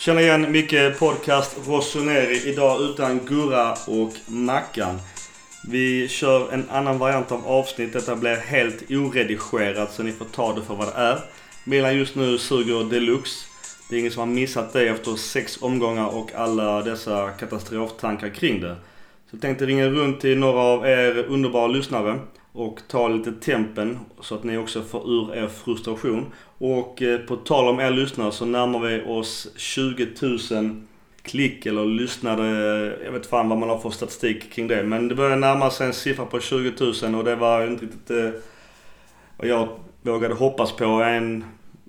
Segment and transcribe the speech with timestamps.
[0.00, 4.98] Känner igen mycket podcast Rossoneri idag utan Gurra och Mackan.
[5.68, 7.92] Vi kör en annan variant av avsnitt.
[7.92, 11.18] Detta blir helt oredigerat så ni får ta det för vad det är.
[11.64, 13.46] Milan just nu suger deluxe.
[13.88, 18.60] Det är ingen som har missat det efter sex omgångar och alla dessa katastroftankar kring
[18.60, 18.76] det.
[19.30, 22.18] Så jag tänkte ringa runt till några av er underbara lyssnare
[22.52, 26.32] och ta lite tempen så att ni också får ur er frustration.
[26.58, 30.08] Och eh, på tal om er lyssnare så närmar vi oss 20
[30.50, 30.82] 000
[31.22, 32.46] klick eller lyssnade.
[33.04, 34.82] Jag vet fan vad man har för statistik kring det.
[34.82, 36.72] Men det börjar närma sig en siffra på 20
[37.02, 38.30] 000 och det var inte riktigt eh,
[39.36, 39.68] vad jag
[40.02, 41.44] vågade hoppas på en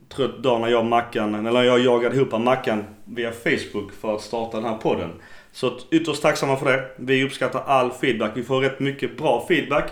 [0.10, 4.58] trött dag när jag Mackan, eller jag jagade ihop Mackan via Facebook för att starta
[4.58, 5.10] den här podden.
[5.52, 6.86] Så ytterst tacksamma för det.
[6.98, 8.32] Vi uppskattar all feedback.
[8.36, 9.91] Vi får rätt mycket bra feedback.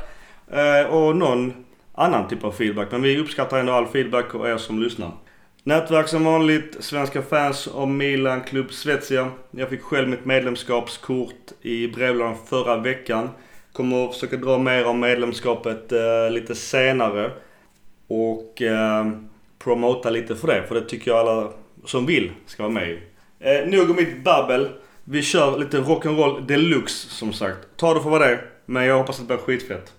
[0.52, 1.54] Eh, och någon
[1.96, 2.92] annan typ av feedback.
[2.92, 5.12] Men vi uppskattar ändå all feedback och er som lyssnar.
[5.64, 9.32] Nätverk som vanligt, Svenska fans och Milan Club Svezia.
[9.52, 13.30] Jag fick själv mitt medlemskapskort i brevlådan förra veckan.
[13.74, 17.32] Kommer att försöka dra mer om medlemskapet eh, lite senare.
[18.08, 19.08] Och eh,
[19.64, 20.64] promota lite för det.
[20.68, 21.52] För det tycker jag alla
[21.86, 23.00] som vill ska vara med i.
[23.40, 24.70] Eh, nog om mitt babbel.
[25.04, 27.58] Vi kör lite rock'n'roll deluxe som sagt.
[27.78, 28.46] Ta det för vad det är.
[28.66, 29.94] Men jag hoppas att det blir skitfett.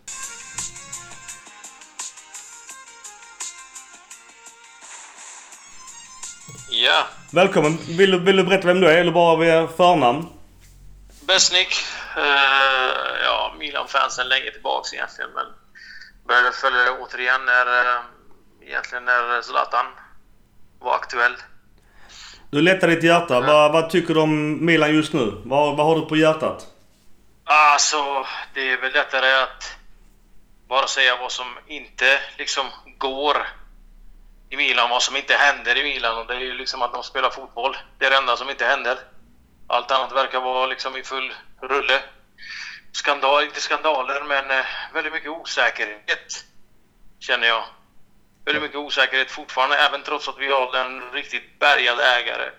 [6.83, 7.07] Ja.
[7.33, 7.79] Välkommen.
[7.89, 10.27] Vill du, vill du berätta vem du är eller bara via förnamn?
[11.27, 11.75] Besnik.
[12.17, 12.25] Uh,
[13.25, 15.31] ja, Milan-fansen länge tillbaks egentligen.
[15.35, 15.45] Men
[16.27, 18.01] började följa det återigen när, uh,
[18.67, 19.87] egentligen när Zlatan
[20.79, 21.33] var aktuell.
[22.51, 23.37] Du lättar ditt hjärta.
[23.37, 23.47] Mm.
[23.47, 25.43] Vad, vad tycker du om Milan just nu?
[25.45, 26.67] Vad, vad har du på hjärtat?
[27.45, 29.77] Alltså, det är väl lättare att
[30.69, 32.67] bara säga vad som inte liksom
[32.99, 33.37] går
[34.51, 36.19] i Milan, vad som inte händer i Milan.
[36.19, 37.77] Och det är ju liksom att de spelar fotboll.
[37.99, 38.99] Det är det enda som inte händer.
[39.67, 42.03] Allt annat verkar vara liksom i full rulle.
[42.93, 46.45] Skandal, inte skandaler, men eh, väldigt mycket osäkerhet.
[47.21, 47.65] Känner jag.
[48.45, 52.51] Väldigt mycket osäkerhet fortfarande, även trots att vi har en riktigt bärgad ägare.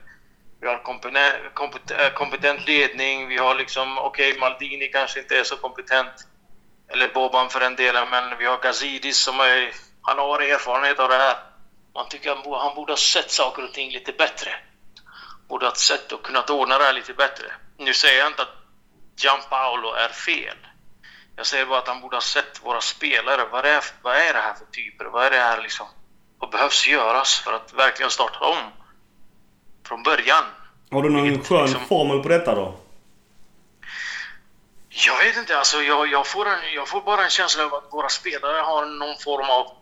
[0.62, 5.44] Vi har kompetent, kompetent, kompetent ledning, vi har liksom, okej, okay, Maldini kanske inte är
[5.44, 6.28] så kompetent.
[6.88, 11.10] Eller Boban för den delen, men vi har Gazidis som är, han har erfarenhet av
[11.10, 11.51] det här.
[11.94, 14.56] Man tycker att han borde ha sett saker och ting lite bättre.
[15.48, 17.46] Borde ha sett och kunnat ordna det här lite bättre.
[17.78, 18.56] Nu säger jag inte att
[19.18, 20.58] Gianpaolo är fel.
[21.36, 23.46] Jag säger bara att han borde ha sett våra spelare.
[23.52, 25.06] Vad är, vad är det här för typer?
[25.06, 25.88] Vad är det här liksom?
[26.40, 28.58] Vad behövs göras för att verkligen starta om?
[29.88, 30.44] Från början.
[30.92, 32.76] Har du någon Vilket, skön liksom, formel på detta då?
[34.90, 35.58] Jag vet inte.
[35.58, 38.86] Alltså jag, jag, får en, jag får bara en känsla av att våra spelare har
[38.86, 39.81] någon form av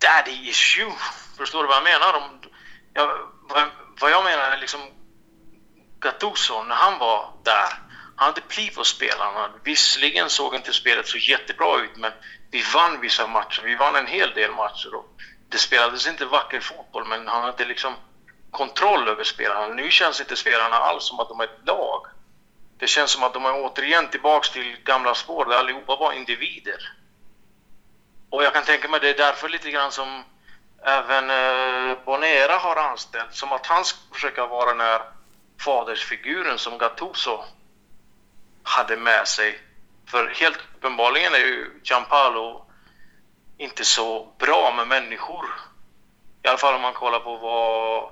[0.00, 0.92] daddy issue.
[1.36, 2.14] Förstår du vad jag menar?
[2.14, 2.40] Om,
[2.94, 3.06] jag,
[3.42, 4.80] vad, vad jag menar är liksom
[6.00, 7.68] Gattuso, när han var där,
[8.16, 9.50] han hade pli på spelarna.
[9.64, 12.12] Visserligen såg inte spelet så jättebra ut, men
[12.50, 13.62] vi vann vissa matcher.
[13.64, 14.94] Vi vann en hel del matcher.
[14.94, 15.06] Och
[15.48, 17.94] det spelades inte vacker fotboll, men han hade liksom
[18.50, 19.74] kontroll över spelarna.
[19.74, 22.06] Nu känns inte spelarna alls som att de är ett lag.
[22.78, 26.92] Det känns som att de är återigen tillbaks till gamla spår där allihopa var individer.
[28.30, 30.24] Och jag kan tänka mig det är därför lite grann som
[30.84, 35.02] även eh, Bonera har anställt, som att han ska försöka vara den här
[35.64, 37.44] fadersfiguren som Gattuso
[38.62, 39.60] hade med sig.
[40.06, 42.66] För helt uppenbarligen är ju Giampaolo
[43.58, 45.46] inte så bra med människor.
[46.42, 48.10] I alla fall om man kollar på vad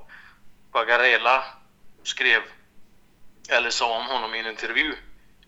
[0.73, 1.45] Quagarella
[2.03, 2.43] skrev
[3.49, 4.97] eller sa om honom i en intervju.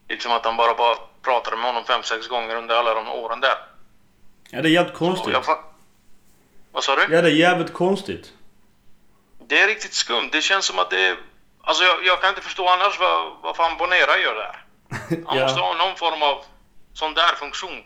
[0.09, 3.41] Liksom att han bara, bara pratade med honom fem, sex gånger under alla de åren
[3.41, 3.70] där.
[4.51, 5.33] Ja, det är jävligt konstigt.
[5.33, 5.59] Jag,
[6.73, 7.03] vad sa du?
[7.15, 8.33] Ja, det är jävligt konstigt.
[9.49, 10.29] Det är riktigt skumt.
[10.33, 11.17] Det känns som att det är...
[11.63, 14.65] Alltså jag, jag kan inte förstå annars vad, vad fan Bonera gör där.
[15.27, 15.43] Han ja.
[15.45, 16.45] måste ha någon form av
[16.95, 17.83] sån där funktion.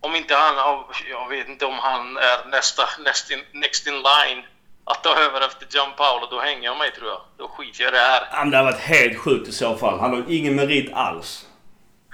[0.00, 4.44] Om inte han, jag vet inte om han är nästa, next in, next in line
[4.84, 7.20] att ta över efter John Paolo, då hänger jag mig tror jag.
[7.36, 8.28] Då skiter jag i det här.
[8.32, 10.00] Ja, men det har varit helt sjukt i så fall.
[10.00, 11.46] Han har ingen merit alls.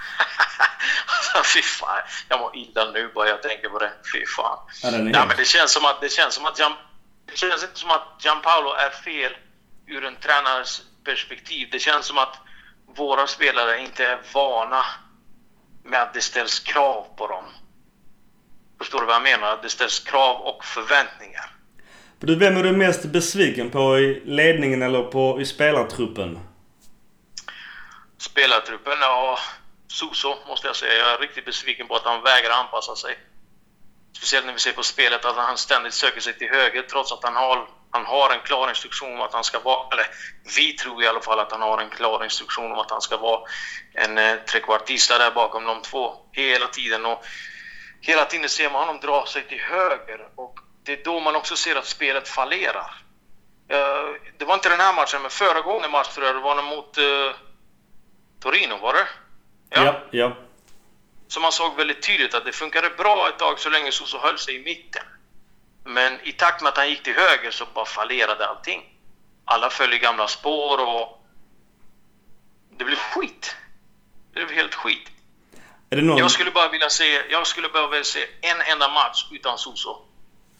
[1.07, 2.01] alltså fy fan.
[2.29, 3.93] Jag mår illa nu bara jag tänker på det.
[4.13, 4.59] Fy fan.
[4.83, 6.73] Ja, Nej, men det känns som att, det känns som att Gian,
[7.27, 9.37] det känns inte som att Gianpaolo är fel
[9.87, 11.69] ur en tränares perspektiv.
[11.73, 12.37] Det känns som att
[12.97, 14.85] våra spelare inte är vana
[15.85, 17.45] med att det ställs krav på dem.
[18.79, 19.59] Förstår du vad jag menar?
[19.63, 21.51] Det ställs krav och förväntningar.
[22.19, 26.39] Du, vem är du mest besviken på i ledningen eller på, i spelartruppen?
[28.19, 28.99] Spelartruppen?
[29.01, 29.39] Ja,
[29.95, 30.95] Soso måste jag säga.
[30.95, 33.19] Jag är riktigt besviken på att han vägrar anpassa sig.
[34.17, 37.25] speciellt när vi ser på spelet, att han ständigt söker sig till höger trots att
[37.25, 40.07] han har, han har en klar instruktion om att han ska vara, eller
[40.57, 43.17] vi tror i alla fall att han har en klar instruktion om att han ska
[43.17, 43.41] vara
[43.93, 47.07] en eh, trekvartista där bakom de två hela tiden.
[47.07, 47.25] Och
[48.01, 51.57] hela tiden ser man honom dra sig till höger och det är då man också
[51.57, 53.01] ser att spelet fallerar.
[53.73, 56.99] Uh, det var inte den här matchen, men föregående match tror jag det var mot
[56.99, 57.33] uh,
[58.41, 59.09] Torino, var det?
[59.71, 59.85] Ja.
[59.85, 60.37] ja, ja.
[61.29, 64.39] Så man såg väldigt tydligt att det funkade bra ett tag så länge Soso höll
[64.39, 65.03] sig i mitten.
[65.85, 68.83] Men i takt med att han gick till höger så bara fallerade allting.
[69.45, 71.27] Alla föll i gamla spår och
[72.79, 73.57] det blev skit.
[74.33, 75.11] Det blev helt skit.
[75.91, 76.19] Någon...
[76.19, 79.97] Jag skulle bara vilja se, jag skulle bara vilja se en enda match utan Soso.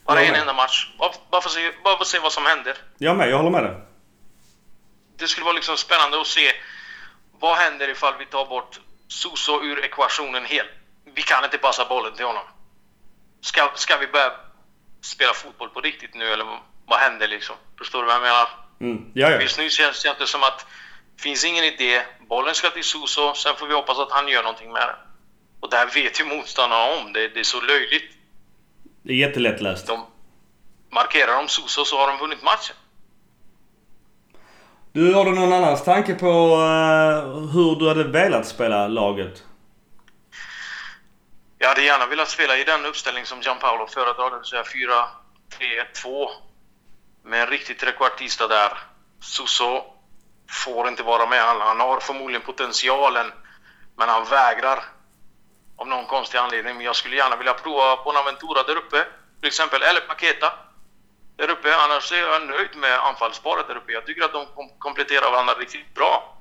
[0.05, 0.91] Bara en enda match.
[0.99, 2.77] Bara, bara, för se, bara för att se vad som händer.
[2.97, 3.75] Jag med, jag håller med dig.
[5.17, 6.51] Det skulle vara liksom spännande att se
[7.39, 10.69] vad händer ifall vi tar bort Soso ur ekvationen helt.
[11.15, 12.43] Vi kan inte passa bollen till honom.
[13.41, 14.31] Ska, ska vi börja
[15.01, 16.45] spela fotboll på riktigt nu eller
[16.85, 17.55] vad händer liksom?
[17.77, 18.47] Förstår du vad jag menar?
[18.81, 19.11] Mm.
[19.13, 19.41] Ja, ja.
[19.41, 20.65] Just nu känns det inte som att
[21.15, 22.01] det finns ingen idé.
[22.19, 24.95] Bollen ska till Soso, sen får vi hoppas att han gör någonting med den.
[25.59, 27.13] Och det här vet ju motståndarna om.
[27.13, 28.11] Det, det är så löjligt.
[29.03, 29.87] Det är jättelättläst.
[29.87, 30.05] De
[30.89, 32.75] markerar de Soso så har de vunnit matchen.
[34.95, 39.43] Du, har du någon annans tanke på uh, hur du hade velat spela laget?
[41.57, 46.27] Jag hade gärna velat spela i den uppställning som Gianpaolo föredrar, det vill säga 4-3-1-2.
[47.23, 48.71] Med en riktig trekvartista där.
[49.19, 49.83] Suso
[50.65, 51.41] får inte vara med.
[51.41, 53.31] Han, han har förmodligen potentialen,
[53.97, 54.83] men han vägrar.
[55.77, 56.75] Av någon konstig anledning.
[56.75, 59.05] Men jag skulle gärna vilja prova Bonaventura där uppe,
[59.39, 59.81] till exempel.
[59.81, 60.53] Eller Paketa
[61.35, 61.75] där uppe.
[61.75, 63.91] Annars är jag nöjd med anfallsparet där uppe.
[63.91, 66.37] Jag tycker att de kompletterar varandra riktigt bra.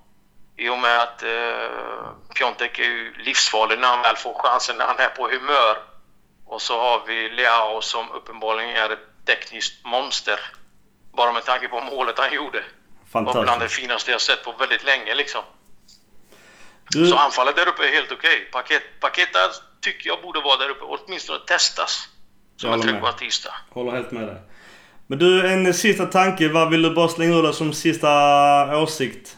[0.56, 4.86] I och med att eh, Piontek är ju livsfarlig när han väl får chansen, när
[4.86, 5.76] han är på humör.
[6.46, 10.40] Och så har vi Leao som uppenbarligen är ett tekniskt monster.
[11.12, 12.64] Bara med tanke på målet han gjorde.
[13.12, 13.36] Fantastiskt.
[13.36, 15.42] var bland det finaste jag sett på väldigt länge liksom.
[16.90, 17.06] Du...
[17.06, 18.36] Så anfallet där uppe är helt okej.
[18.36, 18.50] Okay.
[18.50, 19.38] Paket, Paketa
[19.80, 22.08] tycker jag borde vara där uppe, åtminstone testas.
[22.56, 23.54] Som en trekvartista.
[23.70, 24.36] Håller helt med dig.
[25.06, 26.48] Men du, en sista tanke.
[26.48, 28.08] Vad vill du bara slänga ur dig som sista
[28.78, 29.36] åsikt?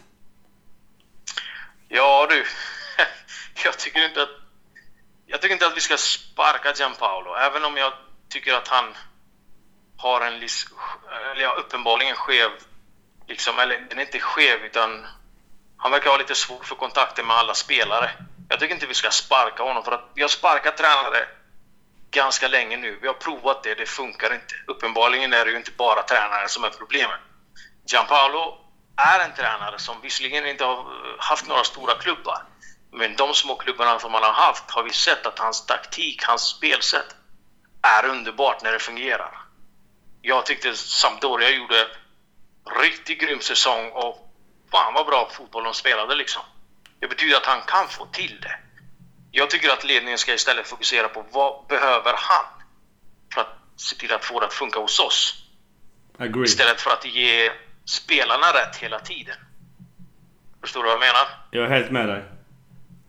[1.89, 2.45] Ja du,
[3.65, 4.29] jag tycker inte att
[5.27, 7.93] jag tycker inte att vi ska sparka Gianpaolo, även om jag
[8.29, 8.85] tycker att han
[9.97, 12.51] har en eller ja, uppenbarligen skev,
[13.29, 15.07] liksom, eller den är inte skev utan
[15.77, 18.11] han verkar ha lite svårt för kontakter med alla spelare.
[18.49, 21.27] Jag tycker inte vi ska sparka honom för att vi har sparkat tränare
[22.17, 22.99] ganska länge nu.
[23.03, 24.55] Vi har provat det, det funkar inte.
[24.67, 27.21] Uppenbarligen är det ju inte bara tränaren som är problemet.
[27.87, 28.59] Gianpaolo
[28.97, 32.43] är en tränare som visserligen inte har eh, haft några stora klubbar,
[32.93, 36.43] men de små klubbarna som han har haft har vi sett att hans taktik, hans
[36.43, 37.17] spelsätt
[37.83, 39.39] är underbart när det fungerar.
[40.23, 41.87] Jag tyckte Sampdoria gjorde
[42.81, 44.33] riktigt grym säsong och
[44.71, 46.43] fan vad bra fotboll de spelade liksom.
[47.01, 48.59] Det betyder att han kan få till det.
[49.39, 52.45] Jag tycker att ledningen ska istället fokusera på vad behöver han
[53.35, 55.45] för att se till att få det att funka hos oss.
[56.19, 56.45] Agree.
[56.45, 57.53] Istället för att ge
[57.85, 59.37] spelarna rätt hela tiden.
[60.61, 61.29] Förstår du vad jag menar?
[61.51, 62.25] Jag är helt med dig.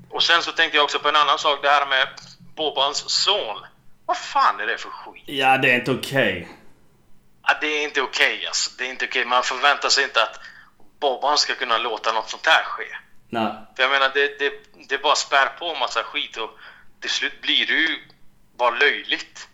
[0.10, 2.08] Och sen så tänkte jag också på en annan sak, det här med
[2.56, 3.58] Bobans son.
[4.06, 5.24] Vad fan är det för skit?
[5.26, 6.42] Ja, det är inte okej.
[6.42, 6.56] Okay.
[7.44, 8.72] Ja, det är inte okej okay, alltså.
[8.78, 9.22] Det är inte okej.
[9.22, 9.30] Okay.
[9.30, 10.40] Man förväntar sig inte att
[11.00, 12.98] Bobban ska kunna låta något sånt här ske.
[13.30, 13.54] Nej.
[13.76, 14.54] För jag menar, det, det,
[14.90, 16.50] det bara spär på en massa skit och
[17.00, 17.98] till slut blir det ju
[18.58, 19.48] bara löjligt.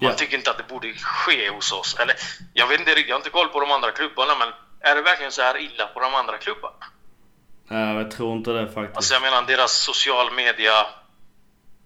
[0.00, 0.16] Man ja.
[0.16, 1.96] tycker inte att det borde ske hos oss.
[2.00, 2.16] Eller,
[2.52, 4.48] jag vet inte jag har inte koll på de andra klubbarna, men
[4.80, 6.84] är det verkligen så här illa på de andra klubbarna?
[7.68, 8.96] Nej, jag tror inte det faktiskt.
[8.96, 10.86] Alltså jag menar deras social media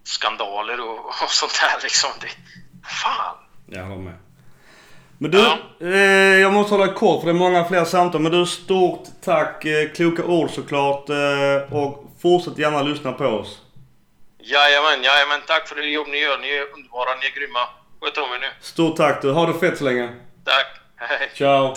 [0.03, 2.09] skandaler och, och sånt där liksom.
[2.21, 2.27] Det,
[2.89, 3.35] fan!
[3.65, 4.17] Jag håller med.
[5.21, 5.57] Men du, ja.
[5.81, 8.21] eh, jag måste hålla kort för det är många fler samtal.
[8.21, 9.65] Men du, stort tack.
[9.65, 11.09] Eh, kloka ord såklart.
[11.09, 13.61] Eh, och fortsätt gärna lyssna på oss.
[14.37, 15.39] Jajamän, jajamän.
[15.47, 16.37] Tack för det jobb ni gör.
[16.37, 17.59] Ni är underbara, ni är grymma.
[18.01, 18.47] Sköt om er nu.
[18.61, 19.31] Stort tack du.
[19.31, 20.09] Ha det fett så länge.
[20.45, 20.67] Tack.
[20.95, 21.29] Hej.
[21.35, 21.73] Ciao.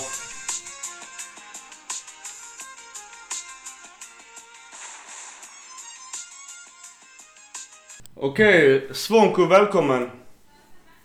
[8.17, 10.11] Okej, Svonko välkommen.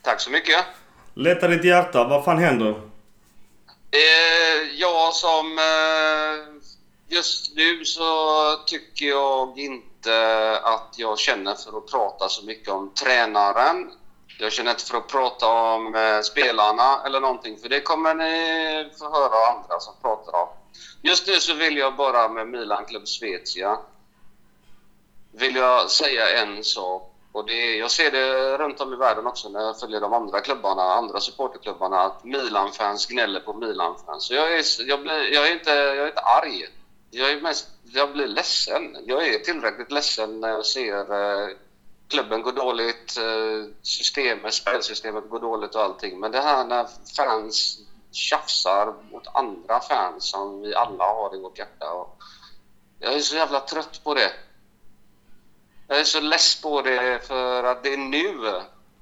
[0.04, 0.66] Tack så mycket.
[1.18, 2.04] Lätta ditt hjärta.
[2.04, 2.70] Vad fan händer?
[3.92, 5.58] Eh, som...
[5.58, 6.58] Eh,
[7.08, 8.06] just nu så
[8.66, 13.92] tycker jag inte att jag känner för att prata så mycket om tränaren.
[14.40, 18.90] Jag känner inte för att prata om eh, spelarna eller någonting, för det kommer ni
[19.00, 20.48] få höra andra som pratar om.
[21.02, 23.78] Just nu så vill jag bara med Milan Club Svezia
[25.32, 29.50] vill jag säga en sak och det, jag ser det runt om i världen också
[29.50, 34.24] när jag följer de andra klubbarna, andra supporterklubbarna, att Milan-fans gnäller på Milan-fans.
[34.24, 36.68] Så jag är, jag, blir, jag, är inte, jag är inte arg.
[37.12, 38.98] Jag, är mest, jag blir ledsen.
[39.06, 41.50] Jag är tillräckligt ledsen när jag ser eh,
[42.08, 46.20] klubben gå dåligt, eh, systemet, spelsystemet går dåligt och allting.
[46.20, 47.80] Men det här när fans
[48.12, 51.92] tjafsar mot andra fans som vi alla har i vårt hjärta.
[51.92, 52.18] Och
[53.00, 54.32] jag är så jävla trött på det.
[55.88, 58.38] Jag är så less på det för att det är nu.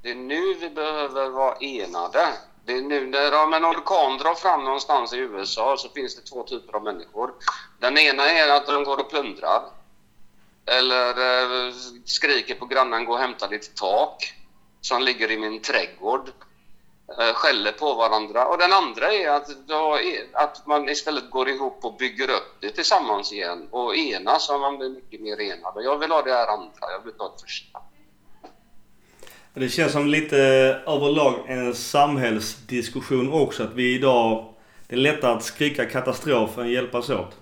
[0.02, 2.28] Det är nu vi behöver vara enade.
[2.66, 6.44] Det är nu när en orkan drar fram någonstans i USA så finns det två
[6.44, 7.34] typer av människor.
[7.80, 9.62] Den ena är att de går och plundrar.
[10.66, 11.74] Eller eh,
[12.06, 14.34] skriker på grannen, gå och hämta ditt tak
[14.82, 16.32] som ligger i min trädgård.
[17.10, 18.46] Eh, skäller på varandra.
[18.46, 22.70] Och den andra är att, är att man istället går ihop och bygger upp det
[22.70, 25.76] tillsammans igen och enas så man blir mycket mer enad.
[25.76, 27.80] Och jag vill ha det här andra, jag vill ha det första.
[29.54, 30.38] Det känns som lite
[30.88, 34.52] överlag en samhällsdiskussion också att vi idag...
[34.88, 37.38] Det är lättare att skrika katastrof än hjälpas åt.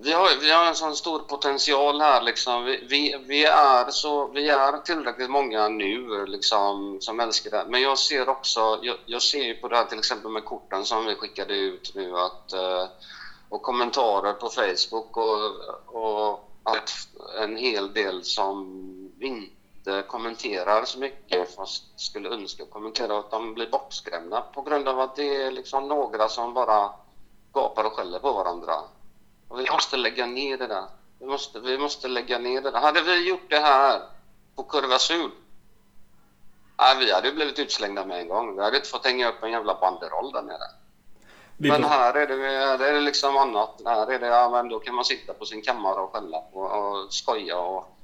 [0.00, 2.64] Vi har, vi har en sån stor potential här liksom.
[2.64, 7.64] Vi, vi, vi, är, så, vi är tillräckligt många nu liksom, som älskar det.
[7.68, 10.84] Men jag ser också, jag, jag ser ju på det här till exempel med korten
[10.84, 12.86] som vi skickade ut nu att, eh,
[13.48, 15.52] och kommentarer på Facebook och,
[15.86, 16.90] och att
[17.42, 18.66] en hel del som
[19.20, 25.00] inte kommenterar så mycket fast skulle önska kommentera att de blir bortskrämda på grund av
[25.00, 26.90] att det är liksom några som bara
[27.52, 28.74] gapar och skäller på varandra.
[29.48, 30.84] Och vi måste lägga ner det där.
[31.18, 32.80] Vi måste, vi måste lägga ner det där.
[32.80, 34.00] Hade vi gjort det här
[34.56, 35.30] på Kurva Syd,
[36.78, 38.56] nej, vi hade blivit utslängda med en gång.
[38.56, 40.68] Vi hade inte fått hänga upp en jävla banderoll där nere.
[41.56, 43.82] Men här är, det, här är det liksom annat.
[43.84, 46.64] Här är det, ja, men då kan man sitta på sin kammare och skälla och,
[46.64, 47.98] och skoja och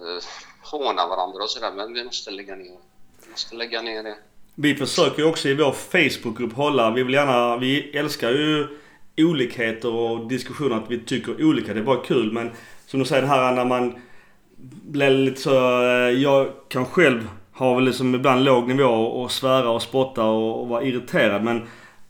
[0.00, 0.22] uh,
[0.62, 1.72] håna varandra och sådär.
[1.72, 2.78] Men vi måste lägga ner
[3.24, 4.16] Vi måste lägga ner det.
[4.54, 8.78] Vi försöker också i vår Facebookgrupp hålla, vi vill gärna, vi älskar ju
[9.18, 11.74] olikheter och diskussioner att vi tycker olika.
[11.74, 12.32] Det är bara kul.
[12.32, 12.50] Men
[12.86, 13.94] som du säger det här när man
[14.82, 15.82] blir lite så...
[15.82, 20.60] Eh, jag kan själv ha väl liksom ibland låg nivå och svära och spotta och,
[20.60, 21.44] och vara irriterad.
[21.44, 21.68] Men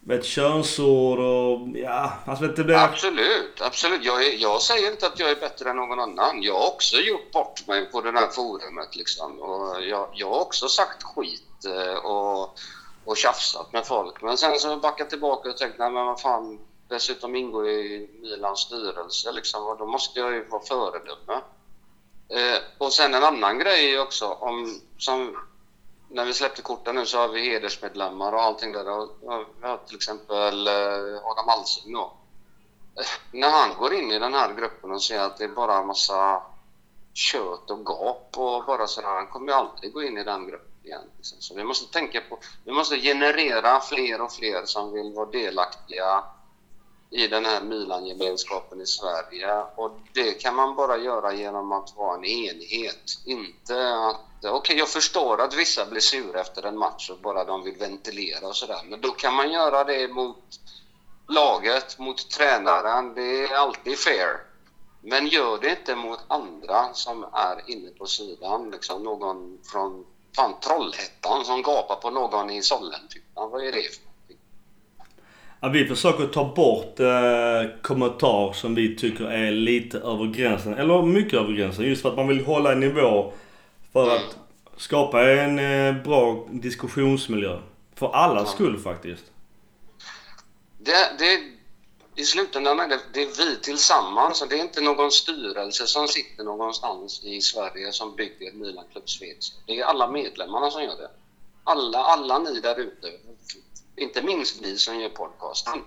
[0.09, 2.77] vet, könsord och ja, alltså vet, det blir...
[2.77, 4.05] Absolut, absolut.
[4.05, 6.43] Jag, är, jag säger inte att jag är bättre än någon annan.
[6.43, 9.41] Jag har också gjort bort mig på det här forumet liksom.
[9.41, 12.59] Och jag, jag har också sagt skit eh, och,
[13.05, 14.23] och tjafsat med folk.
[14.23, 18.61] Men sen så backat tillbaka och tänkt, nej men vad fan, dessutom ingår i Milans
[18.61, 21.43] styrelse liksom, och då måste jag ju vara föredöme.
[22.29, 25.37] Eh, och sen en annan grej också, om, som
[26.09, 28.91] när vi släppte korten nu så har vi hedersmedlemmar och allting där.
[28.91, 29.11] Och,
[29.61, 32.13] vi har till exempel eh, Adam Alsing då.
[32.97, 35.79] Eh, när han går in i den här gruppen och ser att det är bara
[35.79, 36.43] en massa
[37.13, 40.73] kött och gap och bara sådär, han kommer ju aldrig gå in i den gruppen
[40.83, 41.11] igen.
[41.17, 41.41] Liksom.
[41.41, 46.25] Så vi måste tänka på, vi måste generera fler och fler som vill vara delaktiga
[47.11, 49.63] i den här Milan-gemenskapen i Sverige.
[49.77, 53.19] Och det kan man bara göra genom att vara en enhet.
[53.25, 54.21] Inte att...
[54.39, 57.77] Okej, okay, jag förstår att vissa blir sura efter en match och bara de vill
[57.77, 58.81] ventilera och sådär.
[58.89, 60.61] Men då kan man göra det mot
[61.29, 63.15] laget, mot tränaren.
[63.15, 64.41] Det är alltid fair.
[65.01, 68.71] Men gör det inte mot andra som är inne på sidan.
[68.71, 73.25] Liksom någon från fan, Trollhättan som gapar på någon i Sollentuna.
[73.35, 74.08] Vad är det för
[75.61, 80.75] Ja, vi försöker ta bort eh, kommentar som vi tycker är lite över gränsen.
[80.75, 81.85] Eller mycket över gränsen.
[81.85, 83.33] Just för att man vill hålla en nivå
[83.93, 84.37] för att
[84.77, 87.59] skapa en eh, bra diskussionsmiljö.
[87.95, 89.25] För allas skull faktiskt.
[90.79, 91.41] Det, det,
[92.23, 94.45] I slutändan är det, det är vi tillsammans.
[94.51, 99.53] Det är inte någon styrelse som sitter någonstans i Sverige som bygger Milan Club Schweiz.
[99.67, 101.11] Det är alla medlemmarna som gör det.
[101.65, 103.09] Alla, alla ni där ute
[103.99, 105.85] inte minst vi som gör podcasten.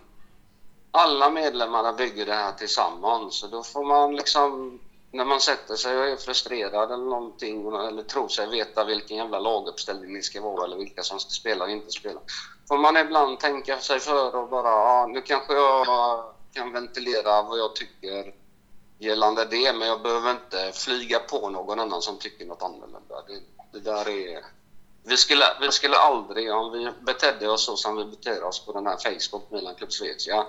[0.91, 4.80] Alla medlemmarna bygger det här tillsammans och då får man liksom
[5.12, 9.39] när man sätter sig och är frustrerad eller någonting eller tror sig veta vilken jävla
[9.39, 12.20] laguppställning ni ska vara eller vilka som ska spela och inte spela.
[12.68, 17.60] Får man ibland tänka sig för och bara, ja, nu kanske jag kan ventilera vad
[17.60, 18.34] jag tycker
[19.00, 23.24] gällande det, men jag behöver inte flyga på någon annan som tycker något annorlunda.
[23.27, 23.39] Det,
[23.72, 24.46] det där är
[25.03, 28.74] vi skulle, vi skulle aldrig, om vi betedde oss så som vi beter oss på
[28.74, 30.46] den här Facebook, Milan Club Svezia,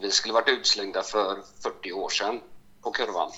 [0.00, 2.40] vi skulle varit utslängda för 40 år sedan
[2.82, 3.30] på kurvan.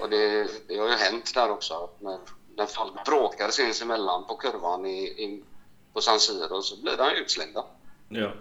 [0.00, 2.18] Och det, det har ju hänt där också, när,
[2.56, 5.44] när folk bråkar sinsemellan på kurvan i, i,
[5.92, 7.64] på San Siro så blir de utslängda.
[8.08, 8.32] Ja.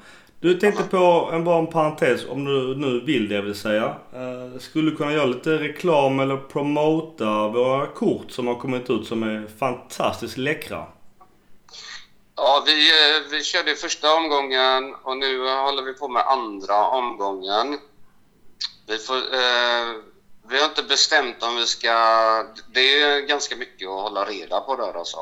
[0.42, 3.96] Du tänkte på en, bara en parentes, om du nu vill det vill säga.
[4.16, 9.08] Uh, skulle du kunna göra lite reklam eller promota våra kort som har kommit ut
[9.08, 10.86] som är fantastiskt läckra?
[12.36, 17.80] Ja, vi, eh, vi körde första omgången och nu håller vi på med andra omgången.
[18.88, 19.96] Vi, får, eh,
[20.50, 21.90] vi har inte bestämt om vi ska...
[22.74, 25.18] Det är ganska mycket att hålla reda på där alltså.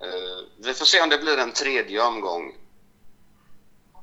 [0.00, 2.54] Eh, vi får se om det blir en tredje omgång.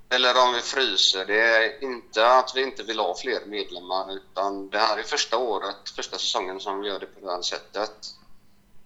[0.10, 1.26] Eller om vi fryser.
[1.26, 5.38] Det är inte att vi inte vill ha fler medlemmar utan det här är första
[5.38, 8.16] året, första säsongen som vi gör det på det här sättet.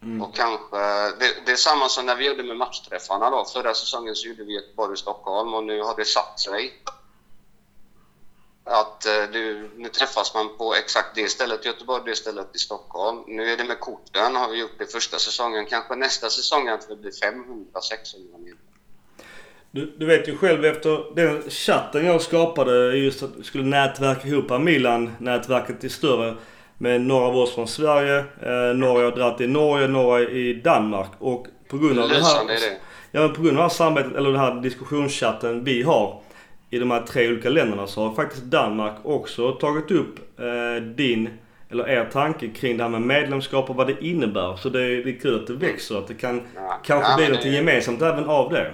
[0.01, 0.21] Mm.
[0.21, 0.77] Och kanske,
[1.19, 3.45] det, det, är samma som när vi gjorde med matchträffarna då.
[3.45, 6.73] Förra säsongen så gjorde vi Göteborg och Stockholm och nu har det satt sig.
[8.63, 12.59] Att eh, du, nu träffas man på exakt det stället i Göteborg, det stället i
[12.59, 13.23] Stockholm.
[13.27, 15.65] Nu är det med korten, har vi gjort det första säsongen.
[15.65, 18.62] Kanske nästa säsong att det blir 500-600 medlemmar.
[19.75, 24.27] Du, du, vet ju själv efter den chatten jag skapade just att vi skulle nätverka
[24.27, 26.33] ihop Milan-nätverket till större
[26.77, 31.09] med några av oss från Sverige, eh, några har dragit i Norge, några i Danmark.
[31.19, 32.57] Och på grund av det här,
[33.11, 36.21] ja, på grund av det här samarbetet, eller den här diskussionschatten vi har
[36.69, 41.29] i de här tre olika länderna så har faktiskt Danmark också tagit upp eh, din,
[41.69, 44.55] eller er tanke kring det här med medlemskap och vad det innebär.
[44.55, 47.17] Så det är, det är kul att det växer, att det kan ja, kanske ja,
[47.17, 47.49] bli något det...
[47.49, 48.71] gemensamt även av det.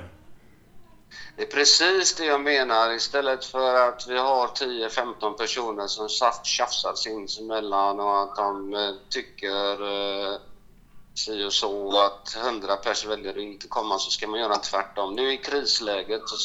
[1.40, 2.92] Det är precis det jag menar.
[2.92, 6.10] Istället för att vi har 10-15 personer som
[6.44, 9.72] tjafsar sinsemellan och att de eh, tycker
[10.34, 10.40] eh,
[11.16, 15.16] si och så att 100 personer väljer att inte komma så ska man göra tvärtom.
[15.16, 16.36] Nu i krisläget så,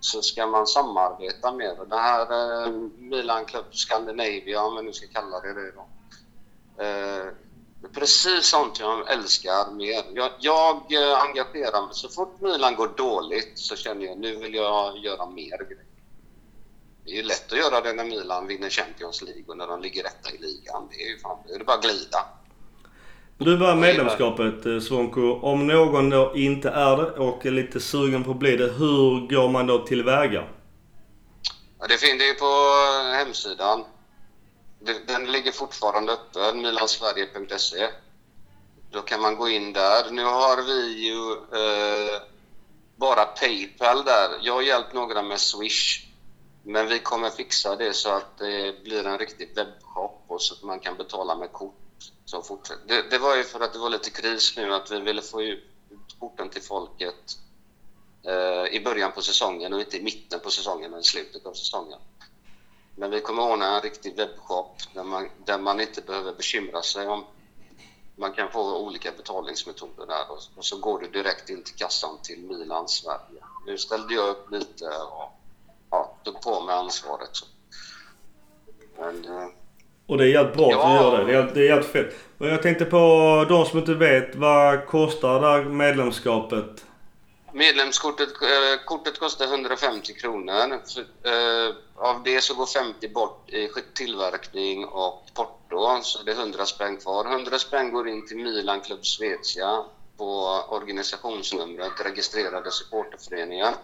[0.00, 1.84] så ska man samarbeta mer.
[1.88, 5.88] Det här eh, Milan Club Scandinavia, om vi nu ska kalla det det då.
[6.84, 7.32] Eh,
[7.88, 10.04] precis sånt jag älskar mer.
[10.14, 11.94] Jag, jag eh, engagerar mig.
[11.94, 15.84] Så fort Milan går dåligt så känner jag nu vill jag göra mer grejer.
[17.04, 19.82] Det är ju lätt att göra det när Milan vinner Champions League och när de
[19.82, 20.88] ligger etta i ligan.
[20.90, 22.18] Det är ju fan, det är bara att glida.
[23.38, 25.40] Du var medlemskapet eh, Svonko.
[25.42, 29.28] Om någon då inte är det och är lite sugen på att bli det, hur
[29.28, 30.44] går man då tillväga?
[31.78, 32.46] Ja, det finns ju på
[33.16, 33.84] hemsidan
[35.06, 37.88] den ligger fortfarande öppen, milansverige.se.
[38.90, 40.10] Då kan man gå in där.
[40.10, 42.22] Nu har vi ju eh,
[42.96, 44.38] bara Paypal där.
[44.42, 46.06] Jag har hjälpt några med Swish.
[46.62, 50.62] Men vi kommer fixa det så att det blir en riktig webbshop och så att
[50.62, 51.74] man kan betala med kort.
[52.24, 52.86] Som fortsätter.
[52.86, 55.42] Det, det var ju för att det var lite kris nu att vi ville få
[55.42, 55.64] ut
[56.18, 57.38] korten till folket
[58.26, 61.52] eh, i början på säsongen och inte i mitten på säsongen men i slutet av
[61.52, 61.98] säsongen.
[62.94, 67.06] Men vi kommer ordna en riktig webbshop där man, där man inte behöver bekymra sig
[67.06, 67.24] om
[68.16, 72.18] man kan få olika betalningsmetoder där och, och så går du direkt in till kassan
[72.22, 73.42] till Milan Sverige.
[73.66, 75.32] Nu ställde jag upp lite och
[75.90, 77.30] ja, tog på mig ansvaret.
[78.98, 79.48] Men, eh,
[80.06, 81.32] och det är jävligt bra ja, att du gör det.
[81.32, 82.14] Det är, det är jävligt fett.
[82.38, 82.98] Och jag tänkte på
[83.48, 84.34] de som inte vet.
[84.34, 86.84] Vad kostar det här medlemskapet?
[87.60, 90.72] Medlemskortet eh, kortet kostar 150 kronor.
[91.24, 96.66] Eh, av det så går 50 bort i tillverkning och porto, så det är 100
[96.66, 97.24] spänn kvar.
[97.24, 99.84] 100 spänn går in till Milan Club Svezia
[100.16, 103.74] på organisationsnumret registrerade supporterföreningar.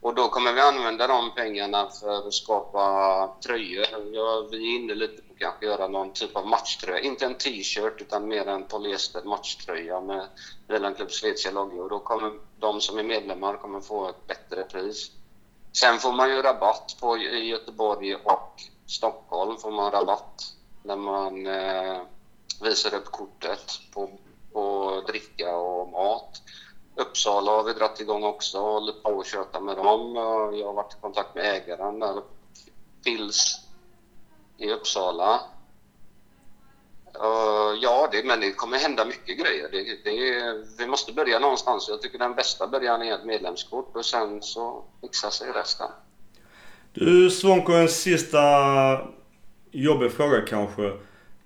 [0.00, 3.86] Och då kommer vi använda de pengarna för att skapa tröjor.
[4.12, 7.00] Ja, vi är inne lite kanske göra någon typ av matchtröja.
[7.00, 10.26] Inte en t-shirt utan mer en polyester matchtröja med
[10.68, 11.88] Milan Club Svezia loggor.
[11.88, 15.10] Då kommer de som är medlemmar kommer få ett bättre pris.
[15.72, 21.46] Sen får man ju rabatt på i Göteborg och Stockholm får man rabatt när man
[21.46, 22.00] eh,
[22.62, 24.10] visar upp kortet på,
[24.52, 26.42] på dricka och mat.
[26.96, 30.16] Uppsala har vi dragit igång också och håller på att köta med dem.
[30.58, 32.22] Jag har varit i kontakt med ägaren där,
[33.04, 33.67] Pils
[34.58, 35.40] i Uppsala.
[37.20, 39.68] Uh, ja, det, men det kommer hända mycket grejer.
[39.72, 41.88] Det, det, vi måste börja någonstans.
[41.88, 45.88] Jag tycker den bästa början är ett medlemskort och sen så fixar sig resten.
[46.92, 48.38] Du Svonko, en sista
[49.70, 50.92] jobbig fråga kanske.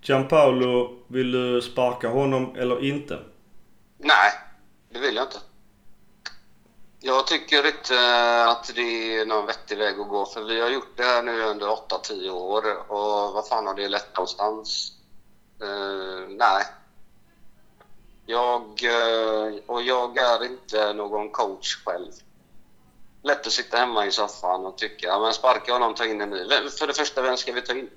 [0.02, 3.18] Gianpaolo, vill du sparka honom eller inte?
[3.98, 4.32] Nej,
[4.92, 5.38] det vill jag inte.
[7.04, 7.96] Jag tycker inte
[8.44, 11.42] att det är någon vettig väg att gå för vi har gjort det här nu
[11.42, 14.92] under 8-10 år och vad fan har det lett någonstans?
[15.62, 16.64] Uh, nej.
[18.26, 22.12] Jag, uh, och jag är inte någon coach själv.
[23.22, 26.30] Lätt att sitta hemma i soffan och tycka, ja, men sparka honom, ta in en
[26.30, 26.48] ny.
[26.78, 27.90] För det första, vem ska vi ta in?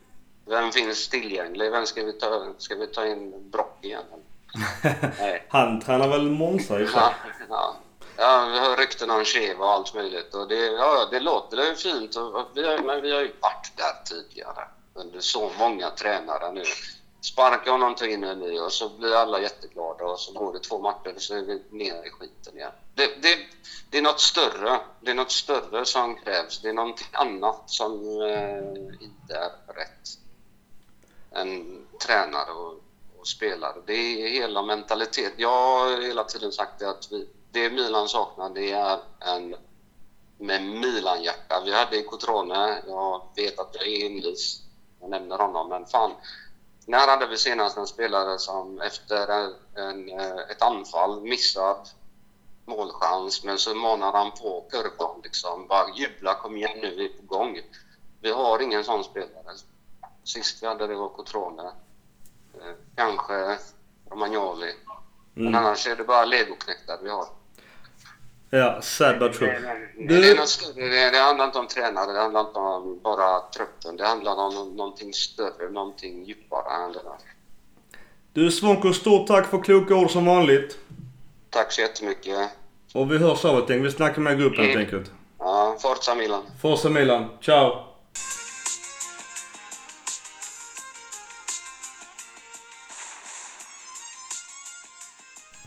[0.45, 1.71] Vem finns tillgänglig?
[1.71, 4.03] Vem ska vi ta, ska vi ta in Brock igen?
[5.19, 5.45] Nej.
[5.49, 7.13] Han tränar väl Monza i ja,
[7.49, 7.75] ja.
[8.17, 10.35] Ja, vi hör rykten om Cheva och allt möjligt.
[10.35, 13.35] Och det, ja, det låter ju fint, och, och vi har, men vi har ju
[13.41, 14.67] varit där tidigare.
[14.93, 16.63] Under så många tränare nu.
[17.21, 20.59] Sparka honom, ta in en ny och så blir alla jätteglada och så går det
[20.59, 22.71] två matcher och så är vi ner i skiten igen.
[22.93, 23.37] Det, det,
[23.89, 24.79] det är något större.
[24.99, 26.61] Det är något större som krävs.
[26.61, 30.09] Det är något annat som eh, inte är rätt
[31.31, 32.73] än tränare och,
[33.19, 33.75] och spelare.
[33.85, 35.33] Det är hela mentalitet.
[35.37, 39.55] Jag har hela tiden sagt det att vi, det Milan saknar det är en
[40.37, 41.61] med Milan-hjärta.
[41.65, 42.81] Vi hade Cotrone.
[42.87, 44.61] Jag vet att jag är envis.
[45.01, 46.11] Jag nämner honom, men fan.
[46.85, 51.89] När hade vi senast en spelare som efter en, en, ett anfall missad
[52.65, 55.67] målchans, men så manar han på kurvan liksom.
[55.67, 57.61] Bara jubla, kom igen nu, vi är på gång.
[58.21, 59.55] Vi har ingen sån spelare.
[60.23, 61.63] Sist vi hade det var Cotrone.
[62.53, 63.57] Eh, kanske
[64.11, 64.73] Romagnoli.
[65.33, 65.55] Men Mm.
[65.55, 67.27] annars är det bara legoknektar vi har.
[68.57, 69.49] Ja, sad but true.
[69.49, 70.85] Det, Du- det, är något större.
[70.89, 73.97] Det, det handlar inte om tränare, det handlar inte om bara truppen.
[73.97, 77.17] Det handlar om nå- någonting större, någonting djupare än det där.
[78.33, 80.77] Du Svånko, stort tack för kloka ord som vanligt.
[81.49, 82.49] Tack så jättemycket.
[82.93, 85.11] Och vi hörs av ett Vi snackar med gruppen helt enkelt.
[85.39, 86.43] Ja, Forza Milan.
[86.61, 87.25] Forza Milan.
[87.41, 87.81] Ciao!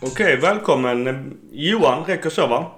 [0.01, 1.37] Okej, välkommen.
[1.51, 2.71] Johan räcker så va?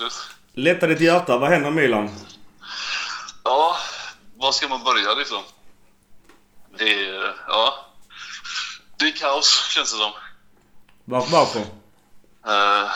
[0.00, 0.30] Precis.
[0.52, 1.38] Lätta ditt hjärta.
[1.38, 2.10] Vad händer Milan?
[3.44, 3.76] Ja,
[4.36, 5.42] var ska man börja liksom?
[6.78, 7.86] Det är, ja.
[8.96, 10.12] Det är kaos känns det som.
[11.04, 11.60] Var, varför?
[12.46, 12.90] Eh,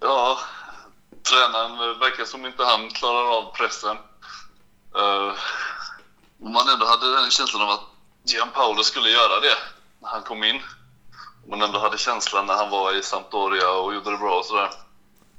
[0.00, 0.38] ja,
[1.22, 3.96] tränaren verkar som inte han klarar av pressen.
[4.96, 5.32] Uh,
[6.38, 7.84] man ändå hade den känslan av att
[8.24, 9.56] Gianpaolo skulle göra det
[10.02, 10.62] när han kom in.
[11.48, 14.70] Man ändå hade känslan när han var i Sampdoria och gjorde det bra och sådär.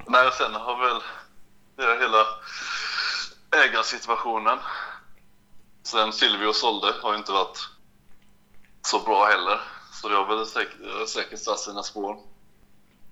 [0.07, 1.01] Nej, sen har väl
[1.75, 2.25] det hela
[3.63, 4.59] ägarsituationen.
[5.83, 7.69] Sen Silvio sålde har ju inte varit
[8.81, 9.59] så bra heller.
[9.91, 12.17] Så det har väl säkert, säkert satt sina spår.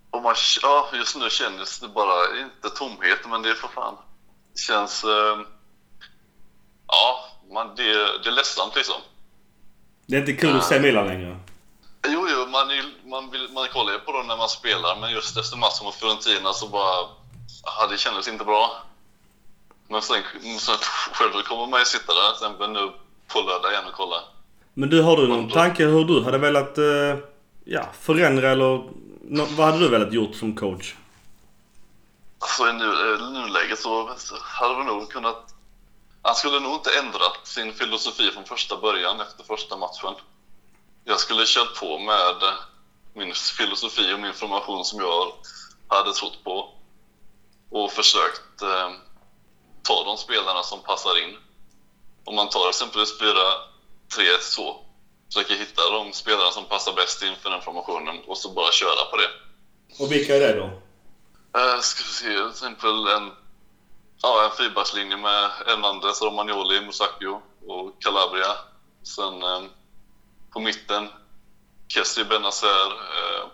[0.09, 3.95] Och man, ja, just nu känns det bara, inte tomhet, men det är för fan.
[4.53, 5.03] Det känns...
[5.03, 5.39] Eh,
[6.87, 9.01] ja, man, det, det är ledsamt liksom.
[10.05, 11.39] Det är inte kul att se Milan längre.
[12.07, 15.11] Jo, jo, man, är, man, vill, man kollar ju på dem när man spelar, men
[15.11, 17.07] just efter matchen mot Fiorentina så bara...
[17.63, 18.83] Ja, det kändes inte bra.
[19.87, 20.23] Men sen,
[20.59, 20.75] sen
[21.13, 22.91] själv kommer man ju sitta där exempel nu
[23.27, 24.23] på lördag igen och kolla.
[24.73, 27.17] Men du, har du någon tanke hur du hade velat eh,
[27.63, 28.83] ja, förändra eller
[29.21, 30.95] nå- vad hade du velat gjort som coach?
[32.39, 35.53] Alltså i nu, i nuläget så så hade vi nog kunnat...
[36.21, 40.13] Han skulle nog inte ändrat sin filosofi från första början efter första matchen.
[41.03, 42.53] Jag skulle kört på med eh,
[43.13, 45.33] min filosofi och min formation som jag
[45.87, 46.73] hade trott på.
[47.69, 48.91] Och försökt eh,
[49.83, 51.37] ta de spelarna som passar in.
[52.25, 53.35] Om man tar exempelvis 4-3
[54.41, 54.85] så.
[55.27, 59.17] Försöker hitta de spelarna som passar bäst inför den formationen och så bara köra på
[59.17, 59.29] det.
[60.03, 60.65] Och vilka är det då?
[61.59, 63.31] Uh, ska vi se, till exempel en,
[64.21, 68.55] ja, en fyrbackslinje med Hernandez, Romagnoli, Musacchio och Calabria.
[69.03, 69.61] Sen eh,
[70.53, 71.07] på mitten
[71.87, 73.47] Kessie, Benazer, eh,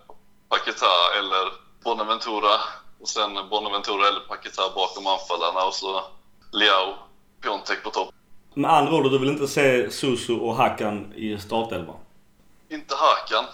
[0.50, 1.52] Paquetá eller
[1.84, 2.60] Bonaventura.
[3.02, 6.04] Och sen Bonaventura eller Paquetá bakom anfallarna och så
[6.52, 6.96] Leao,
[7.42, 8.14] Piontek på topp.
[8.54, 11.96] Med andra ord, du vill inte se Susu och Hakan i startelvan?
[12.70, 13.46] Inte Hakan.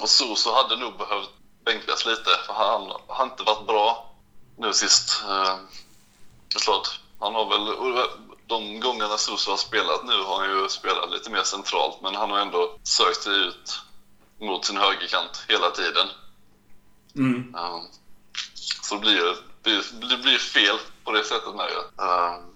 [0.00, 1.30] Och Soso hade nog behövt
[1.64, 4.12] bänkas lite, för han har inte varit bra
[4.56, 5.24] nu sist.
[5.28, 5.56] Eh,
[6.64, 7.68] klart, han har väl...
[8.48, 12.30] De gångerna Soso har spelat nu har han ju spelat lite mer centralt, men han
[12.30, 13.80] har ändå sökt sig ut
[14.40, 16.08] mot sin högerkant hela tiden.
[17.16, 17.54] Mm.
[17.54, 17.80] Eh,
[18.82, 19.34] så det blir ju
[20.08, 22.04] det blir ju fel på det sättet med ju.
[22.04, 22.48] Eh,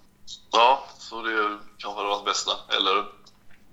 [0.51, 2.51] Ja, så det kanske hade varit bästa.
[2.69, 3.05] Eller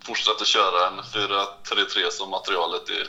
[0.05, 3.09] fortsätta köra en 4-3-3 som materialet är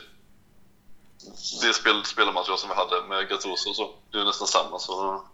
[1.62, 3.94] det spel, spelarmaterial som vi hade med Gattuso och så.
[4.10, 4.78] Det är nästan samma.
[4.78, 5.24] Så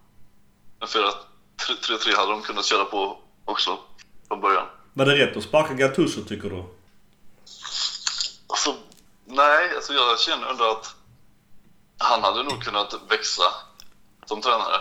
[0.81, 3.79] en 4-3-3 hade de kunnat köra på också
[4.29, 4.67] från början.
[4.93, 6.65] Var det rätt att sparka Gattuso tycker du?
[8.47, 8.75] Alltså,
[9.25, 10.95] nej, alltså jag känner ändå att
[11.99, 13.43] han hade nog kunnat växa
[14.27, 14.81] som tränare.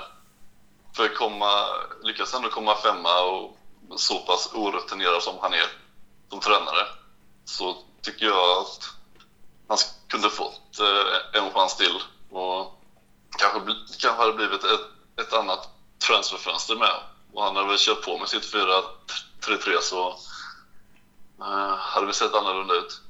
[0.95, 1.67] För att komma,
[2.03, 3.57] lyckas ändå komma femma och
[3.95, 5.67] så pass orutinerad som han är
[6.29, 6.87] som tränare
[7.45, 8.89] så tycker jag att
[9.67, 9.77] han
[10.07, 12.81] kunde fått eh, en chans till och
[13.37, 13.59] kanske,
[14.01, 14.87] kanske hade blivit ett,
[15.21, 15.69] ett annat
[16.07, 16.95] transferfönster med.
[17.33, 20.09] Och han hade väl kört på med sitt 4-3-3 så
[21.39, 23.01] eh, hade vi sett annorlunda ut.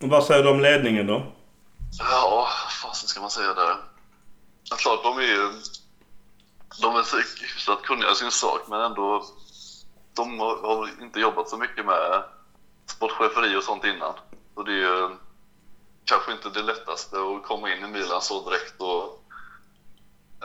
[0.00, 1.32] Och vad säger du om ledningen då?
[1.98, 2.48] Ja,
[2.82, 3.76] fasen ska man säga där?
[4.70, 5.52] Ja, klart, de är ju...
[6.80, 9.24] De är hyfsat kunniga i sin sak, men ändå...
[10.14, 12.24] De har, har inte jobbat så mycket med
[12.86, 14.14] sportcheferi och sånt innan.
[14.54, 15.16] Så det är ju
[16.04, 19.22] kanske inte det lättaste att komma in i Milan så direkt och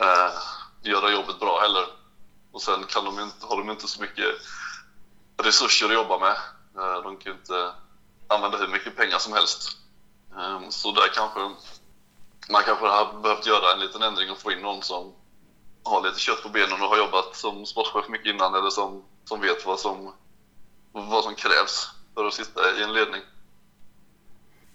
[0.01, 0.31] eh,
[0.81, 1.85] göra jobbet bra heller.
[2.57, 4.25] Och sen kan de inte, har de inte så mycket
[5.43, 6.35] resurser att jobba med.
[6.77, 7.71] Eh, de kan ju inte
[8.27, 9.77] använda hur mycket pengar som helst.
[10.39, 11.39] Ehm, så där kanske
[12.49, 15.13] man kanske har behövt göra en liten ändring och få in någon som
[15.83, 19.41] har lite kött på benen och har jobbat som sportchef mycket innan eller som, som
[19.41, 20.13] vet vad som,
[20.91, 23.21] vad som krävs för att sitta i en ledning.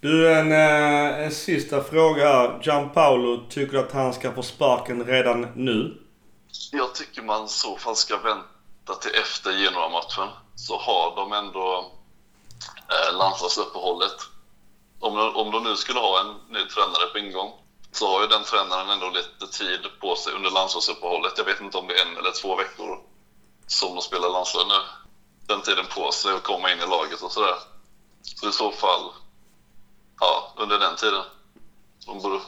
[0.00, 2.60] Du, en, eh, en sista fråga här.
[2.62, 6.01] Gianpaolo, tycker du att han ska få sparken redan nu?
[6.74, 10.28] Jag tycker man så fall ska vänta till efter Genoa-matchen.
[10.56, 11.92] Så har de ändå
[12.88, 14.16] eh, landslagsuppehållet.
[15.00, 17.52] Om, de- om de nu skulle ha en ny tränare på ingång
[17.92, 21.32] så har ju den tränaren ändå lite tid på sig under landslagsuppehållet.
[21.38, 23.00] Jag vet inte om det är en eller två veckor
[23.66, 24.80] som de spelar landslag nu.
[25.46, 27.54] Den tiden på sig att komma in i laget och sådär.
[28.22, 29.10] Så i så fall,
[30.20, 31.24] ja, under den tiden.
[32.06, 32.40] De borde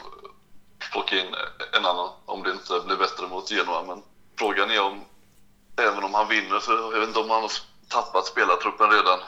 [0.93, 1.35] plocka in
[1.73, 3.83] en annan om det inte blir bättre mot Genoa.
[3.83, 4.03] Men
[4.39, 5.01] frågan är om,
[5.77, 7.53] även om han vinner, så jag vet inte om han har
[7.89, 9.19] tappat spelartruppen redan.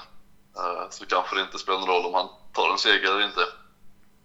[0.56, 3.40] Eh, Så kanske det inte spelar någon roll om han tar en seger eller inte.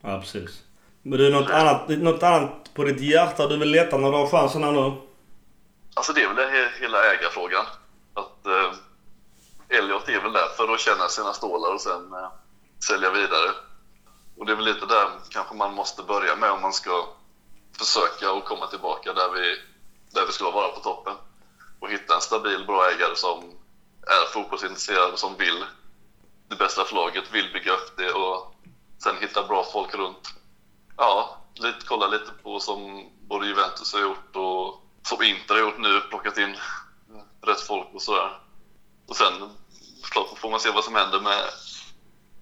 [0.02, 0.63] Ja, precis.
[1.02, 4.28] Men du, något annat, något annat på ditt hjärta du vill leta när du har
[4.28, 4.94] chansen här nu?
[5.94, 7.65] Alltså det är väl det he- hela ägarfrågan.
[8.13, 12.30] Att eh, Elliot är väl där för att tjäna sina stålar och sen eh,
[12.88, 13.52] sälja vidare.
[14.38, 17.06] Och det är väl lite där kanske man måste börja med om man ska
[17.78, 19.56] försöka att komma tillbaka där vi,
[20.13, 21.13] där vi ska vara på toppen.
[21.80, 23.43] Och hitta en stabil, bra ägare som
[24.02, 25.65] är fotbollsintresserad och som vill
[26.50, 28.56] det bästa för laget, vill bygga upp det och
[29.04, 30.34] sen hitta bra folk runt.
[30.97, 35.80] Ja, lite, kolla lite på som både Juventus har gjort och som Inter har gjort
[35.80, 36.56] nu, plockat in
[37.41, 38.39] rätt folk och sådär.
[39.08, 39.34] Och sen
[40.12, 41.43] klart får man se vad som händer med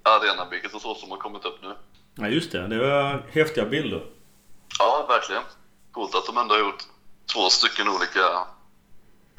[0.04, 1.76] arenabygget och så som har kommit upp nu.
[2.16, 2.68] Ja, just det.
[2.68, 4.06] Det var häftiga bilder.
[4.80, 5.44] Ja, verkligen.
[5.92, 6.84] Coolt att de ändå har gjort
[7.34, 8.26] två stycken olika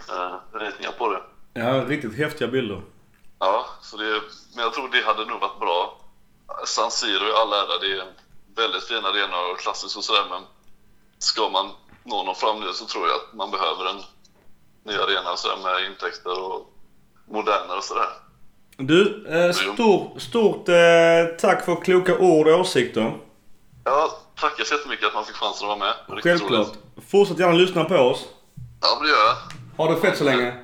[0.09, 1.23] eh, ritningar på det.
[1.55, 2.83] Ja, riktigt häftiga bilder.
[3.39, 4.21] Ja, så det,
[4.55, 6.01] men jag tror det hade nog varit bra.
[6.67, 8.05] San Siro i all ära, det är
[8.57, 10.43] väldigt fin arena och klassisk och sådär men
[11.19, 11.71] ska man
[12.05, 14.03] nå någon framgång så tror jag att man behöver en
[14.85, 16.73] ny arena sådär med intäkter och
[17.29, 18.09] modernare och sådär.
[18.77, 23.19] Du, eh, stor, stort eh, tack för kloka ord och åsikter.
[23.85, 25.95] Ja, tackar så jättemycket att man fick chansen att vara med.
[26.17, 26.67] Riktigt Självklart.
[26.69, 27.11] roligt.
[27.11, 28.27] Fortsätt gärna lyssna på oss.
[28.81, 29.37] Ja, men det gör jag.
[29.87, 30.55] Ha det fett så länge.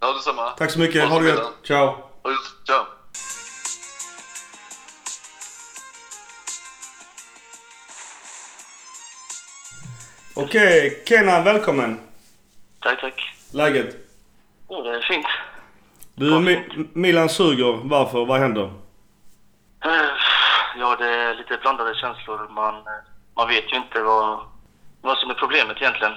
[0.00, 0.50] Ja, detsamma.
[0.50, 1.08] Tack så mycket.
[1.08, 1.52] Ha det gött.
[1.66, 1.86] Ciao.
[1.86, 2.66] Ha det gött.
[2.66, 2.84] Ciao.
[10.36, 12.00] Okej, Kenan välkommen.
[12.80, 13.34] Tack, tack.
[13.52, 13.96] Läget?
[14.68, 15.26] Oh, det är fint.
[16.14, 17.80] Du, Mi- Milan suger.
[17.84, 18.24] Varför?
[18.24, 18.72] Vad händer?
[19.84, 19.90] Eh,
[20.78, 22.48] Ja, det är lite blandade känslor.
[22.54, 22.82] Man, eh,
[23.34, 24.46] man vet ju inte vad,
[25.00, 26.14] vad som är problemet egentligen.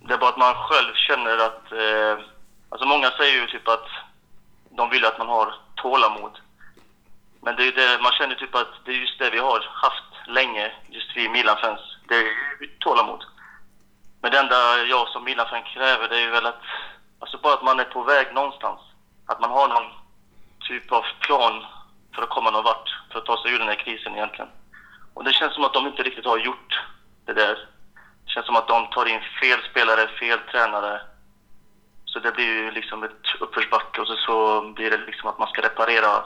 [0.00, 1.72] Det är bara att man själv känner att...
[1.72, 2.24] Eh,
[2.68, 3.88] alltså många säger ju typ att
[4.70, 6.38] de vill att man har tålamod.
[7.40, 10.28] Men det är det, man känner typ att det är just det vi har haft
[10.28, 11.80] länge, just vi Milan-fans.
[12.08, 12.26] Det är
[12.78, 13.24] tålamod.
[14.20, 16.62] Men det enda jag som Milan-fan kräver det är ju väl att...
[17.18, 18.80] Alltså bara att man är på väg någonstans.
[19.26, 19.90] Att man har någon
[20.60, 21.64] typ av plan
[22.14, 24.50] för att komma någon vart, för att ta sig ur den här krisen egentligen.
[25.14, 26.80] Och det känns som att de inte riktigt har gjort
[27.26, 27.54] det där.
[28.24, 31.00] Det känns som att de tar in fel spelare, fel tränare.
[32.04, 35.48] Så det blir ju liksom ett uppförsbacke och så, så blir det liksom att man
[35.48, 36.24] ska reparera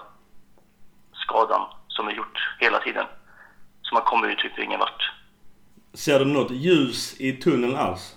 [1.13, 3.07] skadan som är gjort hela tiden.
[3.83, 5.13] Så man kommer ju typ ingen vart.
[5.95, 8.17] Ser du något ljus i tunneln alls?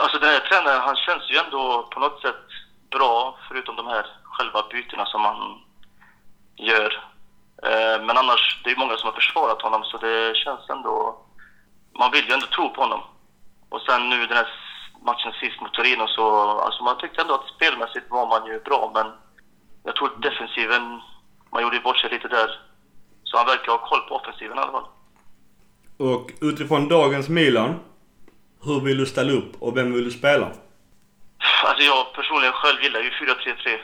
[0.00, 2.46] Alltså den här tränaren, han känns ju ändå på något sätt
[2.90, 5.60] bra, förutom de här själva bytena som han
[6.56, 7.04] gör.
[7.62, 11.18] Eh, Men annars, det är många som har försvarat honom, så det känns ändå...
[11.98, 13.00] Man vill ju ändå tro på honom.
[13.68, 14.48] Och sen nu den här
[15.02, 16.24] matchen sist mot Torino så,
[16.60, 19.06] alltså man tyckte ändå att spelmässigt var man ju bra, men
[19.84, 21.00] jag tror defensiven,
[21.52, 22.60] man gjorde bort sig lite där.
[23.24, 24.86] Så han verkar ha koll på offensiven i alla fall.
[25.98, 27.80] Och utifrån dagens Milan.
[28.64, 30.46] Hur vill du ställa upp och vem vill du spela?
[31.64, 33.78] Alltså jag personligen själv gillar ju 4-3-3.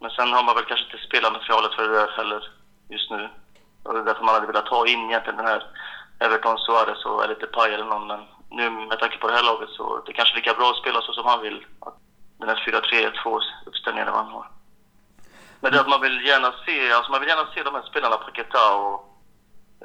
[0.00, 2.42] Men sen har man väl kanske inte spelarmaterialet för det där heller
[2.88, 3.28] just nu.
[3.82, 5.62] Och det är därför man hade velat ta in egentligen den här
[6.18, 8.06] Everton Suarez och eller Depay eller någon.
[8.06, 8.20] Men
[8.50, 11.00] nu med tanke på det här laget så det är kanske lika bra att spela
[11.00, 11.66] så som han vill.
[12.38, 12.62] Den här
[13.24, 14.48] 4-3-2 uppställningen han har.
[15.60, 18.16] Men det att man vill gärna se, alltså man vill gärna se de här spelarna
[18.16, 18.96] Paqueta och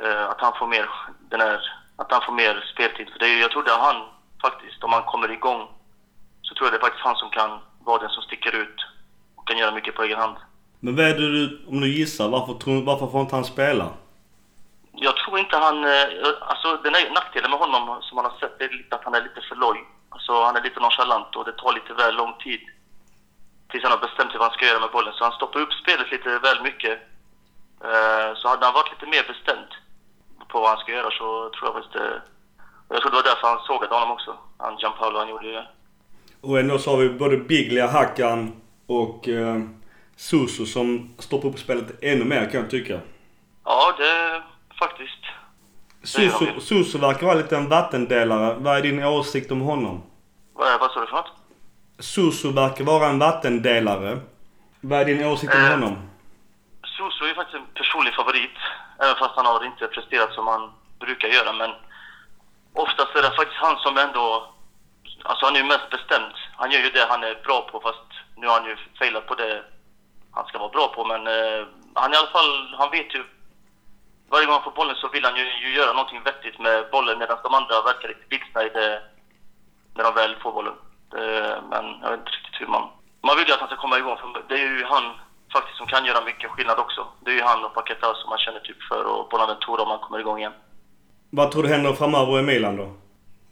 [0.03, 0.89] eh, att han får mer
[1.29, 1.59] den här,
[1.95, 3.09] att han får mer speltid.
[3.09, 4.09] För det är, jag tror det är han
[4.41, 5.67] faktiskt, om han kommer igång,
[6.41, 8.85] så tror jag det är faktiskt han som kan vara den som sticker ut
[9.35, 10.37] och kan göra mycket på egen hand.
[10.79, 13.87] Men vad är det du, om du gissar, varför, tror, varför får inte han spela?
[14.91, 15.83] Jag tror inte han...
[15.83, 16.07] eh,
[16.41, 19.21] Alltså den här nackdelen med honom som man har sett är lite att han är
[19.21, 19.79] lite för loj.
[20.09, 22.59] Alltså han är lite nonchalant och det tar lite väl lång tid
[23.69, 25.13] tills han har bestämt sig vad han ska göra med bollen.
[25.13, 26.95] Så han stoppar upp spelet lite väl mycket.
[27.89, 29.71] Eh, Så hade han varit lite mer bestämd
[30.51, 32.21] på vad han ska göra så tror jag faktiskt det...
[32.87, 34.31] och Jag tror det var därför han sågade honom också.
[34.57, 35.67] Han Gianpaolo, han gjorde det.
[36.41, 39.57] Och ändå så har vi både Biglia, Hackan och eh,
[40.19, 42.99] Suso som stoppar upp spelet ännu mer kan jag tycka.
[43.65, 44.43] Ja, det
[44.79, 45.23] faktiskt.
[46.17, 46.61] Vi.
[46.61, 48.53] Suso verkar vara lite en vattendelare.
[48.59, 50.03] Vad är din åsikt om honom?
[50.53, 51.31] Vad, vad sa du för något?
[51.99, 54.19] Suso verkar vara en vattendelare.
[54.81, 55.71] Vad är din åsikt om Eh.
[55.71, 55.95] honom?
[56.97, 58.57] Suso är faktiskt en personlig favorit.
[59.03, 61.53] Även fast han har inte presterat som han brukar göra.
[61.53, 61.71] Men
[62.73, 64.53] oftast är det faktiskt han som ändå...
[65.23, 66.33] Alltså han är ju mest bestämd.
[66.55, 69.35] Han gör ju det han är bra på fast nu har han ju failat på
[69.35, 69.63] det
[70.39, 71.01] han ska vara bra på.
[71.11, 71.61] Men eh,
[72.01, 73.21] han i alla fall, han vet ju...
[74.31, 77.19] Varje gång han får bollen så vill han ju, ju göra någonting vettigt med bollen
[77.19, 78.59] medan de andra verkar lite vilsna
[79.95, 80.73] när de väl får bollen.
[81.11, 82.83] Det, men jag vet inte riktigt hur man...
[83.27, 85.05] Man vill ju att han ska komma igång för det är ju han
[85.53, 87.07] faktiskt som kan göra mycket skillnad också.
[87.23, 89.99] Det är ju han och Paquetá som man känner typ för och Bonaventura om han
[89.99, 90.53] kommer igång igen.
[91.29, 92.87] Vad tror du händer framöver i Milan då?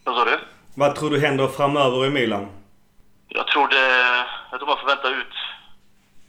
[0.04, 0.40] Vad sa du?
[0.76, 2.48] Vad tror du händer framöver i Milan?
[3.28, 3.86] Jag tror det...
[4.52, 5.34] Jag tror man får vänta ut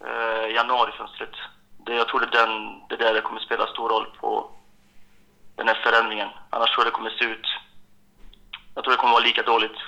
[0.08, 1.34] eh, januarifönstret.
[1.86, 2.52] Det, jag tror det är, den,
[2.88, 4.50] det är där det kommer spela stor roll på
[5.56, 6.28] den här förändringen.
[6.50, 7.46] Annars tror jag det kommer se ut...
[8.74, 9.78] Jag tror det kommer vara lika dåligt.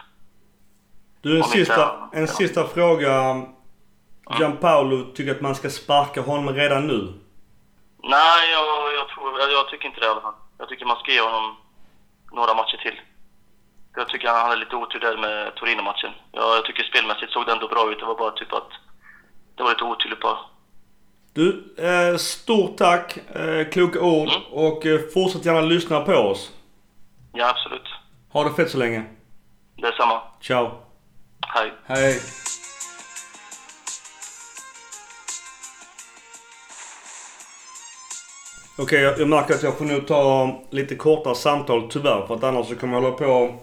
[1.22, 2.26] Du, en inte- sista, en ja.
[2.26, 3.12] sista fråga.
[4.38, 7.12] Gianpaolo tycker att man ska sparka honom redan nu.
[8.02, 10.34] Nej, jag, jag, tror, jag, jag tycker inte det i alla fall.
[10.58, 11.56] Jag tycker man ska ge honom
[12.32, 13.00] några matcher till.
[13.96, 16.12] Jag tycker han hade lite otur där med Torino-matchen.
[16.32, 17.98] Jag, jag tycker spelmässigt såg det ändå bra ut.
[17.98, 18.70] Det var bara typ att
[19.60, 20.38] det var lite otydligt bara.
[21.32, 23.16] Du, eh, stort tack.
[23.16, 24.28] Eh, kloka ord.
[24.28, 24.42] Mm.
[24.50, 26.52] Och eh, fortsätt gärna lyssna på oss.
[27.32, 27.88] Ja, absolut.
[28.32, 29.04] Ha det fett så länge.
[29.76, 30.22] Det är samma.
[30.42, 30.70] Ciao.
[31.54, 31.72] Hej.
[31.86, 32.20] Hej.
[38.78, 42.26] Okej, jag, jag märker att jag får nog ta lite kortare samtal tyvärr.
[42.26, 43.54] För att annars så kommer jag hålla på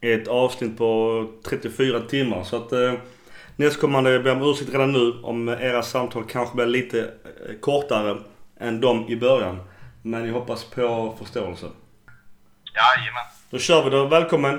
[0.00, 2.44] i ett avsnitt på 34 timmar.
[2.44, 2.92] Så att eh,
[3.58, 8.16] nästkommande ber jag om ursäkt redan nu om era samtal kanske blir lite eh, kortare
[8.60, 9.56] än de i början.
[10.02, 11.66] Men jag hoppas på förståelse.
[12.78, 13.26] Jajamän.
[13.50, 14.06] Då kör vi då.
[14.06, 14.54] Välkommen!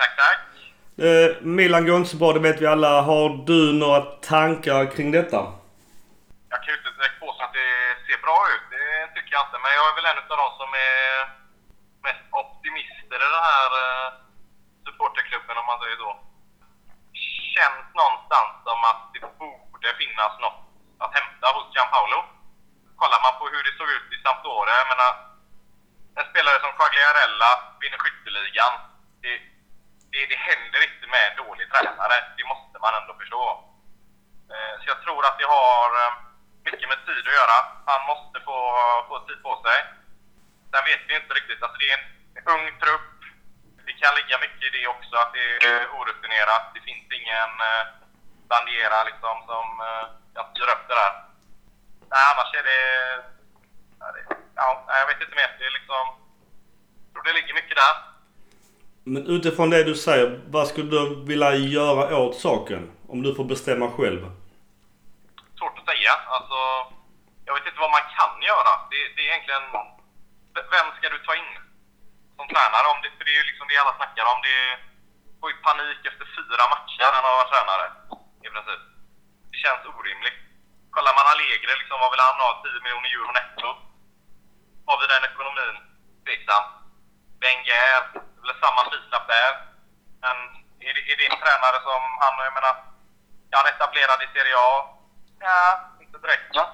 [0.00, 0.40] Tack, tack.
[1.06, 3.00] Eh, Milan går inte så bra, det vet vi alla.
[3.10, 5.40] Har du några tankar kring detta?
[6.52, 7.70] Jag kan ju inte direkt påstå att det
[8.06, 8.66] ser bra ut.
[8.76, 9.58] Det tycker jag inte.
[9.64, 11.04] Men jag är väl en av de som är
[12.06, 14.08] mest optimister i den här eh,
[14.84, 16.10] supporterklubben om man säger så.
[17.60, 20.60] Känns någonstans som att det borde finnas något
[21.02, 22.20] att hämta hos Gianpaolo.
[23.00, 25.12] Kollar man på hur det såg ut i Sampdoria, jag menar
[26.18, 28.74] en spelare som Quagliarella vinner skytteligan.
[29.22, 29.34] Det,
[30.12, 32.16] det, det händer inte med en dålig tränare.
[32.38, 33.44] Det måste man ändå förstå.
[34.52, 36.12] Eh, så jag tror att det har eh,
[36.66, 37.58] mycket med tid att göra.
[37.90, 38.56] Han måste få,
[39.08, 39.78] få tid på sig.
[40.70, 41.62] Sen vet vi inte riktigt.
[41.62, 43.19] Alltså det är en ung trupp.
[44.00, 46.64] Kan ligga mycket i det också, att det är orutinerat.
[46.74, 47.84] Det finns ingen eh,
[48.52, 51.12] bandiera liksom som eh, kan styra upp det där.
[52.12, 52.80] Nej, annars är det...
[54.00, 55.50] ja, det- Ja, jag vet inte mer.
[55.58, 56.02] Det är liksom...
[57.04, 57.94] Jag tror det ligger mycket där.
[59.04, 62.90] Men utifrån det du säger, vad skulle du vilja göra åt saken?
[63.08, 64.20] Om du får bestämma själv.
[65.58, 66.12] svårt att säga.
[66.26, 66.58] Alltså,
[67.46, 68.72] jag vet inte vad man kan göra.
[68.90, 69.62] Det, det är egentligen...
[70.74, 71.50] Vem ska du ta in
[72.52, 72.86] tränare?
[72.92, 74.38] Om det, för det är ju liksom det alla snackar om.
[74.48, 74.58] Det
[75.40, 77.86] får ju panik efter fyra matcher när han har varit tränare.
[78.46, 78.82] I princip.
[79.50, 80.40] Det känns orimligt.
[80.94, 82.50] Kollar man Allegri, liksom, vad vill han ha?
[82.62, 83.68] 10 miljoner euro netto?
[84.88, 85.76] Har vi den ekonomin?
[86.24, 86.64] Tveksam.
[87.42, 89.52] Wenger, det blir samma prislapp där.
[90.24, 90.36] Men
[90.86, 92.74] är det, är det en tränare som han, jag menar,
[93.50, 94.70] är han etablerad i Serie A?
[95.46, 95.60] Ja,
[96.04, 96.56] inte direkt.
[96.56, 96.66] Va?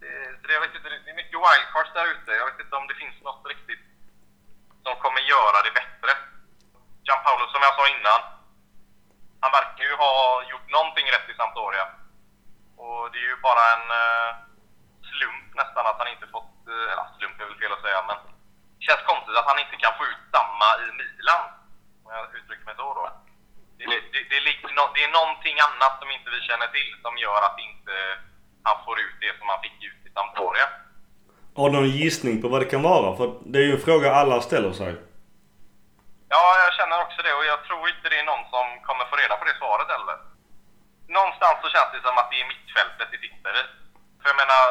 [0.00, 0.12] Det,
[0.42, 2.30] det, jag vet inte, det är mycket wildcards där ute.
[2.40, 3.84] Jag vet inte om det finns något riktigt
[4.86, 6.12] som kommer göra det bättre.
[7.06, 8.20] Gianpaolo, som jag sa innan,
[9.42, 10.14] han verkar ju ha
[10.50, 11.86] gjort någonting rätt i Sampdoria.
[12.82, 14.30] Och det är ju bara en eh,
[15.10, 18.18] slump nästan att han inte fått, eh, eller slump är väl fel att säga, men
[18.76, 21.44] det känns konstigt att han inte kan få ut samma i Milan.
[22.04, 23.04] Om jag uttrycker mig så då.
[23.78, 24.38] Det, det, det,
[24.94, 27.94] det är någonting annat som inte vi känner till som gör att inte
[28.66, 30.66] han får ut det som han fick ut i Sampdoria.
[31.56, 33.08] Har du någon gissning på vad det kan vara?
[33.18, 34.92] För det är ju en fråga alla ställer sig.
[36.34, 39.16] Ja, jag känner också det och jag tror inte det är någon som kommer få
[39.22, 40.16] reda på det svaret heller.
[41.18, 43.62] Någonstans så känns det som att det är mittfältet det sitter i.
[44.20, 44.64] För jag menar,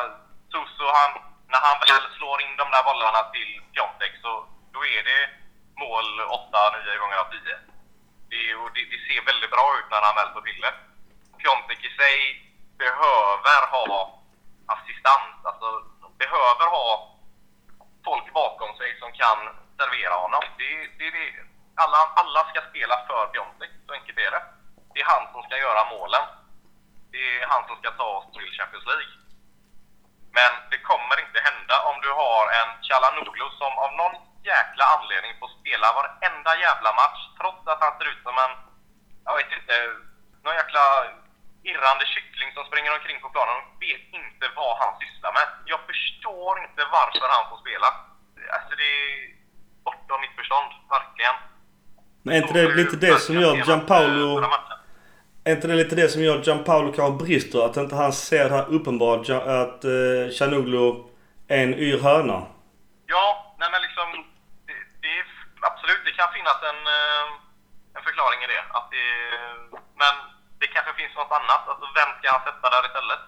[0.51, 1.11] Suso, han,
[1.51, 4.31] när han väl slår in de där bollarna till Piontek så
[4.75, 5.21] då är det
[5.83, 6.07] mål
[6.91, 7.39] 8-9 gånger av 10.
[8.29, 10.73] Det, är, och det, det ser väldigt bra ut när han väl får till det.
[11.39, 12.17] Piontek i sig
[12.83, 13.86] behöver ha
[14.75, 15.69] assistans, alltså
[16.24, 16.88] behöver ha
[18.05, 19.39] folk bakom sig som kan
[19.80, 20.43] servera honom.
[20.57, 21.26] Det, det, det,
[21.84, 24.43] alla, alla ska spela för Piontek, så enkelt är det.
[24.93, 26.24] Det är han som ska göra målen.
[27.11, 29.13] Det är han som ska ta oss till Champions League.
[30.38, 34.16] Men det kommer inte hända om du har en Chalanoglu som av någon
[34.51, 38.53] jäkla anledning får spela varenda jävla match trots att han ser ut som en,
[39.28, 39.76] jag vet inte,
[40.43, 40.84] någon jäkla
[41.70, 45.47] irrande kyckling som springer omkring på planen och vet inte vad han sysslar med.
[45.74, 47.89] Jag förstår inte varför han får spela.
[48.55, 49.11] Alltså det är
[49.88, 51.36] bortom mitt förstånd, verkligen.
[52.24, 54.30] Men är inte det lite det som gör Gianpaolo...
[55.47, 57.66] Är inte det lite det som gör Gianpaolo kanske brister?
[57.66, 60.88] Att inte han ser det här uppenbart att eh, Chanoglu
[61.47, 62.39] är en yr höna?
[63.05, 64.07] Ja, nej men liksom...
[64.68, 65.26] Det, det är,
[65.70, 67.26] absolut, det kan finnas en, eh,
[67.95, 68.63] en förklaring i det.
[68.78, 69.07] Att det.
[70.01, 70.16] Men
[70.66, 71.63] det kanske finns något annat.
[71.72, 73.24] Alltså vem ska han sätta där istället?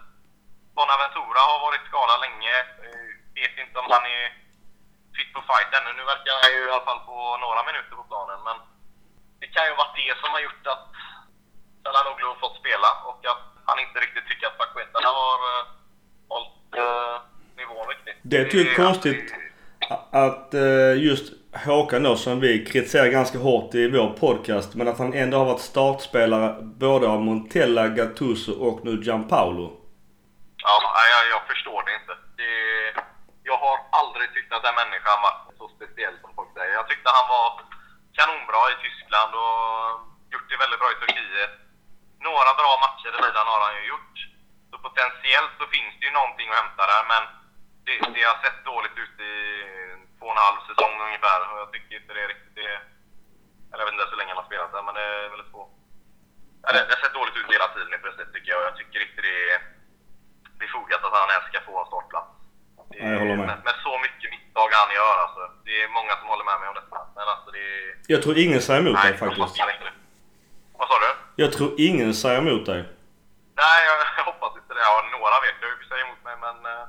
[0.77, 2.55] Bonaventura har varit skadad länge.
[2.83, 3.09] Eh,
[3.39, 4.25] vet inte om han är
[5.15, 5.91] fit for fight ännu.
[5.99, 8.39] Nu verkar han ju i alla fall på några minuter på planen.
[8.47, 8.57] Men
[9.41, 10.85] det kan ju vara det som har gjort att
[11.83, 15.63] Salanoglu har fått spela och att han inte riktigt tycker att Paqueta har uh,
[16.31, 17.15] hållit uh,
[17.59, 18.17] nivån riktigt.
[18.31, 19.27] Det är typ konstigt
[20.25, 21.27] att uh, just
[21.65, 25.45] Håkan då som vi kritiserar ganska hårt i vår podcast men att han ändå har
[25.45, 29.67] varit startspelare både av Montella, Gattuso och nu Gianpaolo.
[30.63, 30.73] Ja,
[31.13, 32.13] jag, jag förstår det inte.
[32.39, 32.51] Det,
[33.49, 36.73] jag har aldrig tyckt att den människan var så speciell som folk säger.
[36.79, 37.47] Jag tyckte han var
[38.17, 39.59] kanonbra i Tyskland och
[40.33, 41.53] gjort det väldigt bra i Turkiet.
[42.29, 44.15] Några bra matcher i ligan har han ju gjort.
[44.69, 47.23] Så potentiellt så finns det ju någonting att hämta där men
[47.85, 49.33] det, det har sett dåligt ut i
[50.27, 51.39] och en halv säsong ungefär.
[51.49, 52.73] Och jag tycker inte det är riktigt det...
[53.69, 55.63] Eller jag vet inte så länge han har spelat där men det är väldigt få.
[56.67, 58.61] Eller, det har sett dåligt ut hela tiden i princip tycker jag.
[58.69, 59.59] Jag tycker inte det är
[60.63, 62.31] befogat att han ens ska få en startplats.
[62.89, 63.47] Det, jag håller med.
[63.51, 63.59] med.
[63.69, 65.41] Med så mycket misstag han gör alltså.
[65.67, 66.97] Det är många som håller med mig om detta.
[67.17, 67.83] Men alltså det är...
[68.13, 69.59] Jag tror ingen säger emot dig faktiskt.
[70.79, 71.11] Vad sa du?
[71.43, 72.81] Jag tror ingen säger emot dig.
[73.63, 74.83] Nej, jag, jag hoppas inte det.
[74.89, 76.57] Ja, några vet jag säger emot mig men...
[76.73, 76.83] Uh,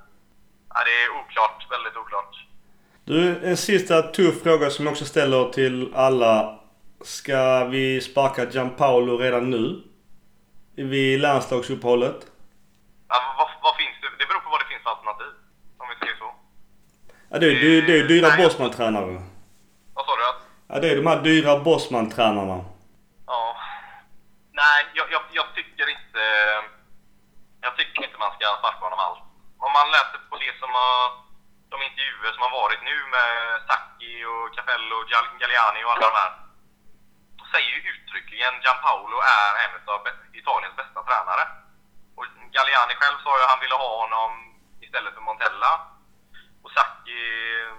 [0.74, 1.58] nej, det är oklart.
[1.74, 2.34] Väldigt oklart.
[3.08, 6.58] Du, en sista tuff fråga som jag också ställer till alla.
[7.00, 9.82] Ska vi sparka Gianpaolo redan nu?
[10.76, 12.26] Vid landslagsuppehållet?
[13.08, 14.08] Ja, vad, vad, finns det?
[14.18, 15.32] Det beror på vad det finns för alternativ.
[15.78, 16.30] Om vi säger så.
[17.30, 19.22] Ja, det, är, det, det är dyra Bosman-tränare.
[19.94, 20.22] Vad sa du?
[20.68, 22.64] Ja, det är de här dyra Bosman-tränarna.
[23.26, 23.56] Ja.
[24.52, 26.22] Nej, jag, jag, jag, tycker inte...
[27.60, 29.20] Jag tycker inte man ska sparka honom alls.
[29.58, 31.27] Om man läser på det som har...
[31.70, 33.32] De intervjuer som har varit nu med
[33.68, 34.96] Sacchi och Capello,
[35.40, 36.32] Galliani och alla de här.
[37.52, 40.02] Säger ju uttryckligen Gianpaolo är en av
[40.40, 41.44] Italiens bästa tränare.
[42.16, 44.30] Och Galliani själv sa ju att han ville ha honom
[44.80, 45.72] istället för Montella.
[46.62, 47.22] Och Sacchi
[47.60, 47.74] eh,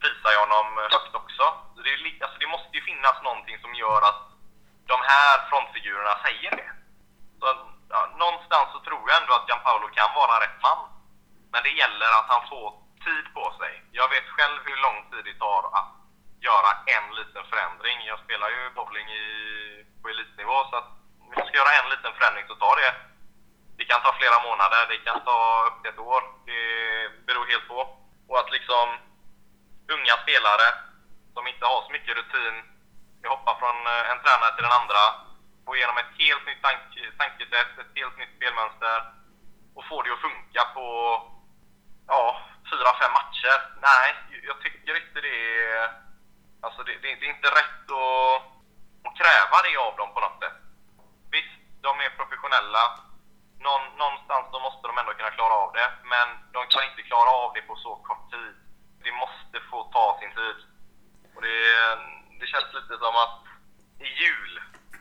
[0.00, 1.44] prisar ju honom högt också.
[1.84, 4.22] Det, är, alltså det måste ju finnas någonting som gör att
[4.92, 6.70] de här frontfigurerna säger det.
[7.40, 7.46] Så,
[7.92, 10.80] ja, någonstans så tror jag ändå att Gianpaolo kan vara rätt man.
[11.52, 13.72] Men det gäller att han får tid på sig.
[13.98, 15.92] Jag vet själv hur lång tid det tar att
[16.48, 17.96] göra en liten förändring.
[18.10, 19.26] Jag spelar ju bowling i,
[20.02, 20.88] på elitnivå så att
[21.22, 22.92] om jag ska göra en liten förändring så tar det
[23.78, 25.38] det kan ta flera månader, det kan ta
[25.68, 26.22] upp till ett år.
[26.48, 26.62] Det
[27.26, 27.80] beror helt på.
[28.28, 28.86] Och att liksom
[29.94, 30.68] unga spelare
[31.34, 32.54] som inte har så mycket rutin,
[33.22, 35.02] jag hoppar från eh, en tränare till den andra,
[35.64, 36.82] får igenom ett helt nytt tank
[37.20, 38.98] tankesätt, ett helt nytt spelmönster
[39.76, 40.86] och får det att funka på
[42.06, 42.24] ja,
[42.70, 43.58] fyra, fem matcher.
[43.88, 44.08] Nej,
[44.48, 45.90] jag tycker inte det är...
[46.64, 48.36] Alltså det, det, det är inte rätt att,
[49.06, 50.58] att kräva det av dem på något sätt.
[51.34, 52.84] Visst, de är professionella,
[53.66, 55.88] någon, någonstans så måste de ändå kunna klara av det.
[56.12, 58.54] Men de kan inte klara av det på så kort tid.
[59.04, 60.58] Det måste få ta sin tid.
[61.34, 61.58] Och det,
[62.40, 63.38] det känns lite som att
[64.06, 64.52] i jul,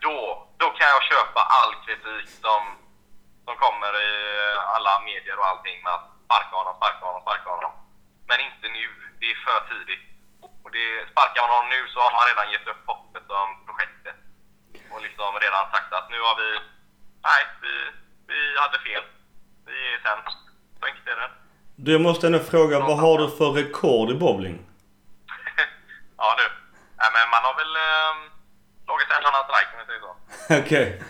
[0.02, 2.62] då, då kan jag köpa all kritik som,
[3.46, 4.14] som kommer i
[4.76, 7.74] alla medier och allting med att sparka honom, sparka honom, sparka honom.
[8.30, 8.86] Men inte nu.
[9.20, 10.06] Det är för tidigt.
[10.64, 14.18] Och det, sparkar man honom nu så har man redan gett upp hoppet om projektet.
[14.92, 16.50] Och liksom redan sagt att nu har vi...
[17.28, 17.74] Nej, vi,
[18.32, 19.04] vi hade fel.
[19.70, 20.40] Vi är sämst.
[20.78, 21.32] Så enkelt är det.
[21.84, 24.58] Du, jag måste ändå fråga, vad har du för rekord i bowling?
[26.20, 26.48] Ja du.
[27.00, 28.14] Nej, men man har väl eh,
[28.86, 30.12] slagit en annan strike om vi säger så.
[30.66, 31.02] Okej.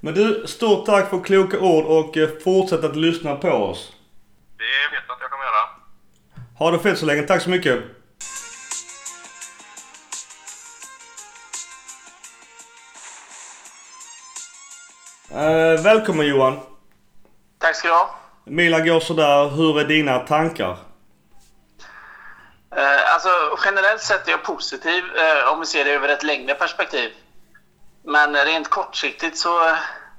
[0.00, 3.92] Men du, stort tack för kloka ord och eh, fortsätt att lyssna på oss.
[4.58, 5.68] Det vet jag att jag kommer göra.
[6.58, 7.22] Ha det fett så länge.
[7.22, 7.78] Tack så mycket.
[15.30, 16.60] Eh, välkommen Johan.
[17.58, 18.14] Tack ska du ha.
[18.44, 19.48] Milan går sådär.
[19.48, 20.78] Hur är dina tankar?
[22.76, 23.28] Eh, alltså,
[23.64, 27.10] generellt sett är jag positiv eh, om vi ser det över ett längre perspektiv.
[28.02, 29.76] Men rent kortsiktigt så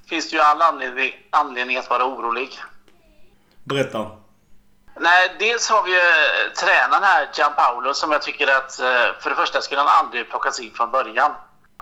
[0.10, 2.50] finns det ju all anledning, anledning att vara orolig.
[3.64, 4.27] Berätta.
[5.00, 9.30] Nej, dels har vi ju eh, tränaren här, Gianpaolo, som jag tycker att eh, för
[9.30, 11.32] det första skulle han aldrig plockas in från början.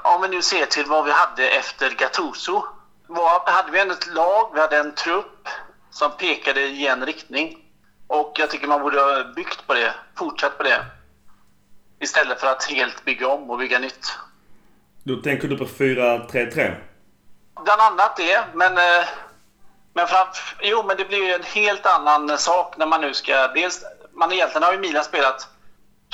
[0.01, 2.63] Om vi nu ser till vad vi hade efter Gattuso.
[3.07, 5.47] Var, hade vi ett lag, vi hade en trupp
[5.89, 7.57] som pekade i en riktning.
[8.07, 10.85] Och jag tycker man borde ha byggt på det, fortsatt på det.
[11.99, 14.17] Istället för att helt bygga om och bygga nytt.
[15.03, 16.75] Då tänker du på 4-3-3?
[17.63, 18.77] Bland annat det, men...
[19.95, 20.27] eh, Men fram,
[20.61, 23.47] jo, men det blir ju en helt annan sak när man nu ska...
[23.47, 23.83] Dels,
[24.13, 25.47] man egentligen har ju Milan spelat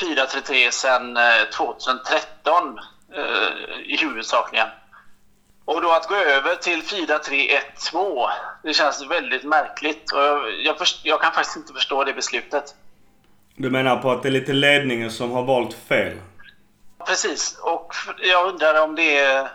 [0.02, 2.80] 4-3-3 sedan eh, 2013
[3.16, 4.68] eh, i huvudsakligen.
[5.66, 8.30] Och då att gå över till 4-3-1-2,
[8.64, 10.12] det känns väldigt märkligt.
[10.12, 12.76] Och jag, jag, först, jag kan faktiskt inte förstå det beslutet.
[13.56, 16.18] Du menar på att det är lite ledningen som har valt fel?
[17.06, 19.50] Precis, och jag undrar om det är,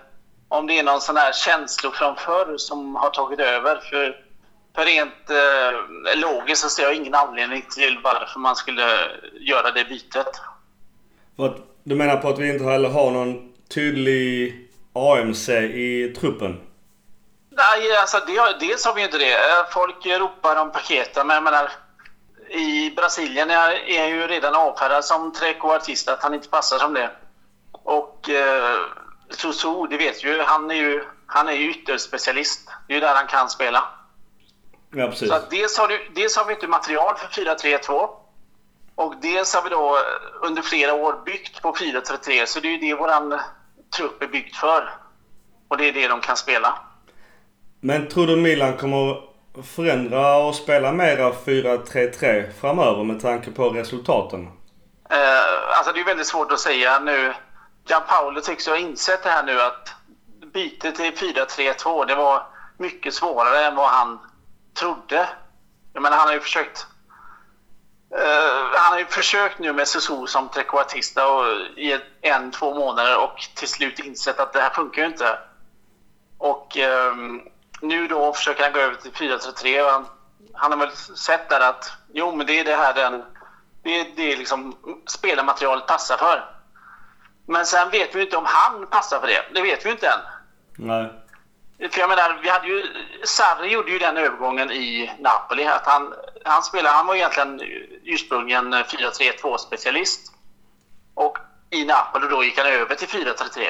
[0.56, 3.76] om det är någon sån här känslor från förr som har tagit över.
[3.76, 4.16] För,
[4.74, 8.82] för rent eh, logiskt så ser jag ingen anledning till varför man skulle
[9.40, 10.40] göra det bytet.
[11.84, 14.54] Du menar på att vi inte heller har någon tydlig
[14.92, 16.60] AMC i truppen?
[17.50, 19.32] Nej, alltså det, dels har vi ju inte det.
[19.32, 21.70] Eh, Folk ropar om paketen, men jag menar
[22.48, 27.10] i Brasilien är, är ju redan avfärdad som trequartista, att han inte passar som det.
[27.72, 28.78] Och eh,
[29.30, 32.68] Susu, det vet ju, han är ju, han är ju ytterspecialist.
[32.86, 33.84] Det är ju där han kan spela.
[34.90, 35.28] Ja, precis.
[35.28, 38.08] Så att dels, har du, dels har vi inte material för 4-3-2
[38.94, 39.98] och dels har vi då
[40.42, 43.40] under flera år byggt på 4-3-3 så det är ju det våran
[43.96, 44.90] trupp är byggd för.
[45.68, 46.78] Och det är det de kan spela.
[47.80, 49.22] Men tror du Milan kommer
[49.62, 54.48] förändra och spela mera 4-3-3 framöver med tanke på resultaten?
[55.10, 57.34] Eh, alltså det är väldigt svårt att säga nu.
[57.86, 59.94] Gianpaolo tycks ju ha insett det här nu att
[60.52, 64.18] bytet till 4-3-2 det var mycket svårare än vad han
[64.74, 65.28] trodde.
[65.92, 66.86] Jag menar han har ju försökt
[68.12, 71.22] Uh, han har ju försökt nu med Susu som trekvartista
[71.76, 75.38] i en, två månader och till slut insett att det här funkar ju inte.
[76.38, 76.76] Och
[77.10, 77.48] um,
[77.80, 80.06] nu då försöker han gå över till 4-3-3 och han,
[80.52, 83.22] han har väl sett där att jo men det är det här den
[83.82, 84.76] det är det liksom
[85.06, 86.55] spelarmaterialet passar för.
[87.46, 89.44] Men sen vet vi inte om han passar för det.
[89.54, 90.20] Det vet vi inte än.
[90.76, 91.12] Nej.
[91.90, 92.86] För jag menar, vi hade ju,
[93.24, 95.64] Sarri gjorde ju den övergången i Napoli.
[95.64, 97.60] Att han, han, spelade, han var egentligen
[98.04, 100.32] ursprungligen 4-3-2 specialist.
[101.14, 101.38] Och
[101.70, 103.60] i Napoli då gick han över till 4-3-3.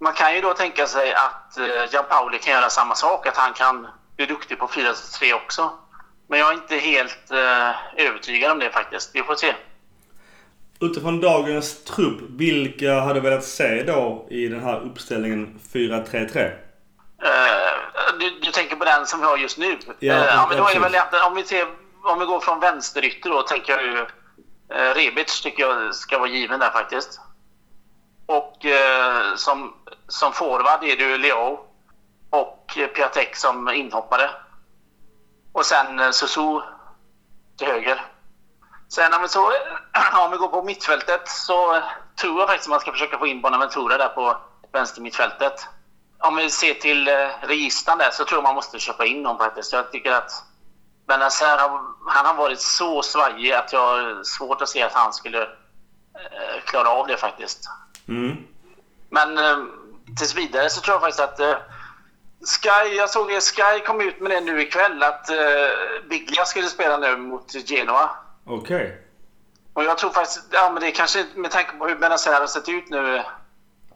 [0.00, 3.26] Man kan ju då tänka sig att eh, Gianpaoli kan göra samma sak.
[3.26, 5.70] Att han kan bli duktig på 4-3 också.
[6.28, 9.10] Men jag är inte helt eh, övertygad om det faktiskt.
[9.14, 9.54] Vi får se.
[10.80, 16.52] Utifrån dagens trupp, vilka hade velat se då i den här uppställningen 4-3-3?
[17.22, 17.30] Eh,
[18.20, 19.78] du, du tänker på den som vi har just nu?
[19.98, 21.66] Ja, Eh, ja men då är det väl egentligen, om vi, ser,
[22.02, 23.98] om vi går från vänsterytter då tänker jag ju
[24.74, 27.20] eh, Rebic tycker jag ska vara given där faktiskt.
[28.26, 29.74] Och eh, som,
[30.08, 31.58] som forward är det ju Leo
[32.30, 34.30] och Piatek som inhoppare.
[35.52, 36.60] Och sen eh, Susu
[37.56, 38.02] till höger.
[38.90, 39.52] Sen om vi, så,
[40.24, 41.82] om vi går på mittfältet så
[42.20, 44.36] tror jag faktiskt man ska försöka få in Bonaventura där på
[44.72, 45.66] vänster mittfältet.
[46.18, 49.38] Om vi ser till eh, registren där så tror jag man måste köpa in dem
[49.38, 49.72] faktiskt.
[49.72, 50.30] Jag tycker att
[51.06, 51.58] Benazer
[52.06, 56.60] han har varit så svajig att jag har svårt att se att han skulle eh,
[56.64, 57.70] klara av det faktiskt.
[58.08, 58.36] Mm.
[59.10, 59.64] Men eh,
[60.18, 61.40] tills vidare så tror jag faktiskt att
[62.60, 65.30] Sky, jag såg att Sky kom ut med det nu ikväll att
[66.08, 68.10] Biglia skulle spela nu mot Genoa.
[68.50, 68.98] Okej.
[69.72, 72.46] Och jag tror faktiskt, ja men det är kanske med tanke på hur Benazer har
[72.46, 73.22] sett ut nu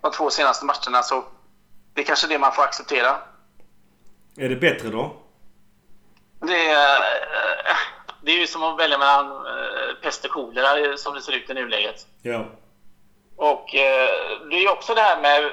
[0.01, 1.25] de två senaste matcherna så
[1.95, 3.17] det är kanske det man får acceptera.
[4.37, 5.17] Är det bättre då?
[6.41, 7.01] Det är,
[8.23, 11.51] det är ju som att välja mellan eh, pest och kolera som det ser ut
[11.51, 12.07] i nuläget.
[12.23, 12.47] Ja.
[13.37, 14.09] Och eh,
[14.51, 15.51] det är ju också det här med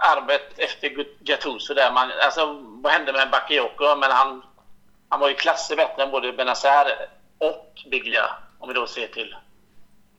[0.00, 3.96] arvet efter Gattuso där man, alltså vad hände med Bakayoko?
[3.96, 4.42] Men han,
[5.08, 7.08] han var ju klasser bättre än både Benazer
[7.38, 8.30] och Biglia.
[8.58, 9.36] Om vi då ser till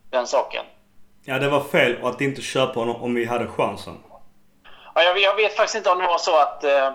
[0.10, 0.66] den saken.
[1.24, 3.98] Ja, det var fel att inte köpa honom om vi hade chansen.
[4.96, 6.64] Ja, jag, jag vet faktiskt inte om det var så att...
[6.64, 6.92] Eh,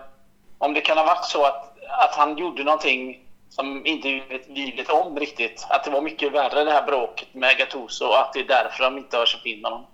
[0.58, 4.08] om det kan ha varit så att, att han gjorde någonting som inte
[4.48, 5.66] vi vet om riktigt.
[5.70, 8.84] Att det var mycket värre det här bråket med Gattuso och att det är därför
[8.84, 9.86] de inte har köpt in honom.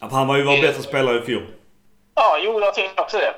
[0.00, 1.46] Ja, han var ju vår bästa spelare i fjol.
[2.14, 3.34] Ja, jo, jag tycker också det.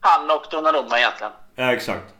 [0.00, 1.32] Han och Donnarumma egentligen.
[1.54, 2.14] Ja, exakt.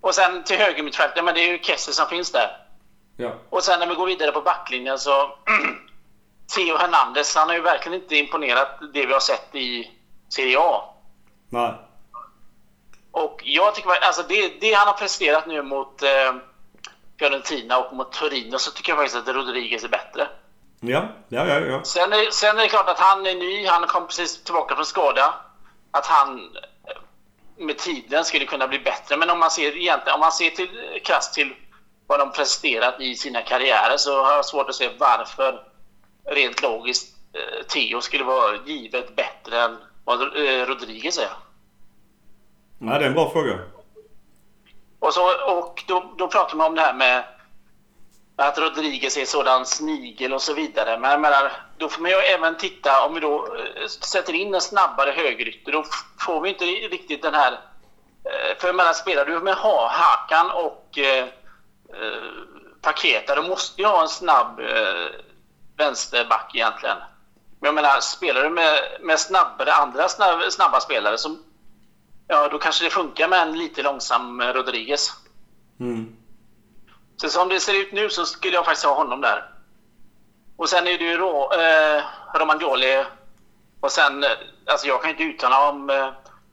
[0.00, 2.56] Och sen till högermittfältet, men det är ju Kessie som finns där.
[3.16, 3.32] Ja.
[3.50, 5.10] Och sen när vi går vidare på backlinjen så...
[6.54, 9.90] Theo Hernandez, han har ju verkligen inte imponerat det vi har sett i
[10.28, 10.94] Serie A.
[11.48, 11.74] Nej.
[13.10, 16.34] Och jag tycker alltså det, det han har presterat nu mot eh,
[17.18, 20.28] Fiorentina och mot Torino så tycker jag faktiskt att Rodriguez är bättre.
[20.80, 21.58] Ja, ja, ja.
[21.58, 21.84] ja.
[21.84, 24.84] Sen, är, sen är det klart att han är ny, han kom precis tillbaka från
[24.84, 25.34] skada.
[25.90, 26.56] Att han
[27.58, 29.16] med tiden skulle kunna bli bättre.
[29.16, 30.68] Men om man ser, egentligen, om man ser till,
[31.04, 31.54] krasst till
[32.06, 35.62] vad de presterat i sina karriärer så har jag svårt att se varför
[36.24, 41.30] rent logiskt eh, Theo skulle vara givet bättre än vad eh, Rodriguez är.
[42.78, 43.58] Nej, det är en bra fråga.
[44.98, 47.24] Och, så, och då, då pratar man om det här med
[48.38, 50.98] att Rodriguez är sådan snigel och så vidare.
[50.98, 54.54] Men jag menar, då får man ju även titta, om vi då eh, sätter in
[54.54, 55.84] en snabbare högerytter, då
[56.20, 57.52] får vi inte riktigt den här...
[58.24, 62.22] Eh, för jag menar, spelar du med ha, Hakan och eh, eh
[62.82, 65.20] Paketa, då måste du ha en snabb eh,
[65.76, 66.96] vänsterback egentligen.
[67.60, 71.42] Men jag menar, spelar du med, med snabbare, andra snabba, snabba spelare som,
[72.28, 75.10] ja, då kanske det funkar med en lite långsam Rodriguez.
[75.80, 76.17] Mm.
[77.20, 79.44] Så som det ser ut nu så skulle jag faktiskt ha honom där.
[80.56, 82.02] Och sen är det ju Ro, eh,
[82.34, 83.04] Romagnoli.
[83.80, 84.30] Och sen, eh,
[84.66, 86.08] alltså jag kan inte uttala om eh,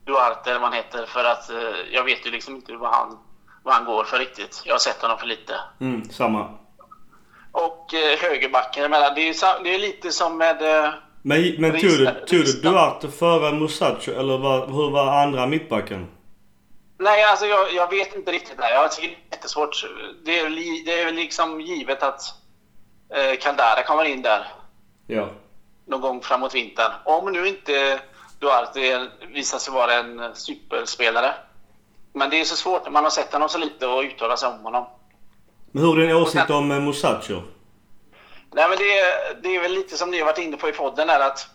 [0.05, 1.57] Duarte eller vad han heter för att eh,
[1.91, 3.17] jag vet ju liksom inte vad han,
[3.63, 4.61] vad han går för riktigt.
[4.65, 5.53] Jag har sett honom för lite.
[5.81, 6.49] Mm, samma.
[7.51, 10.61] Och eh, högerbacken, jag menar, det är, det är lite som med...
[10.85, 10.89] Eh,
[11.21, 12.61] Men, men du.
[12.61, 16.07] Duarte före Musacho eller vad, hur var andra mittbacken?
[16.97, 18.57] Nej, alltså jag, jag vet inte riktigt.
[18.57, 18.71] Där.
[18.73, 19.85] Jag tycker det är jättesvårt.
[20.25, 22.21] Det är, li- det är liksom givet att
[23.15, 24.47] eh, Caldara kommer in där.
[25.07, 25.29] Ja.
[25.87, 26.91] någon gång framåt vintern.
[27.05, 27.99] Om nu inte
[28.39, 31.33] Duarte visar sig vara en superspelare.
[32.13, 34.49] Men det är så svårt när man har sett honom så lite och uttala sig
[34.49, 34.85] om honom.
[35.71, 37.41] Men hur är din åsikt sen- om eh, Musacho?
[38.51, 40.71] Nej, men det, är- det är väl lite som ni har varit inne på i
[40.71, 41.47] podden där att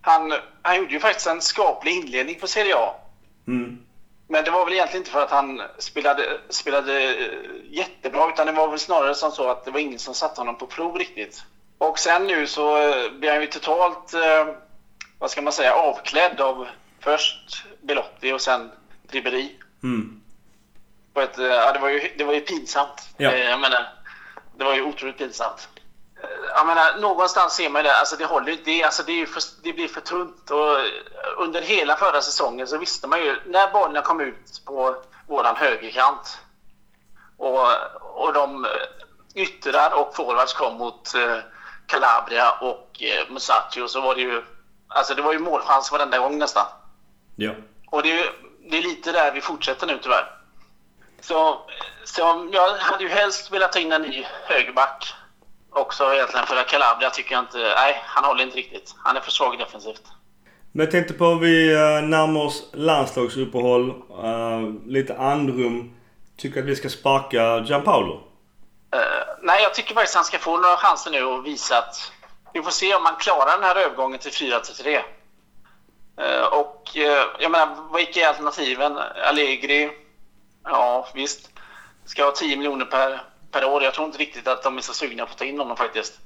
[0.00, 2.94] han, han gjorde ju faktiskt en skaplig inledning på Serie A.
[3.46, 3.78] Mm.
[4.32, 7.28] Men det var väl egentligen inte för att han spelade, spelade eh,
[7.70, 10.58] jättebra utan det var väl snarare som så att det var ingen som satte honom
[10.58, 11.42] på prov riktigt.
[11.78, 14.54] Och sen nu så eh, blir han ju totalt, eh,
[15.18, 16.68] vad ska man säga, avklädd av
[17.00, 18.70] först Belotti och sen
[19.08, 19.48] Ribéry.
[19.82, 20.20] Mm.
[21.14, 23.08] Ett, ja, det, var ju, det var ju pinsamt.
[23.16, 23.36] Ja.
[23.36, 23.86] Jag menar,
[24.56, 25.68] det var ju otroligt pinsamt.
[26.22, 27.96] Eh, Jag menar, någonstans ser man ju det.
[27.98, 30.50] Alltså det håller det, alltså det, för, det blir för tunt.
[30.50, 30.86] Och eh,
[31.36, 34.96] under hela förra säsongen så visste man ju, när bollen kom ut på
[35.28, 36.38] våran högerkant
[37.36, 37.66] och,
[38.00, 38.70] och de eh,
[39.34, 41.38] yttrar och forwards kom mot eh,
[41.86, 44.42] Calabria och eh, Musacchio så var det ju,
[44.88, 46.66] alltså det var ju målchans varenda gång nästan.
[47.36, 47.52] Ja.
[47.90, 48.30] Och det
[48.70, 50.30] det är lite där vi fortsätter nu tyvärr.
[51.20, 51.60] Så,
[52.04, 55.14] så jag hade ju helst velat ta in en ny högerback
[55.70, 58.94] också egentligen för att Calabria tycker jag inte, nej han håller inte riktigt.
[59.04, 60.02] Han är för svag defensivt.
[60.72, 63.88] Men jag tänkte på om vi eh, närmar oss landslagsuppehåll,
[64.24, 65.94] eh, lite andrum.
[66.36, 68.14] Tycker att vi ska sparka Gianpaolo?
[68.92, 69.00] Eh,
[69.42, 72.12] nej, jag tycker faktiskt han ska få några chanser nu och visa att
[72.52, 75.00] vi får se om han klarar den här övergången till 4-3.
[76.20, 77.02] Uh, och uh,
[77.38, 78.98] jag menar, vilka är alternativen?
[79.28, 79.90] Allegri?
[80.64, 81.50] Ja, visst.
[82.04, 83.82] Ska ha 10 miljoner per, per år.
[83.82, 86.20] Jag tror inte riktigt att de är så sugna på att ta in honom faktiskt.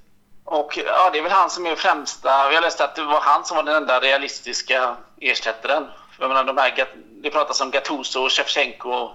[0.45, 2.53] Och ja, det är väl han som är främsta.
[2.53, 5.87] Jag läste att det var han som var den enda realistiska ersättaren.
[6.19, 6.89] Jag menar, de här,
[7.23, 9.11] det pratas om Gattuso och Shevchenko.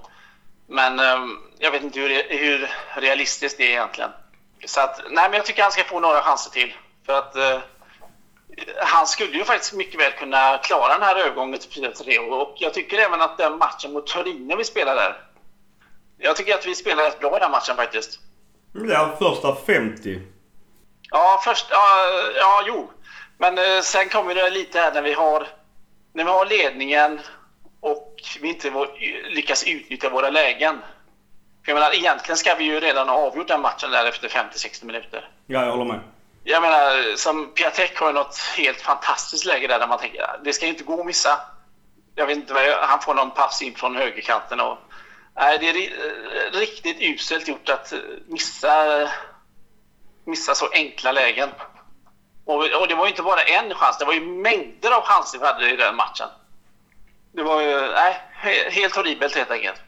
[0.68, 4.10] Men um, jag vet inte hur, hur realistiskt det är egentligen.
[4.66, 6.74] Så att, nej men jag tycker han ska få några chanser till.
[7.06, 7.60] För att uh,
[8.78, 12.74] han skulle ju faktiskt mycket väl kunna klara den här övergången till 4-3 och jag
[12.74, 15.29] tycker även att den matchen mot Torino vi spelar där.
[16.20, 18.20] Jag tycker att vi spelar rätt bra i den matchen faktiskt.
[18.74, 20.20] Ja, första 50.
[21.12, 21.66] Ja, först...
[21.70, 21.80] Ja,
[22.36, 22.92] ja jo.
[23.38, 25.48] Men eh, sen kommer det lite här när vi har...
[26.14, 27.20] När vi har ledningen
[27.80, 28.90] och vi inte vår,
[29.30, 30.80] lyckas utnyttja våra lägen.
[31.66, 34.86] För jag menar, egentligen ska vi ju redan ha avgjort den matchen där efter 50-60
[34.86, 35.30] minuter.
[35.48, 36.00] Ja, jag håller med.
[36.44, 40.54] Jag menar, som Piatek har ju något helt fantastiskt läge där, där man tänker det
[40.54, 41.40] ska ju inte gå att missa.
[42.16, 44.78] Jag vet inte, han får någon pass in från högerkanten och
[45.40, 49.10] Nej, det är riktigt uselt gjort att eh, missa,
[50.26, 51.50] missa så enkla lägen.
[52.46, 55.40] Och, och det var ju inte bara en chans, det var ju mängder av chanser
[55.40, 56.28] vi hade i den matchen.
[57.32, 58.22] Det var ju, nej,
[58.72, 59.82] helt horribelt helt enkelt.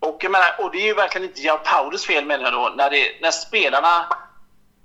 [0.00, 2.72] Och, jag menar, och det är ju verkligen inte Jao Paulus fel menar jag då,
[2.76, 4.06] när, det, när spelarna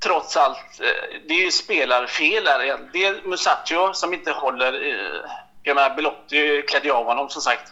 [0.04, 2.90] trots allt, eh, det är ju spelarfel där.
[2.94, 5.30] Det är Musacho som inte håller, eh,
[5.64, 7.72] jag menar Belotti klädde ju av honom som sagt.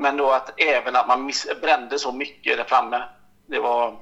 [0.00, 3.02] Men då att även att man miss, brände så mycket där framme.
[3.46, 3.96] Det var,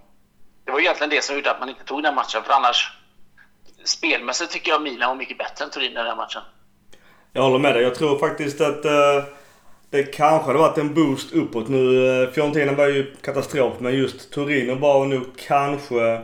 [0.65, 2.43] det var egentligen det som gjorde att man inte tog den matchen.
[2.43, 2.93] För annars,
[3.85, 6.43] spelmässigt tycker jag Milan var mycket bättre än Turin i den här matchen.
[7.33, 7.83] Jag håller med dig.
[7.83, 9.25] Jag tror faktiskt att eh,
[9.91, 11.69] det kanske hade varit en boost uppåt.
[11.69, 16.23] Nu, eh, Fiorentina var ju katastrof, men just Torino var nog kanske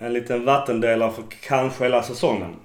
[0.00, 2.56] en liten vattendelare för kanske hela säsongen.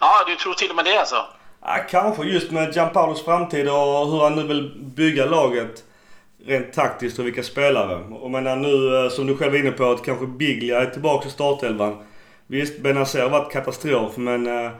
[0.00, 1.26] Ja, du tror till och med det alltså?
[1.62, 5.84] Ja, kanske just med Gianpaulos framtid och hur han nu vill bygga laget
[6.48, 7.94] rent taktiskt och vilka spelare.
[7.96, 11.28] Och menar nu, eh, som du själv är inne på, att kanske Biglia är tillbaka
[11.28, 12.06] i startelvan.
[12.46, 14.70] Visst, Benazer har varit katastrof, men eh,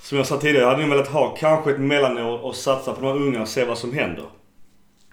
[0.00, 3.00] som jag sa tidigare, jag hade nog velat ha kanske ett mellanår och satsa på
[3.00, 4.24] några unga och se vad som händer.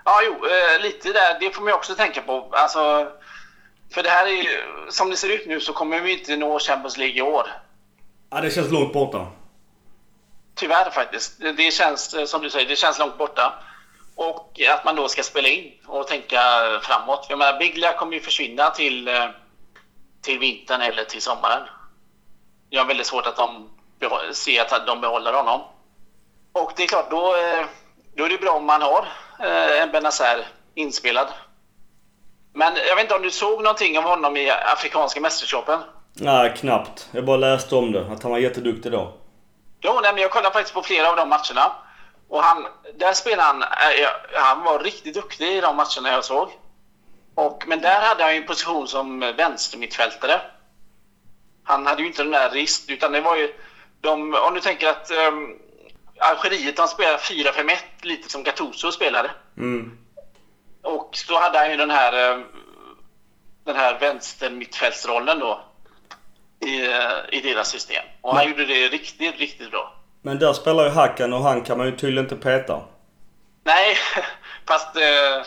[0.06, 1.40] Ja, jo, eh, lite där.
[1.40, 2.48] Det får man ju också tänka på.
[2.52, 3.08] Alltså,
[3.94, 4.50] för det här är ju,
[4.90, 7.48] som det ser ut nu så kommer vi inte nå Champions League i år.
[8.30, 9.28] Ja, det känns långt borta.
[10.56, 11.40] Tyvärr faktiskt.
[11.58, 13.54] Det- känns, som du säger, det känns långt borta.
[14.16, 16.40] Och att man då ska spela in och tänka
[16.82, 17.26] framåt.
[17.30, 19.26] Jag menar, Biglia kommer ju försvinna till, eh,
[20.22, 21.64] till vintern eller till sommaren.
[22.70, 25.62] Jag har väldigt svårt att de behå- se att de behåller honom.
[26.54, 27.66] Och det är klart, då, eh,
[28.16, 29.08] då är det bra om man har
[29.40, 30.46] eh, en Benazer
[30.76, 31.28] inspelad.
[32.54, 35.80] Men jag vet inte om du såg någonting av honom i Afrikanska mästerskapen?
[36.14, 37.10] Nej, knappt.
[37.12, 38.06] Jag bara läste om det.
[38.12, 39.14] Att han var jätteduktig då.
[39.82, 41.72] Jo, nej, men jag kollade faktiskt på flera av de matcherna.
[42.30, 46.50] Och han, där spelade han, eh, han var riktigt duktig i de matcherna jag såg.
[47.36, 50.42] Och, men där hade han ju en position som vänstermittfältare.
[51.64, 53.54] Han hade ju inte den där rist, utan det var ju...
[54.02, 55.60] De, om du tänker att um,
[56.20, 59.32] Algeriet, de spelar 4-5-1, lite som Gattuso spelade.
[59.58, 59.98] Mm.
[60.82, 62.40] Och då hade han ju den här, eh,
[63.64, 65.62] den här vänstermittfältsrollen då.
[66.60, 68.06] I, eh, I deras system.
[68.22, 69.95] Och han gjorde det riktigt, riktigt bra.
[70.26, 72.82] Men där spelar ju Hakan och han kan man ju tydligen inte peta.
[73.64, 73.98] Nej,
[74.68, 75.46] fast eh,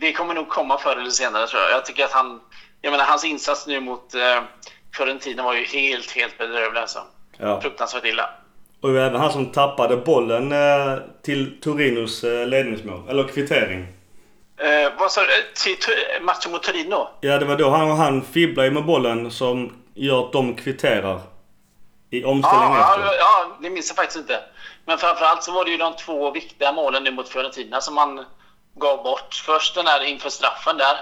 [0.00, 1.70] det kommer nog komma förr eller senare tror jag.
[1.70, 2.40] Jag tycker att han...
[2.80, 4.42] Jag menar hans insats nu mot eh,
[4.96, 6.98] Fiorentina var ju helt, helt bedrövlig alltså.
[7.38, 7.60] Ja.
[7.60, 8.30] Fruktansvärt illa.
[8.80, 13.08] Och även han som tappade bollen eh, till Torinos eh, ledningsmål.
[13.08, 13.86] Eller kvittering.
[14.56, 15.72] Eh, vad sa du?
[15.72, 17.08] Eh, matchen mot Torino?
[17.20, 21.20] Ja, det var då han, han fibblade med bollen som gör att de kvitterar.
[22.12, 24.40] I omställningen Ja, ja, ja, det minns jag faktiskt inte.
[24.84, 28.24] Men framförallt så var det ju de två viktiga målen nu mot Fiorentina som han
[28.74, 29.34] gav bort.
[29.46, 30.96] Först den här inför straffen där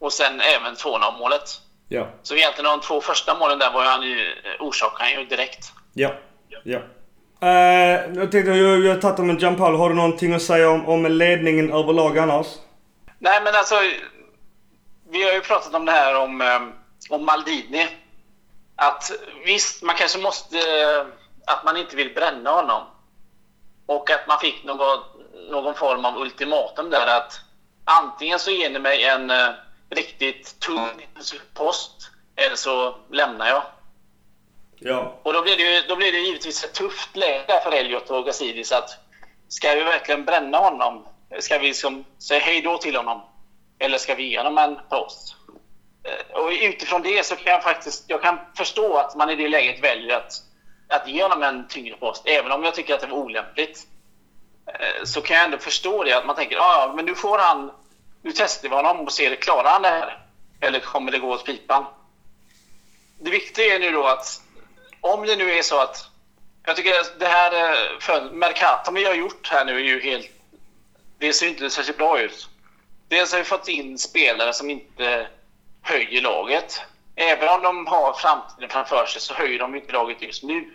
[0.00, 1.42] och sen även 2-0 målet.
[1.88, 2.08] Ja.
[2.22, 5.72] Så egentligen de två första målen där var han ju, orsakade han ju direkt.
[5.92, 6.10] Ja.
[6.64, 6.78] Ja.
[7.40, 9.78] Eh, jag tänkte, jag, jag har tagit om en Gianpaolo.
[9.78, 12.46] Har du någonting att säga om, om ledningen överlag annars?
[13.18, 13.74] Nej, men alltså.
[15.10, 16.60] Vi har ju pratat om det här om, eh,
[17.08, 17.86] om Maldini.
[18.82, 19.10] Att
[19.44, 20.58] visst, man kanske måste...
[21.46, 22.82] Att man inte vill bränna honom.
[23.86, 25.00] Och att man fick någon,
[25.50, 27.40] någon form av ultimatum där att
[27.84, 29.48] antingen så ger ni mig en eh,
[29.90, 31.06] riktigt tung
[31.54, 33.62] post eller så lämnar jag.
[34.78, 35.18] Ja.
[35.22, 38.26] Och då blir det ju då blir det givetvis ett tufft läge för Elliot och
[38.26, 38.90] Gazidis att
[39.48, 41.06] ska vi verkligen bränna honom?
[41.40, 43.22] Ska vi liksom säga hej då till honom?
[43.78, 45.36] Eller ska vi ge honom en post?
[46.04, 49.48] Eh, och utifrån det så kan jag faktiskt jag kan förstå att man i det
[49.48, 50.32] läget väljer att,
[50.88, 52.22] att ge honom en tyngre post.
[52.26, 53.86] Även om jag tycker att det var olämpligt.
[54.66, 56.12] Eh, så kan jag ändå förstå det.
[56.12, 57.72] Att man tänker, "Ah, ja men nu får han,
[58.22, 60.18] nu testar vi honom och ser, klarar han det här?
[60.60, 61.84] Eller kommer det gå åt pipan?
[63.20, 64.40] Det viktiga är nu då att
[65.00, 66.08] om det nu är så att
[66.64, 70.00] jag tycker att det här eh, för Mercato vi har gjort här nu är ju
[70.00, 70.30] helt...
[71.18, 72.48] Det ser inte särskilt bra ut.
[73.08, 75.28] Dels har vi fått in spelare som inte
[75.82, 76.82] höjer laget.
[77.16, 80.74] Även om de har framtiden framför sig så höjer de inte laget just nu.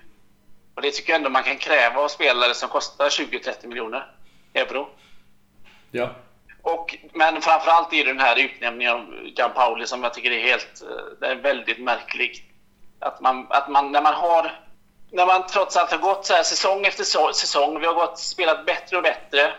[0.75, 4.11] Och det tycker jag ändå man kan kräva av spelare som kostar 20-30 miljoner
[4.53, 4.89] euro.
[5.91, 6.09] Ja.
[6.61, 10.81] Och, men framförallt är det den här utnämningen av Gianpaoli som jag tycker är helt...
[10.81, 12.53] eh, Det är väldigt märklig.
[12.99, 14.59] Att man, att man när man har...
[15.11, 17.03] När man trots allt har gått så här säsong efter
[17.33, 17.79] säsong.
[17.79, 19.53] Vi har gått, spelat bättre och bättre.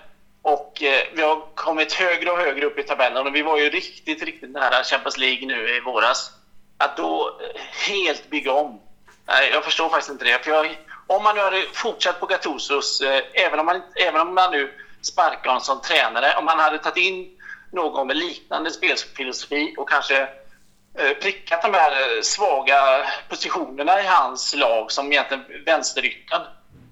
[0.49, 3.27] Och eh, vi har kommit högre och högre upp i tabellen.
[3.27, 6.31] Och vi var ju riktigt, riktigt nära Champions League nu i våras.
[6.79, 8.81] Att då eh, helt bygga om.
[9.27, 10.45] Nej, jag förstår faktiskt inte det.
[10.45, 14.35] För jag, om man nu hade fortsatt på Gattusos, eh, även, om man, även om
[14.35, 14.73] man nu
[15.03, 17.39] sparkar honom som tränare, om man hade tagit in
[17.73, 20.21] någon med liknande spelfilosofi och kanske
[20.99, 26.43] eh, prickat de här eh, svaga positionerna i hans lag som egentligen vänsteryttern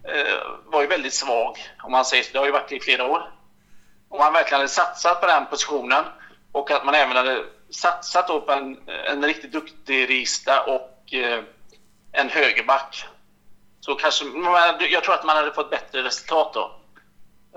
[0.05, 0.35] eh,
[0.65, 2.31] var ju väldigt svag om man säger så.
[2.33, 3.37] Det har ju varit i flera år.
[4.17, 6.05] Om man verkligen hade satsat på den positionen
[6.53, 11.43] och att man även hade satsat på en, en riktigt duktig Rista och eh,
[12.13, 13.07] en högerback
[13.81, 14.25] så kanske,
[14.91, 16.81] jag tror att man hade fått bättre resultat då.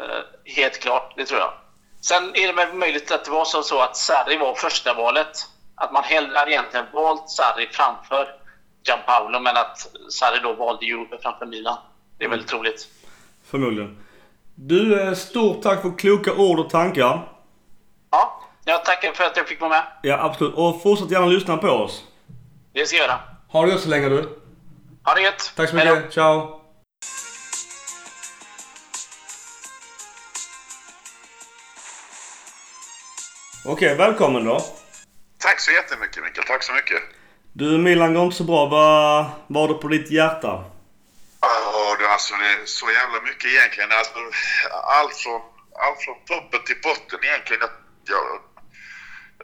[0.03, 1.53] Eh, helt klart, det tror jag.
[2.01, 5.38] Sen är det väl möjligt att det var så, så att Sarri var första valet.
[5.76, 8.36] Att man hellre hade egentligen valt Sarri framför
[8.84, 11.78] Gianpaolo men att Sarri då valde Juve framför Milan.
[12.18, 12.88] Det är väldigt troligt.
[13.43, 13.97] Förmodligen.
[14.62, 17.30] Du, eh, stort tack för kloka ord och tankar.
[18.12, 19.84] Ja, jag tackar för att jag fick vara med.
[20.01, 20.53] Ja, absolut.
[20.55, 22.03] Och fortsätt gärna lyssna på oss.
[22.74, 23.20] Det ska jag göra.
[23.47, 24.39] Ha det gött så länge du.
[25.03, 25.53] Ha det gött.
[25.55, 26.14] Tack så mycket.
[26.14, 26.62] Ciao.
[33.66, 34.60] Okej, välkommen då.
[35.38, 37.01] Tack så jättemycket Mikael, tack så mycket.
[37.53, 38.66] Du, Milan går inte så bra.
[38.66, 40.64] Vad var det på ditt hjärta?
[41.41, 43.91] Ja, alltså det är så jävla mycket egentligen.
[43.91, 44.13] Alltså,
[44.99, 45.41] allt, från,
[45.85, 47.63] allt från toppen till botten egentligen.
[47.63, 48.21] Att, ja,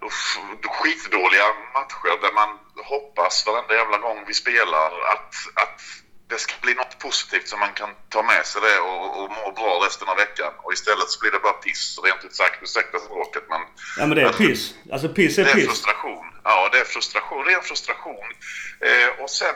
[0.08, 0.38] uff,
[0.80, 2.50] skitdåliga matcher där man
[2.86, 5.34] hoppas varenda jävla gång vi spelar att,
[5.64, 5.82] att
[6.30, 9.52] det ska bli något positivt som man kan ta med sig det och, och må
[9.52, 10.54] bra resten av veckan.
[10.64, 12.64] Och istället så blir det bara piss, rent ut sagt.
[12.64, 13.62] Ursäkta språket men...
[14.00, 14.74] Ja men det är piss.
[14.92, 15.66] Alltså piss är Det är piss.
[15.68, 16.26] frustration.
[16.44, 17.46] Ja, det är frustration.
[17.46, 18.28] Ren frustration.
[18.82, 19.56] Eh, och sen,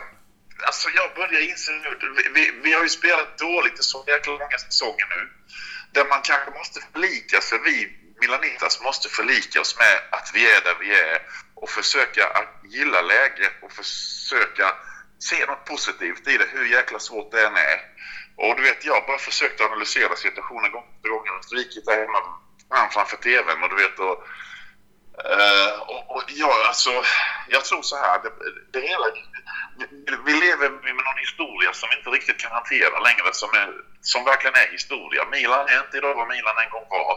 [0.63, 4.33] alltså jag börjar inse nu, vi, vi, vi har ju spelat dåligt i så jäkla
[4.33, 5.29] många säsonger nu.
[5.91, 10.61] Där man kanske måste förlika sig, vi Milanitas måste förlika oss med att vi är
[10.61, 11.21] där vi är
[11.55, 14.75] och försöka att gilla läget och försöka
[15.19, 17.79] se något positivt i det, hur jäkla svårt det än är.
[18.35, 21.21] Och du vet, jag har bara försökt analysera situationen gång på gång.
[21.25, 24.23] Jag har strikit där hemma framför TVn och du vet och
[25.25, 27.03] Uh, och, och ja, alltså,
[27.47, 28.19] jag tror så här.
[28.23, 28.31] Det,
[28.71, 29.05] det hela,
[29.77, 29.85] vi,
[30.25, 33.69] vi lever med någon historia som vi inte riktigt kan hantera längre, som, är,
[34.01, 35.25] som verkligen är historia.
[35.31, 37.13] Milan är inte idag vad Milan en gång var.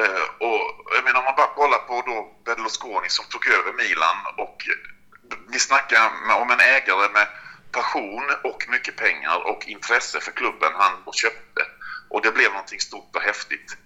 [0.00, 0.60] Uh, och
[0.94, 4.56] jag menar, om man bara kollar på då Berlusconi som tog över Milan och
[5.48, 7.26] vi snackar med, om en ägare med
[7.72, 11.62] passion och mycket pengar och intresse för klubben han köpte.
[12.10, 13.76] Och det blev någonting stort och häftigt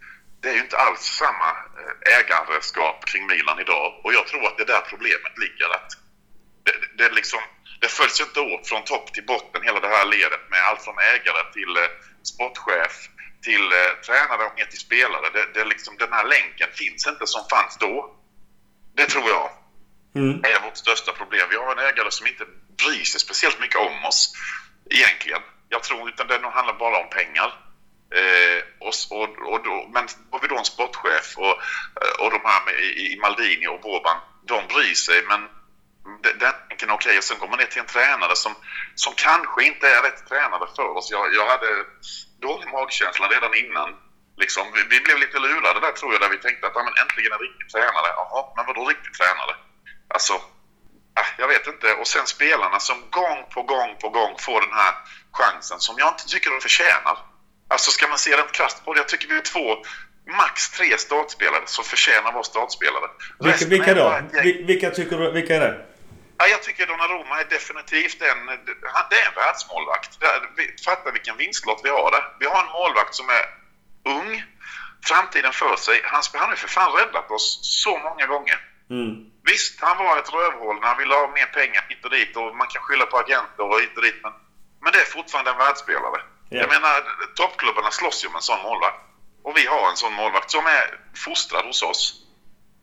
[0.43, 4.01] det är ju inte alls samma eh, ägarskap kring Milan idag.
[4.05, 5.69] Och jag tror att det är där problemet ligger.
[5.75, 5.91] Att
[6.65, 7.41] det, det, liksom,
[7.81, 10.99] det följs inte åt från topp till botten, hela det här ledet med allt från
[10.99, 11.91] ägare till eh,
[12.23, 12.95] sportchef
[13.43, 15.27] till eh, tränare och ner till spelare.
[15.33, 18.17] Det, det liksom, den här länken finns inte som fanns då.
[18.97, 19.51] Det tror jag
[20.15, 20.45] Mm.
[20.45, 21.47] är vårt största problem.
[21.51, 22.45] Vi har en ägare som inte
[22.85, 24.33] bryr sig speciellt mycket om oss
[24.91, 25.43] egentligen.
[25.69, 27.49] Jag tror utan det handlar bara om pengar.
[28.15, 28.50] Eh,
[28.91, 31.57] och, och, och då, men har vi då en sportchef och,
[32.03, 34.17] eh, och de här med, i, i Maldini och Boban,
[34.47, 35.41] de bryr sig men
[36.23, 37.19] den tanken är okej.
[37.19, 38.55] Och sen går man ner till en tränare som,
[38.95, 41.11] som kanske inte är rätt tränare för oss.
[41.11, 41.71] Jag, jag hade
[42.41, 43.89] dålig magkänsla redan innan.
[44.37, 46.95] Liksom, vi, vi blev lite lurade där tror jag, där vi tänkte att ja, men
[47.03, 48.09] äntligen en riktig tränare.
[48.17, 49.55] Jaha, men vadå riktig tränare?
[50.09, 50.35] Alltså,
[51.21, 51.95] ah, jag vet inte.
[51.95, 54.95] Och sen spelarna som gång på gång på gång får den här
[55.33, 57.17] chansen som jag inte tycker de förtjänar.
[57.71, 59.77] Alltså ska man se rent krasst på det, jag tycker vi är två,
[60.37, 63.09] max tre startspelare som förtjänar att vara startspelare.
[63.41, 64.01] Vilka, vilka då?
[64.11, 65.87] gäng- Vi- Vilka tycker du, vilka är det?
[66.39, 68.49] Ja, jag tycker Donnarumma är definitivt en,
[68.95, 70.11] han- det är en världsmålvakt.
[70.85, 72.25] Fatta vilken vinstlott vi har där.
[72.41, 73.45] Vi har en målvakt som är
[74.19, 74.45] ung,
[75.05, 76.01] framtiden för sig.
[76.05, 78.59] Han, han har ju för fan räddat oss så många gånger.
[78.91, 79.15] Mm.
[79.45, 82.57] Visst, han var ett rövhål när han ville ha mer pengar hit och dit och
[82.57, 84.19] man kan skylla på agenter och hit och dit.
[84.23, 84.33] Men,
[84.83, 86.21] men det är fortfarande en världsspelare.
[86.53, 86.61] Ja.
[86.61, 89.01] Jag menar, toppklubbarna slåss ju med en sån målvakt.
[89.43, 92.27] Och vi har en sån målvakt som är fostrad hos oss.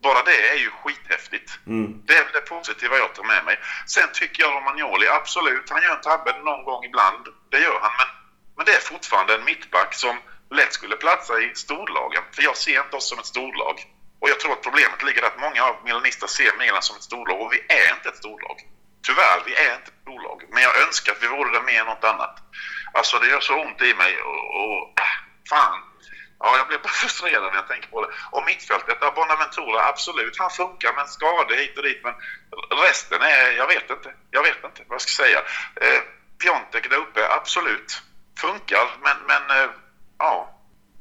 [0.04, 1.60] Bara det är ju skithäftigt.
[1.68, 2.02] Mm.
[2.06, 3.60] Det är väl det positiva jag tar med mig.
[3.86, 7.28] Sen tycker jag Romagnoli, absolut, han gör en tabbe någon gång ibland.
[7.52, 8.08] Det gör han, men,
[8.56, 10.16] men det är fortfarande en mittback som
[10.52, 12.24] lätt skulle platsa i storlagen.
[12.32, 13.76] För jag ser inte oss som ett storlag.
[14.20, 17.42] Och jag tror att problemet ligger att många av milanister ser Milan som ett storlag
[17.42, 18.58] och vi är inte ett storlag.
[19.08, 20.44] Tyvärr, vi är inte ett storlag.
[20.54, 22.36] Men jag önskar att vi vore det mer än något annat.
[22.94, 25.06] Alltså det gör så ont i mig och, och äh,
[25.50, 25.80] fan.
[26.40, 28.14] Ja, jag blir bara frustrerad när jag tänker på det.
[28.32, 32.04] Och mittfältet, där Bonaventura, absolut, han funkar med skador hit och dit.
[32.04, 32.14] Men
[32.84, 34.14] resten är, jag vet inte.
[34.32, 35.40] Jag vet inte vad jag ska säga.
[35.76, 36.02] Eh,
[36.42, 38.02] Piontek där uppe, absolut.
[38.40, 39.70] Funkar, men, men eh,
[40.18, 40.54] ja.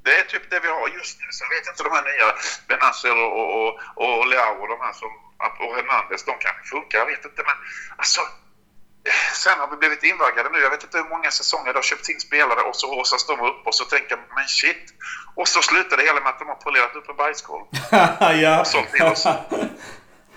[0.04, 1.26] Det är typ det vi har just nu.
[1.30, 2.34] Sen vet jag inte de här nya
[2.68, 6.98] Benazer och, och, och, och Leao och de här som och Hernandez, de kanske funkar,
[6.98, 7.42] jag vet inte.
[7.46, 7.54] Men
[7.96, 8.20] alltså,
[9.34, 10.58] sen har vi blivit invaggade nu.
[10.58, 13.40] Jag vet inte hur många säsonger det har köpt in spelare och så håsas de
[13.40, 14.84] upp och så tänker man men shit.
[15.34, 17.66] Och så slutar det hela med att de har polerat upp en bajskorv.
[18.42, 18.60] ja.
[18.60, 19.26] Och sålt till oss.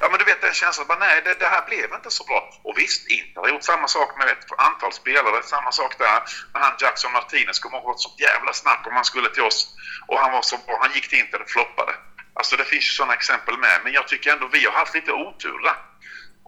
[0.01, 2.49] Ja men du vet den känslan, bara, nej det, det här blev inte så bra.
[2.63, 6.19] Och visst, Inter har gjort samma sak med ett antal spelare, samma sak där.
[6.53, 9.75] När han Jackson Martinez kom ihåg sånt jävla snack om han skulle till oss.
[10.07, 11.93] Och han var så bra, han gick till Inter och floppade.
[12.33, 15.11] Alltså det finns ju sådana exempel med, men jag tycker ändå vi har haft lite
[15.11, 15.75] otur där.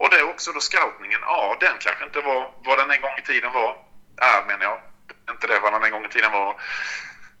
[0.02, 3.16] Och det är också då scoutningen, ja den kanske inte var vad den en gång
[3.18, 3.76] i tiden var.
[4.16, 4.80] Är menar jag.
[5.30, 6.60] Inte det vad den en gång i tiden var.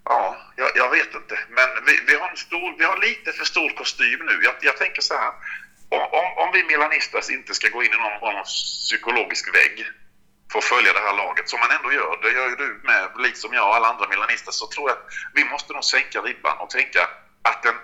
[0.04, 1.38] Ja, jag, jag vet inte.
[1.48, 4.40] Men vi, vi, har en stor, vi har lite för stor kostym nu.
[4.42, 5.32] Jag, jag tänker så här.
[5.88, 9.86] Om, om, om vi Milanistas inte ska gå in i någon form av psykologisk vägg
[10.52, 13.10] för att följa det här laget, som man ändå gör, det gör ju du med,
[13.16, 16.58] liksom jag och alla andra milanister, så tror jag att vi måste nog sänka ribban
[16.58, 17.08] och tänka
[17.42, 17.78] att en,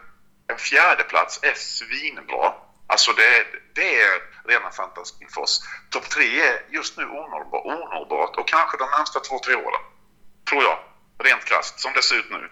[0.52, 2.67] en fjärde plats är svinbra.
[2.92, 4.14] Alltså det, det är
[4.48, 5.64] rena fantasin för oss.
[5.90, 9.84] Topp tre är just nu onåbart, onåbart och kanske de närmsta två, tre åren.
[10.48, 10.78] Tror jag.
[11.24, 12.50] Rent krasst, som det ser ut nu.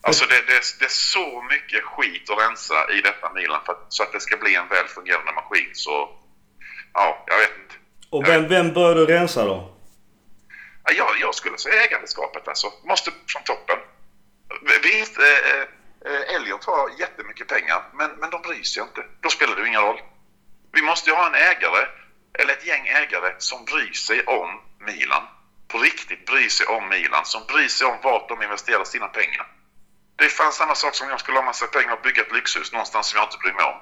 [0.00, 3.86] Alltså det, det, det är så mycket skit att rensa i detta Milan för att,
[3.88, 5.70] så att det ska bli en väl fungerande maskin.
[5.72, 6.08] Så
[6.94, 7.74] ja, jag vet inte.
[8.10, 9.74] Och vem, vem bör du rensa då?
[10.84, 12.72] Ja, jag, jag skulle säga ägandeskapet alltså.
[12.84, 13.78] Måste från toppen.
[14.82, 15.68] Visst, eh, eh,
[16.06, 19.04] Eh, Elliot har jättemycket pengar, men, men de bryr sig inte.
[19.20, 20.00] Då spelar det ju ingen roll.
[20.72, 21.86] Vi måste ju ha en ägare,
[22.38, 25.22] eller ett gäng ägare, som bryr sig om Milan.
[25.68, 29.46] På riktigt bryr sig om Milan, som bryr sig om vart de investerar sina pengar.
[30.16, 32.72] Det är fan samma sak som jag skulle ha massa pengar och bygga ett lyxhus
[32.72, 33.80] någonstans som jag inte bryr mig om.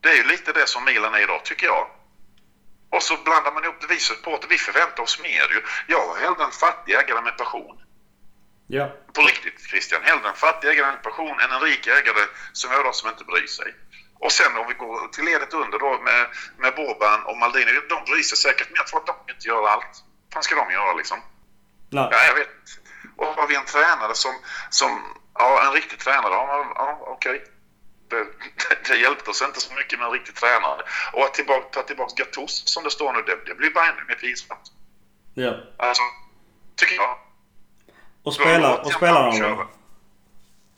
[0.00, 1.86] Det är ju lite det som Milan är idag, tycker jag.
[2.90, 4.48] Och så blandar man ihop det vi supporter.
[4.48, 5.62] Vi förväntar oss mer ju.
[5.86, 7.78] Jag har hellre en fattig ägare med passion.
[8.66, 8.92] Ja.
[9.12, 10.02] På riktigt Christian.
[10.02, 13.46] Hellre en fattig ägare med passion än en rik ägare som gör som inte bryr
[13.46, 13.74] sig.
[14.18, 16.26] Och sen om vi går till ledet under då med,
[16.58, 17.72] med Boban och Maldini.
[17.88, 20.04] De bryr sig säkert, men jag tror att de inte gör allt.
[20.34, 21.18] Vad ska de göra liksom?
[21.90, 22.08] Nej.
[22.10, 22.48] Ja, jag vet.
[23.16, 24.34] Och har vi en tränare som,
[24.70, 24.90] som
[25.34, 27.44] ja, en riktig tränare, ja, ja okej.
[28.08, 30.82] Det, det, det hjälpte oss inte så mycket med en riktig tränare.
[31.12, 34.04] Och att tillbaka, ta tillbaka Gattuso som det står nu, det, det blir bara ännu
[34.08, 34.72] mer pinsamt.
[35.34, 35.56] Ja.
[35.78, 36.02] Alltså,
[36.76, 37.25] tycker jag.
[38.26, 39.68] Och, spela, och spelarna då?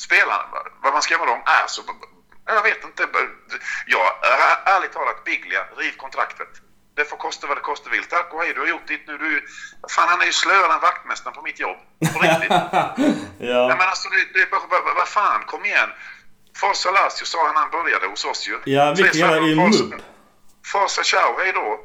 [0.06, 0.44] Spelarna,
[0.82, 1.82] vad man ska göra med dem är så...
[2.46, 3.02] Jag vet inte.
[3.86, 4.02] Ja,
[4.74, 6.52] ärligt talat, Biglia, riv kontraktet.
[6.96, 8.04] Det får kosta vad det kosta vill.
[8.04, 9.18] Tack och hej, du har gjort ditt nu.
[9.18, 9.30] Du,
[9.94, 11.76] fan, han är ju slöare än vaktmästaren på mitt jobb.
[12.14, 12.50] På riktigt.
[13.50, 13.60] ja.
[13.68, 15.90] Nej, men alltså, det, det vad, vad fan, kom igen.
[16.60, 18.72] Forza Lazio sa han när han började hos oss ju.
[18.72, 20.02] Ja, vilken jävla mupp.
[20.72, 21.80] Forza ciao, hej då.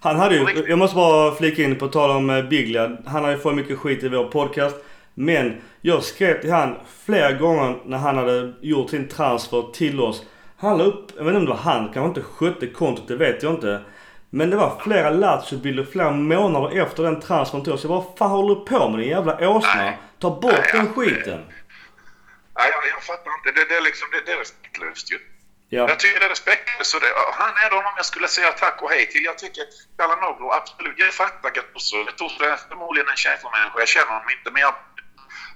[0.00, 2.96] Han hade ju, jag måste bara flika in på tal om eh, Biglia.
[3.06, 4.76] Han har ju fått mycket skit i vår podcast.
[5.20, 10.22] Men jag skrev till han flera gånger när han hade gjort sin transfer till oss.
[10.58, 13.16] Han la upp, jag vet inte om det var han, kanske inte skötte kontot, det
[13.16, 13.84] vet jag inte.
[14.30, 17.84] Men det var flera Lazio-bilder flera månader efter den transfern till oss.
[17.84, 19.92] Jag bara, fan håller du på med din jävla åsna?
[20.18, 21.40] Ta bort Nej, den ja, skiten.
[22.58, 23.60] Nej, jag, jag fattar inte.
[23.60, 25.18] Det, det, är liksom, det, det är respektlöst ju.
[25.68, 25.88] Ja.
[25.88, 26.94] Jag tycker det är respektlöst.
[27.42, 29.24] Han är honom jag skulle säga tack och hej till.
[29.24, 29.64] Jag tycker
[29.98, 30.94] Galanoglu, absolut.
[30.96, 31.96] Jag fattar Gattuso.
[32.04, 33.78] Gattuso är förmodligen en känslomänniska.
[33.78, 34.74] Jag känner honom inte, men jag,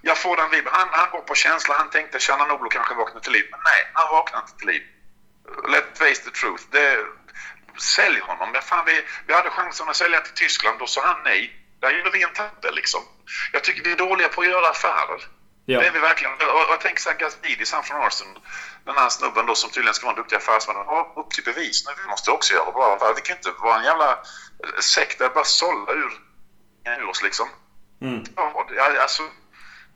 [0.03, 0.73] jag får den vibben.
[0.73, 1.75] Han, han går på känsla.
[1.79, 3.47] Han tänkte Chalanoglu kanske vaknar till liv.
[3.51, 4.83] Men nej, han vaknar inte till liv.
[5.65, 6.65] Let's face the truth.
[6.71, 7.07] Det,
[7.79, 8.53] sälj honom.
[8.53, 10.79] Men fan, vi, vi hade chansen att sälja till Tyskland.
[10.79, 11.59] Då sa han nej.
[11.81, 13.01] Där gjorde vi en tabbe liksom.
[13.53, 15.21] Jag tycker vi är dåliga på att göra affärer.
[15.65, 15.81] Ja.
[15.81, 16.33] Det är vi verkligen.
[16.33, 18.39] Och, jag tänker såhär Gazidis, han från Arsenal.
[18.85, 20.77] Den här snubben då som tydligen ska vara en duktig affärsman.
[20.77, 21.93] Ja, upp till bevis nu.
[22.03, 23.15] Vi måste också göra bra affärer.
[23.15, 24.19] Vi kan inte vara en jävla
[24.81, 26.13] sekt där bara sålla ur,
[26.99, 27.49] ur oss liksom.
[28.01, 28.25] Mm.
[28.37, 28.67] Ja,
[29.01, 29.23] alltså.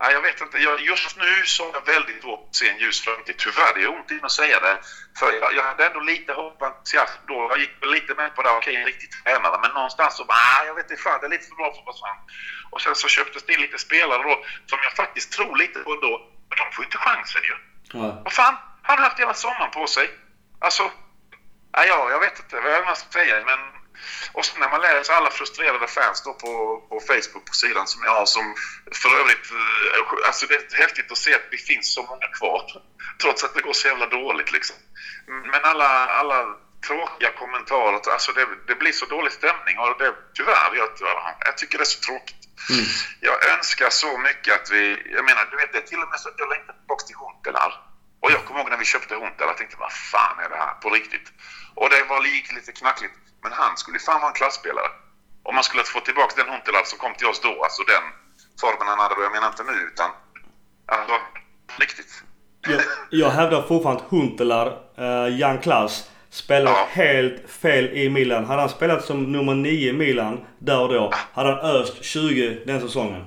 [0.01, 0.59] Nej, jag vet inte.
[0.59, 3.34] Jag, just nu så har jag väldigt svårt att se en ljus framtid.
[3.38, 4.78] Tyvärr, det är ont i att säga det.
[5.18, 7.47] För jag, jag hade ändå lite hopp och entusiasm då.
[7.51, 8.51] Jag gick lite med på det.
[8.51, 9.59] Okej, en riktig tränare.
[9.62, 11.80] Men någonstans så bara, ah, jag vet inte fan, det är lite för bra för
[11.80, 12.20] att vara sant.
[12.70, 15.92] Och sen så köptes det in lite spelare då som jag faktiskt tror lite på
[15.92, 16.30] ändå.
[16.49, 17.55] Men de får inte chansen ju.
[17.99, 18.22] Ja.
[18.24, 20.11] Vad fan, han har haft hela sommaren på sig.
[20.61, 20.90] Alltså,
[21.72, 23.76] ja, ja, jag vet inte vad man ska säga, men...
[24.32, 28.03] Och så när man läser alla frustrerade fans då på, på Facebook på sidan som
[28.05, 28.55] jag har som
[28.92, 29.51] för övrigt...
[29.51, 32.82] eh, Alltså det är häftigt att se att det finns så många kvar.
[33.22, 34.76] Trots att det går så jävla dåligt liksom.
[35.26, 36.47] Men alla, alla
[36.86, 40.88] tråkiga kommentarer, alltså det, det blir så dålig stämning och det, tyvärr, jag,
[41.47, 42.36] jag tycker det är så tråkigt.
[43.20, 46.20] Jag önskar så mycket att vi, jag menar du vet det är till och med
[46.20, 47.72] så att jag längtar tillbaka till Huntelaar.
[48.20, 50.74] Och jag kommer ihåg när vi köpte Huntelaar, jag tänkte vad fan är det här
[50.74, 51.32] på riktigt?
[51.74, 52.20] Och det var
[52.55, 53.12] lite knackligt,
[53.43, 54.89] men han skulle fan vara en klassspelare.
[55.43, 58.03] Om man skulle få tillbaka den Huntelaar som kom till oss då, alltså den
[58.61, 60.11] formen han hade då, jag menar inte nu utan,
[60.87, 61.14] alltså,
[61.80, 62.22] riktigt.
[62.68, 62.80] Jag,
[63.11, 64.68] jag hävdar fortfarande att Huntelaar,
[64.99, 66.87] uh, Jan Klaas, Spelar Ja.
[66.91, 68.45] helt fel i Milan.
[68.45, 72.62] Hade han spelat som nummer 9 i Milan där och då, hade han öst 20
[72.66, 73.24] den säsongen.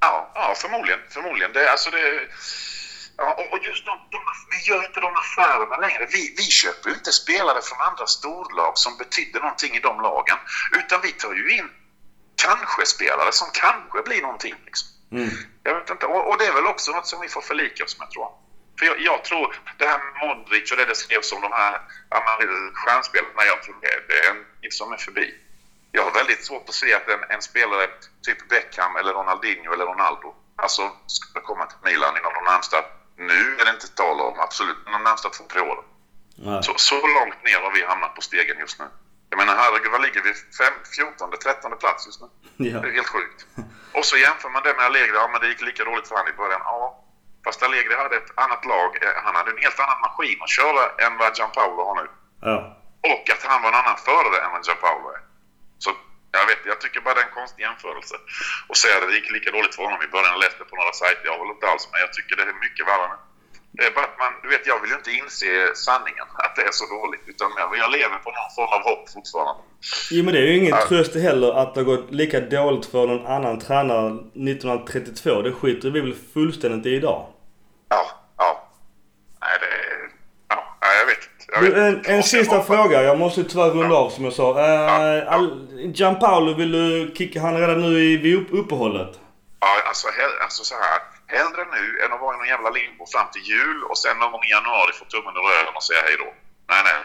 [0.00, 1.00] Ja, ja förmodligen.
[1.10, 1.52] förmodligen.
[1.52, 2.20] Det, alltså det,
[3.16, 4.18] ja, och- och just de, de,
[4.50, 6.06] vi gör inte de affärerna längre.
[6.12, 10.36] Vi, vi köper ju inte spelare från andra storlag som betyder någonting i de lagen.
[10.78, 11.70] Utan vi tar ju in
[12.36, 14.54] kanske-spelare som kanske blir någonting.
[14.66, 14.88] Liksom.
[15.12, 15.28] Mm.
[15.62, 16.06] Jag vet inte.
[16.06, 18.32] Och, och det är väl också något som vi får förlika oss med tror jag.
[18.78, 21.80] För jag, jag tror det här med Modric och det det skrevs om de här
[22.74, 25.34] stjärnspelarna, jag tror det, det är en som är förbi.
[25.92, 27.86] Jag har väldigt svårt att se att en, en spelare
[28.22, 32.84] typ Beckham eller Ronaldinho eller Ronaldo alltså ska komma till Milan inom de närmsta,
[33.16, 35.84] nu är det inte tal om, absolut, de närmsta två, tre åren.
[36.36, 36.62] Nej.
[36.62, 38.86] Så, så långt ner har vi hamnat på stegen just nu.
[39.30, 40.32] Jag menar herregud, vad ligger vi?
[40.34, 42.28] Fem, 14, 13 plats just nu?
[42.56, 42.80] Ja.
[42.80, 43.46] Det är helt sjukt.
[43.92, 45.14] Och så jämför man det med Allegri.
[45.14, 46.60] Ja, men det gick lika dåligt för han i början.
[46.64, 47.04] Ja,
[47.44, 48.90] fast Allegri hade ett annat lag.
[49.02, 52.06] Eh, Han hade en helt annan maskin att köra än vad Gianpaolo har nu.
[52.40, 52.56] Ja.
[53.12, 55.20] Och att han var en annan förare än vad Gianpaolo är.
[55.78, 55.90] Så
[56.32, 58.16] jag vet, jag tycker bara det är en konstig jämförelse.
[58.68, 60.32] Och säga att det gick lika dåligt för honom i början.
[60.36, 61.24] Jag läste på några sajter.
[61.30, 62.00] Jag håller inte alls med.
[62.06, 63.16] Jag tycker det är mycket värre nu.
[63.78, 65.50] Det är bara att man, du vet, jag vill ju inte inse
[65.86, 66.26] sanningen.
[66.44, 67.24] Att det är så dåligt.
[67.26, 69.62] Utan jag, jag lever på någon form av hopp fortfarande.
[70.10, 70.86] Jo men det är ju ingen Ja.
[70.88, 75.42] tröst heller att det har gått lika dåligt för någon annan tränare 1932.
[75.42, 77.26] Det skiter vi väl fullständigt i idag.
[77.88, 78.06] Ja,
[78.36, 78.68] ja.
[79.40, 79.66] Nej, det...
[80.48, 81.18] Ja, jag vet
[81.60, 83.02] Du, en, en sista fråga.
[83.02, 84.48] Jag måste tyvärr runda av som jag sa.
[84.50, 85.32] Uh.
[85.34, 89.12] Al- Gianpaolo, vill du kicka han redan nu i uppehållet?
[89.60, 91.00] Ja, alltså, hell, alltså så här.
[91.36, 94.32] Hellre nu än att vara i någon jävla limbo fram till jul och sen någon
[94.32, 96.28] gång i januari få tummen ur röven och säga hej då.
[96.72, 96.98] Nej, nej.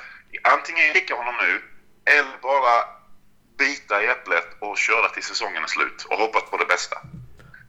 [0.54, 1.52] Antingen kicka honom nu
[2.16, 2.76] eller bara
[3.62, 6.98] bita i äpplet och köra till säsongen är slut och hoppas på det bästa.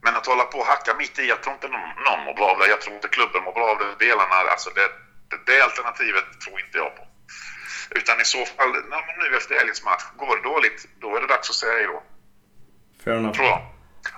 [0.04, 2.48] Men att hålla på och hacka mitt i, jag tror inte någon, någon mår bra
[2.52, 2.68] av det.
[2.74, 3.88] Jag tror inte klubben mår bra av det.
[3.98, 4.88] Spelarna, alltså det,
[5.32, 7.02] det, det alternativet tror inte jag på.
[7.90, 11.20] Utan i så fall, nej, men nu efter helgens match, går det dåligt, då är
[11.20, 12.02] det dags att säga hej då.
[13.32, 13.62] Tror jag.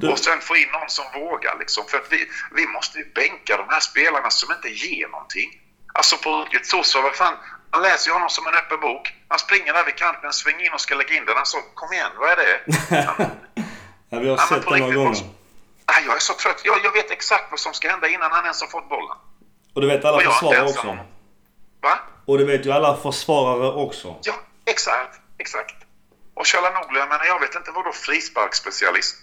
[0.01, 1.85] Du- Och sen få in någon som vågar liksom.
[1.89, 5.61] För att vi, vi måste ju bänka de här spelarna som inte ger någonting.
[5.95, 7.35] Alltså på riktigt, så, vad fan.
[7.73, 9.12] Man läser ju honom som en öppen bok.
[9.29, 11.37] Han springer där vid kanten, svänger in och ska lägga in den.
[11.37, 12.61] Alltså, kom igen, vad är det?
[14.11, 15.17] ja, vi har Ja, sett det några gånger.
[16.07, 16.61] jag är så trött.
[16.65, 19.17] Jag, jag vet exakt vad som ska hända innan han ens har fått bollen.
[19.75, 20.99] Och det vet alla försvarare också.
[21.83, 21.99] Va?
[22.27, 24.16] Och det vet ju alla försvarare också.
[24.22, 24.35] Ja,
[24.66, 25.20] exakt.
[25.39, 25.75] Exakt.
[26.35, 29.16] Och Chalanoglu, jag menar, jag vet inte vad då frisparksspecialist.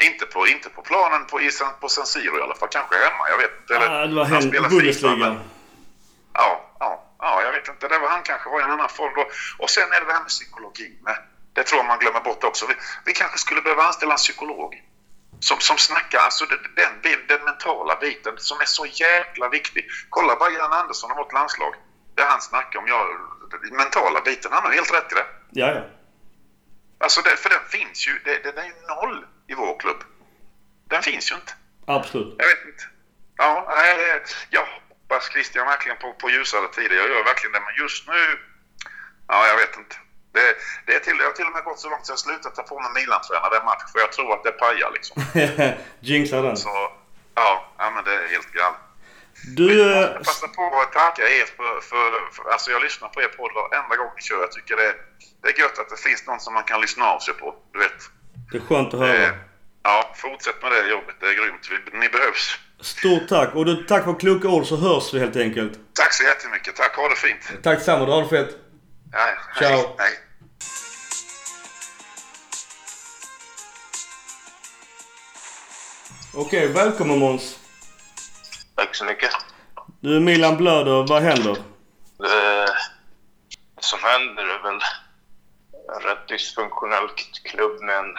[0.00, 2.68] Inte på, inte på planen på, i, San- på San Siro i alla fall.
[2.68, 3.74] Kanske hemma, jag vet inte.
[3.76, 5.16] Eller Ah, det var han spelar Bundesliga.
[5.16, 5.40] men-
[6.34, 7.88] Ja, ja, ja, jag vet inte.
[7.88, 9.24] Det var han kanske var i en annan form då.
[9.58, 11.16] Och sen är det det här med psykologi med.
[11.52, 12.66] Det tror jag man glömmer bort också.
[12.66, 14.82] Vi, vi kanske skulle behöva anställa en psykolog.
[15.42, 19.88] Som, som snackar, alltså den, den, mentala biten som är så jäkla viktig.
[20.08, 21.74] Kolla bara Jan Andersson och vårt landslag.
[22.14, 23.06] Det han snackar om, jag,
[23.50, 25.26] den mentala biten, han har helt rätt i det.
[25.50, 25.84] Ja, ja.
[26.98, 30.04] Alltså det, för den finns ju, det, den är ju noll i vår klubb.
[30.88, 31.52] Den finns ju inte.
[31.86, 32.34] Absolut.
[32.38, 32.84] Jag vet inte.
[33.36, 36.96] Ja, nej, jag hoppas Christian verkligen på, på ljusare tider.
[36.96, 38.38] Jag gör verkligen det, men just nu...
[39.28, 39.96] Ja, jag vet inte.
[40.32, 40.54] Det,
[40.86, 42.62] det är till, jag har till och med gått så långt så jag slutat ta
[42.62, 45.14] på mig Milan-tränare den match för jag tror att det pajar liksom.
[46.00, 46.56] Jinxar den.
[46.56, 46.68] Så,
[47.34, 48.78] ja, ja men det är helt galet.
[49.56, 49.78] Du...
[49.78, 52.50] Jag eh, måste passa på att tacka er för, för, för...
[52.52, 54.40] Alltså jag lyssnar på er podd varenda gång ni kör.
[54.40, 54.94] Jag tycker det,
[55.42, 57.54] det är gött att det finns någon som man kan lyssna av sig på.
[57.72, 57.98] Du vet.
[58.52, 59.34] Det är skönt att Eh, höra.
[59.82, 61.14] ja, fortsätt med det jobbet.
[61.20, 61.68] Det är grymt.
[61.70, 62.58] Vi, ni behövs.
[62.80, 63.54] Stort tack.
[63.54, 65.72] Och du, tack för kloka ord så hörs vi helt enkelt.
[65.94, 66.76] Tack så jättemycket.
[66.76, 66.96] Tack.
[66.96, 67.62] Ha det fint.
[67.62, 68.06] Tack samma.
[68.06, 68.56] Du har det fett.
[69.12, 69.18] Ja,
[69.58, 69.76] Ciao.
[69.76, 69.94] Hej.
[69.98, 70.18] Hej.
[76.34, 77.58] Okej, välkommen Måns.
[78.74, 79.30] Tack så mycket.
[80.00, 81.06] Du, Milan blöder.
[81.08, 81.56] Vad händer?
[83.76, 84.80] Det som händer är väl
[85.96, 87.08] en rätt dysfunktionell
[87.44, 88.14] klubb med en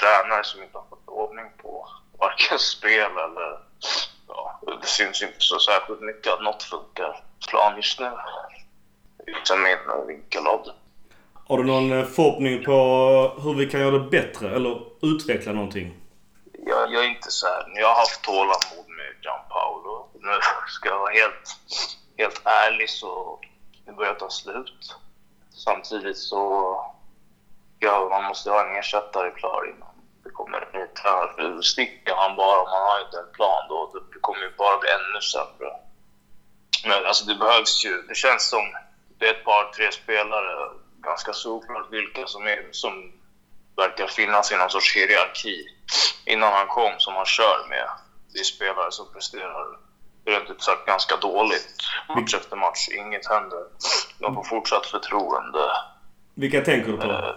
[0.00, 1.88] tränare som inte har fått ordning på
[2.18, 3.58] varken spel eller...
[4.28, 8.10] Ja, det syns inte så särskilt mycket att något funkar plan just nu.
[9.26, 10.72] Utan min vinkel av det.
[11.48, 12.72] Har du någon eh, förhoppning på
[13.42, 15.94] hur vi kan göra det bättre eller utveckla någonting?
[16.66, 20.08] Jag, jag är inte så här, jag har haft tålamod med Gianpaolo.
[20.20, 20.30] Nu
[20.68, 21.56] ska jag vara helt,
[22.16, 23.40] helt ärlig så
[23.86, 24.96] det börjar ta slut.
[25.50, 26.40] Samtidigt så
[27.78, 29.88] ja, man måste ha en ersättare klar innan
[30.24, 31.62] det kommer en ny tränare.
[31.62, 34.88] Sticker han bara om man har inte en plan då, det kommer ju bara bli
[34.90, 35.70] ännu sämre.
[36.84, 38.64] Men alltså det behövs ju, det känns som
[39.18, 40.70] det är ett par, tre spelare,
[41.02, 43.12] ganska solklart vilka som, är, som
[43.76, 45.68] verkar finnas i någon sorts hierarki
[46.24, 47.88] innan han kom som han kör med.
[48.32, 49.66] Det är spelare som presterar
[50.26, 51.76] rent ut sagt ganska dåligt
[52.08, 52.88] match efter match.
[52.88, 53.64] Inget händer.
[54.18, 55.70] de får fortsatt förtroende.
[56.34, 57.04] Vilka tänker du på?
[57.04, 57.34] Eh,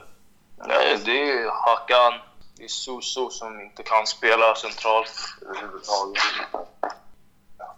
[0.68, 2.14] nej, det är Hakan,
[2.57, 6.23] det är Suso som inte kan spela centralt överhuvudtaget.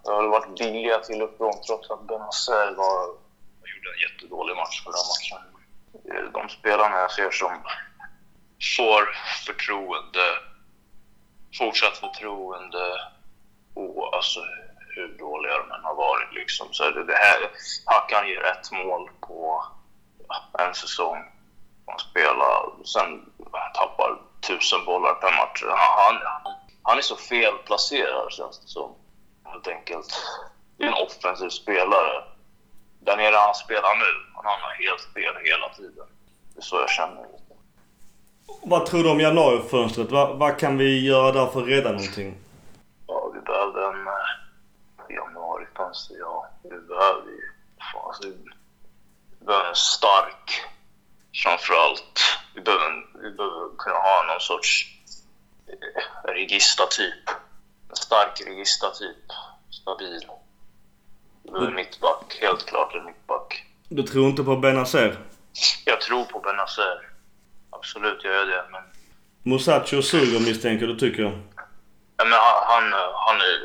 [0.03, 3.15] Det har varit billiga till uppgång trots att Benazer var,
[3.81, 5.41] gjorde en jättedålig match förra matchen.
[6.09, 7.63] Eh, de spelarna jag ser som
[8.77, 10.25] får förtroende,
[11.57, 12.99] fortsatt förtroende
[13.73, 14.39] och alltså
[14.95, 16.67] hur dåliga de än har varit liksom.
[16.71, 17.51] Så det, det här,
[17.85, 19.65] Hackan ger ett mål på
[20.59, 21.17] en säsong.
[21.87, 23.31] Han spelar, sen
[23.73, 25.63] tappar tusen bollar per match.
[25.67, 26.15] Han,
[26.83, 28.95] han är så felplacerad känns det som.
[29.45, 30.07] Helt enkelt.
[30.77, 32.23] Det är en offensiv spelare.
[33.05, 36.07] Där nere han spelar nu, han hamnar helt fel hela tiden.
[36.53, 37.25] Det är så jag känner.
[38.63, 40.11] Vad tror du om januarifönstret?
[40.11, 42.37] Vad, vad kan vi göra där för att rädda någonting?
[43.07, 46.49] Ja, vi behöver en eh, januarifönster, ja.
[46.63, 47.41] Vi behöver ju...
[47.93, 48.27] Fan, alltså,
[49.39, 50.61] vi behöver en stark,
[51.43, 52.19] framförallt.
[52.55, 54.85] Vi behöver, vi behöver kunna ha någon sorts
[55.67, 57.29] eh, regista-typ.
[57.89, 59.25] En stark regista-typ.
[59.69, 60.27] Stabil.
[61.43, 63.63] Behöver en mittback, helt klart en mittback.
[63.89, 65.17] Du tror inte på Benazer?
[65.85, 67.09] Jag tror på Benazer.
[67.69, 68.63] Absolut, jag gör det.
[68.71, 68.81] Men,
[69.43, 71.41] Musacho suger misstänker du tycker?
[72.21, 72.83] ja, men han, han,
[73.27, 73.57] han, är,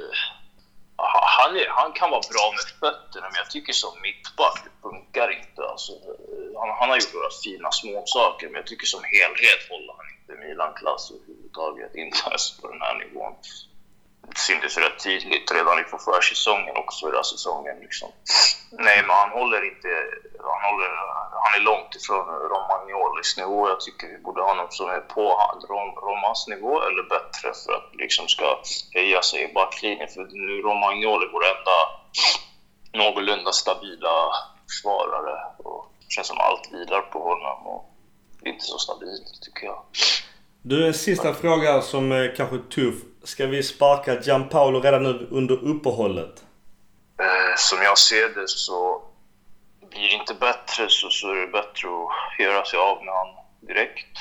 [1.38, 5.28] han, är, han kan vara bra med fötterna, men jag tycker som mittback det funkar
[5.40, 5.60] inte.
[5.72, 5.92] Alltså,
[6.60, 10.32] han, han har gjort några fina småsaker, men jag tycker som helhet håller han inte
[10.42, 11.94] Milan-klass överhuvudtaget.
[11.94, 13.34] Inte ens på den här nivån.
[14.28, 17.76] Det syntes rätt tydligt redan inför försäsongen också, förra säsongen.
[17.80, 18.08] Liksom.
[18.70, 19.88] Nej, men han håller inte...
[20.52, 20.90] Han, håller,
[21.44, 23.68] han är långt ifrån Romagnolis nivå.
[23.68, 25.24] Jag tycker vi borde ha någon som är på
[25.68, 28.46] Rom, Romas nivå eller bättre för att liksom ska
[28.94, 30.08] höja sig i backlinjen.
[30.08, 31.78] För nu Romagnoli vår enda
[32.92, 34.16] någorlunda stabila
[34.68, 35.36] försvarare.
[35.58, 37.66] Och det känns som allt vilar på honom.
[37.66, 37.92] Och
[38.40, 39.82] det är inte så stabilt, tycker jag.
[40.62, 42.94] Du, en sista fråga som är kanske tuff.
[43.26, 46.44] Ska vi sparka Gianpaolo redan nu under uppehållet?
[47.20, 49.02] Eh, som jag ser det så
[49.90, 53.28] blir det inte bättre så, så är det bättre att göra sig av med han
[53.60, 54.16] direkt.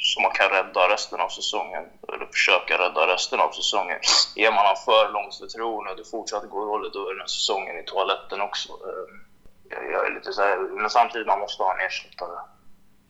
[0.00, 3.98] Så man kan rädda resten av säsongen, eller försöka rädda resten av säsongen.
[4.36, 7.26] Ger man han för långt förtroende och det fortsätter gå dåligt, då är den här
[7.26, 8.68] säsongen i toaletten också.
[8.88, 12.38] Eh, jag är lite så här, men samtidigt man måste ha en ersättare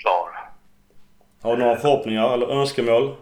[0.03, 0.27] klar.
[1.43, 3.17] Har du några förhoppningar eller önskemål?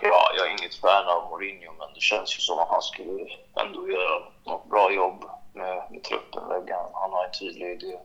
[0.00, 3.26] Ja, jag är inget fan av Mourinho, men det känns ju som att han skulle
[3.60, 6.42] ändå göra något bra jobb med, med truppen.
[6.92, 7.98] Han har en tydlig idé.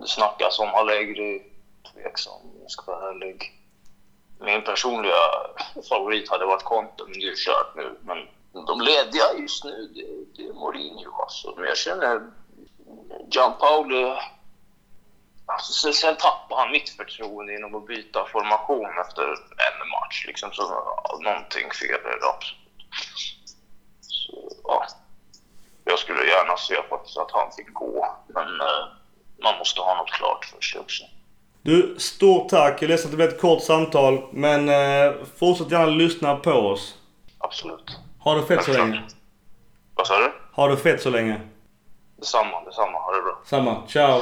[0.00, 1.42] Det snackas om Allegri,
[1.92, 3.52] tveksam om jag ska vara ärlig.
[4.40, 5.14] Min personliga
[5.88, 7.98] favorit hade varit Conte, men det är kört nu.
[8.02, 8.18] Men
[8.66, 11.54] de lediga just nu, det, det är Mourinho alltså.
[11.56, 12.30] Men jag känner
[13.30, 14.16] Gianpaolo
[15.46, 19.22] Alltså, sen, sen tappade han mitt förtroende genom att byta formation efter
[19.66, 20.24] en match.
[20.26, 20.62] Liksom, så
[21.22, 23.56] någonting fel är det absolut.
[24.00, 24.86] Så, ja.
[25.84, 28.84] Jag skulle gärna se faktiskt att han fick gå, men eh,
[29.42, 31.04] man måste ha något klart för sig också.
[31.62, 32.72] Du, stort tack.
[32.74, 34.22] Jag är ledsen att det blev ett kort samtal.
[34.32, 36.94] Men eh, fortsätt gärna lyssna på oss.
[37.38, 37.98] Absolut.
[38.18, 39.02] Ha det fett så länge.
[39.94, 40.32] Vad sa du?
[40.52, 41.40] Ha det fett så länge.
[42.16, 42.98] Detsamma, detsamma.
[42.98, 43.38] Ha det bra.
[43.44, 43.86] Samma.
[43.88, 44.20] Ciao.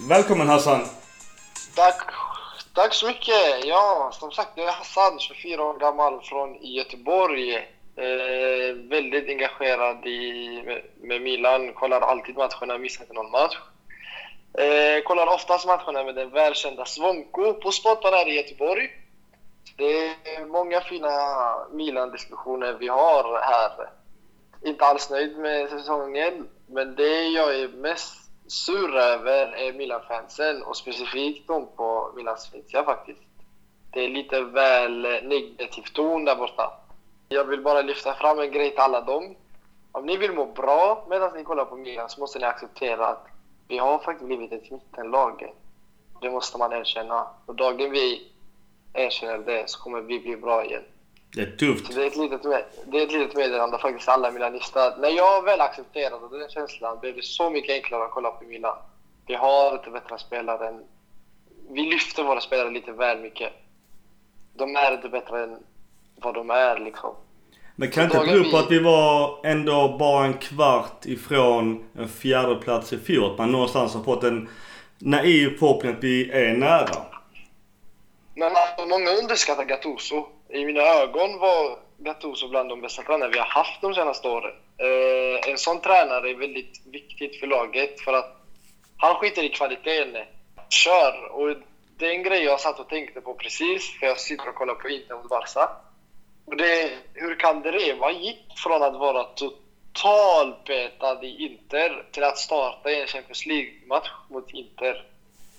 [0.00, 0.80] Välkommen Hassan.
[1.74, 2.10] Tack,
[2.74, 3.64] tack så mycket.
[3.64, 7.54] Ja, som sagt, jag är Hassan, 24 år gammal från Göteborg.
[7.96, 13.56] Eh, väldigt engagerad i, med, med Milan, kollar alltid matcherna, missar inte någon match.
[14.58, 18.90] Eh, kollar oftast matcherna med den välkända Svonko på Spottan här i Göteborg.
[19.76, 21.10] Det är många fina
[21.72, 23.90] Milan-diskussioner vi har här.
[24.64, 30.76] Inte alls nöjd med säsongen, men det jag är mest sur över är Milan-fansen och
[30.76, 33.22] specifikt de på Milan Svezia faktiskt.
[33.90, 36.72] Det är lite väl eh, negativ ton där borta.
[37.28, 39.36] Jag vill bara lyfta fram en grej till alla dem.
[39.92, 43.26] Om ni vill må bra medan ni kollar på Milan så måste ni acceptera att
[43.68, 45.54] vi har faktiskt blivit ett mittenlag.
[46.20, 47.26] Det måste man erkänna.
[47.46, 48.32] Och dagen vi
[48.92, 50.84] erkänner det så kommer vi bli bra igen.
[51.36, 51.94] Det är tufft.
[51.94, 54.94] Det är ett litet, med, det är ett litet meddelande faktiskt alla milanister.
[54.98, 58.76] När jag väl accepterade den känslan blev det så mycket enklare att kolla på Milan.
[59.26, 60.84] Vi har inte bättre spelare än...
[61.70, 63.52] Vi lyfter våra spelare lite väl mycket.
[64.54, 65.58] De är inte bättre än
[66.16, 67.14] vad de är liksom.
[67.74, 72.54] Men kan inte bero på att vi var ändå bara en kvart ifrån en fjärde
[72.54, 73.30] plats i fjol?
[73.32, 74.48] Att man någonstans har fått en
[74.98, 77.02] naiv förhoppning att vi är nära.
[78.34, 80.26] Men alltså, många underskattar Gattuso.
[80.56, 84.54] I mina ögon var Gattuso bland de bästa tränare vi har haft de senaste åren.
[84.78, 88.36] Eh, en sån tränare är väldigt viktigt för laget för att
[88.96, 90.24] han skiter i kvaliteten.
[90.68, 91.32] Kör!
[91.32, 91.56] Och
[91.98, 94.74] det är en grej jag satt och tänkte på precis, för jag sitter och kollar
[94.74, 95.70] på Inter mot Barca.
[96.46, 102.38] Och det, hur kan det reva gick från att vara totalpetad i Inter till att
[102.38, 105.04] starta i en Champions League-match mot Inter.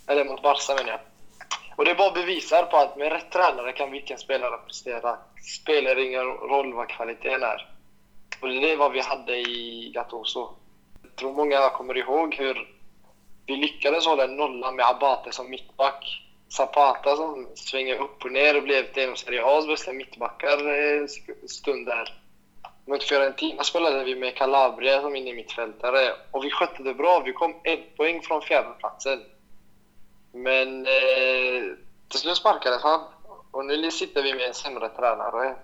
[0.08, 1.00] Eller mot Barca menar jag.
[1.78, 5.18] Och det bara bevisar på att med rätt tränare kan vilken spelare prestera.
[5.62, 7.68] Spelar ingen roll vad kvaliteten är.
[8.42, 10.50] Och det är vad vi hade i Gattuso.
[11.04, 12.68] Jag tror många kommer ihåg hur
[13.46, 16.24] vi lyckades hålla en nolla med Abate som mittback.
[16.50, 21.02] Zapata som svänger upp och ner och blev en av Serie A's bästa mittbackar eh,
[21.02, 21.08] en
[21.48, 22.14] stund där.
[22.86, 27.20] Mot Fiorentina spelade vi med Calabria som inne mittfältare och vi skötte det bra.
[27.20, 29.20] Vi kom ett poäng från fjärdeplatsen.
[30.38, 31.64] Men eh,
[32.08, 33.02] till slut sparkades han
[33.52, 35.56] och nu sitter vi med en sämre tränare.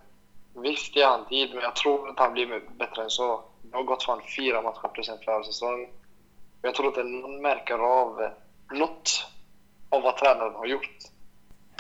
[0.56, 3.44] Visst, jag har han tid, men jag tror att han blir bättre än så.
[3.62, 5.90] Det har gått från fyra matcher plus en försäsong.
[6.62, 8.30] Jag tror inte någon märker av
[8.72, 9.26] något
[9.90, 10.98] av vad tränaren har gjort.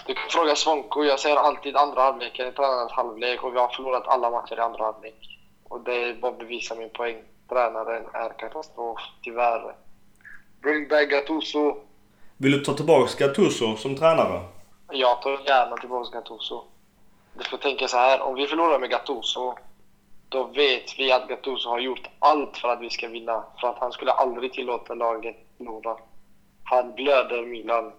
[0.05, 1.03] Du kan fråga Svonko.
[1.03, 4.61] Jag säger alltid andra halvleken i tränarens halvlek och vi har förlorat alla matcher i
[4.61, 5.39] andra halvlek.
[5.63, 7.23] Och det bara bevisar min poäng.
[7.49, 9.75] Tränaren är katastrof, tyvärr.
[10.61, 11.75] Bring back Gattuso.
[12.37, 14.41] Vill du ta tillbaka Gattuso som tränare?
[14.91, 16.63] Jag tar gärna tillbaka Gattuso.
[17.37, 19.55] Du får tänka så här, om vi förlorar med Gattuso,
[20.29, 23.43] då vet vi att Gattuso har gjort allt för att vi ska vinna.
[23.61, 25.97] För att han skulle aldrig tillåta laget förlora.
[26.63, 27.91] Han blöder Milan.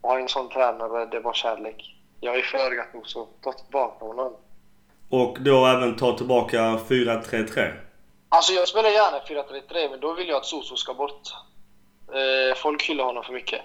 [0.00, 1.96] Och ha en sån tränare, det var kärlek.
[2.20, 3.26] Jag är för Gattuso.
[3.42, 4.32] Ta tillbaka honom.
[5.10, 7.72] Och då även ta tillbaka 4-3-3?
[8.28, 11.20] Alltså jag spelar gärna 4-3-3, men då vill jag att Soso ska bort.
[12.14, 13.60] Eh, folk hyllar honom för mycket.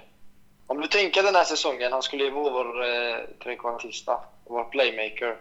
[0.68, 5.38] Om du tänker den här säsongen, han skulle ju vara vår eh, trekvartista, vår playmaker.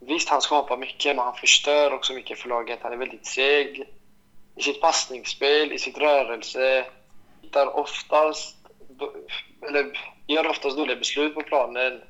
[0.00, 2.78] Visst, han skapar mycket, men han förstör också mycket för laget.
[2.82, 3.88] Han är väldigt seg
[4.56, 6.84] i sitt passningsspel, i sitt rörelse.
[7.42, 8.56] Hittar oftast,
[9.68, 12.02] eller gör oftast dåliga beslut på planen.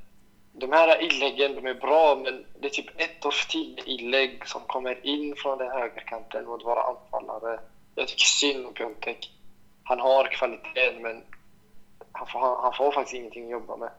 [0.53, 4.61] De här inläggen, de är bra, men det är typ ett av tio inlägg som
[4.66, 7.61] kommer in från den högerkanten mot våra anfallare.
[7.95, 9.31] Jag tycker synd om Piontek.
[9.85, 11.23] Han har kvaliteten, men
[12.12, 13.90] han får, han, han får faktiskt ingenting att jobba med.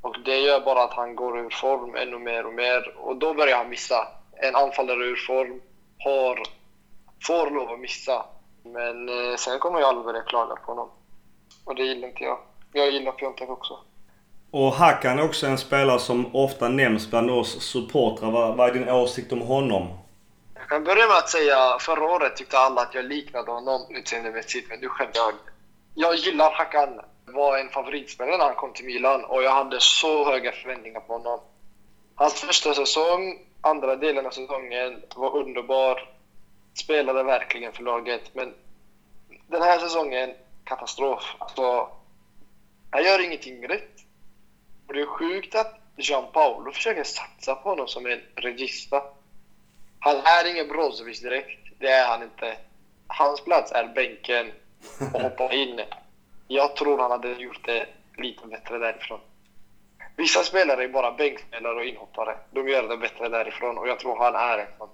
[0.00, 2.94] Och det gör bara att han går ur form ännu mer och mer.
[2.98, 4.08] Och då börjar han missa.
[4.32, 5.60] En anfallare ur form
[5.98, 6.42] har,
[7.26, 8.24] får lov att missa.
[8.62, 10.88] Men eh, sen kommer jag aldrig börja klaga på honom.
[11.64, 12.38] Och det gillar inte jag.
[12.72, 13.78] Jag gillar Piontek också.
[14.50, 18.30] Och Hakan är också en spelare som ofta nämns bland oss supportrar.
[18.30, 19.88] Vad, vad är din åsikt om honom?
[20.72, 24.68] Jag kan börja med att säga, förra året tyckte alla att jag liknade honom utseendemässigt,
[24.70, 25.34] men nu skämde jag.
[25.94, 27.00] Jag gillar Hakan.
[27.24, 31.12] Var en favoritspelare när han kom till Milan och jag hade så höga förväntningar på
[31.12, 31.40] honom.
[32.14, 36.08] Hans första säsong, andra delen av säsongen, var underbar.
[36.74, 38.54] Spelade verkligen för laget, men
[39.46, 40.34] den här säsongen,
[40.64, 41.36] katastrof.
[41.38, 41.88] Alltså,
[42.90, 43.96] han gör ingenting rätt.
[44.86, 49.02] Och det är sjukt att Jean Paolo försöker satsa på honom som en regista.
[50.04, 51.68] Han är ingen Brozovic direkt.
[51.78, 52.56] Det är han inte.
[53.06, 54.52] Hans plats är bänken
[55.14, 55.80] och hoppa in.
[56.48, 59.20] Jag tror han hade gjort det lite bättre därifrån.
[60.16, 62.36] Vissa spelare är bara bänkspelare och inhoppare.
[62.50, 64.88] De gör det bättre därifrån och jag tror han är en sån.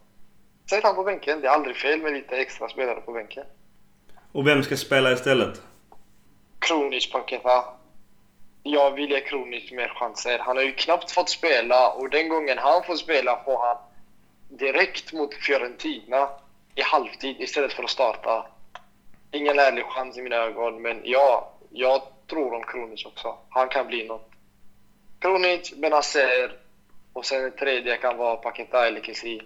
[0.71, 1.41] Sätt han på bänken.
[1.41, 3.45] Det är aldrig fel med lite extra spelare på bänken.
[4.33, 5.63] Och vem ska spela istället?
[6.59, 7.65] Kronic, Panketa.
[8.63, 10.39] Jag vill ge Kronic mer chanser.
[10.39, 13.77] Han har ju knappt fått spela och den gången han får spela får han
[14.49, 16.29] direkt mot Fiorentina
[16.75, 18.47] i halvtid istället för att starta.
[19.33, 23.35] Ingen ärlig chans i mina ögon, men ja, jag tror om Kronic också.
[23.49, 24.31] Han kan bli något.
[25.21, 26.53] Kronic, Benazer
[27.13, 29.43] och sen den tredje kan vara Paketa eller Kessie.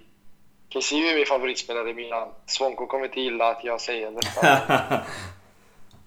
[0.68, 2.28] Kessie är min favoritspelare i Milan.
[2.46, 4.60] Svonko kommer inte gilla att jag säger detta.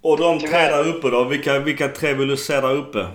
[0.00, 1.24] och de tre där uppe då?
[1.24, 3.06] Vilka, vilka tre vill du se där uppe?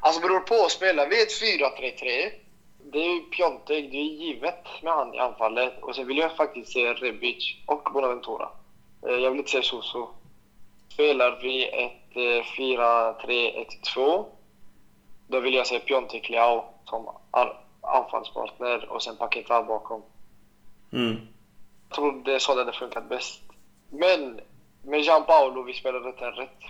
[0.00, 0.68] Alltså beror på.
[0.68, 2.30] Spelar vi ett 4-3-3
[2.92, 5.82] det är ju Piontek, det är givet med han i anfallet.
[5.82, 8.48] Och sen vill jag faktiskt se Rebic och Bonaventura.
[9.02, 10.08] Jag vill inte se Soso.
[10.88, 12.14] Spelar vi ett
[12.58, 14.24] 4-3-1-2,
[15.28, 17.08] då vill jag se Piontek Leao som
[17.80, 20.02] anfallspartner och sen Paketa bakom.
[20.92, 21.16] Mm.
[21.88, 23.42] Jag tror det är så det hade funkat bäst.
[23.90, 24.40] Men
[24.82, 26.60] med Jean Paolo, vi spelar rätt rätt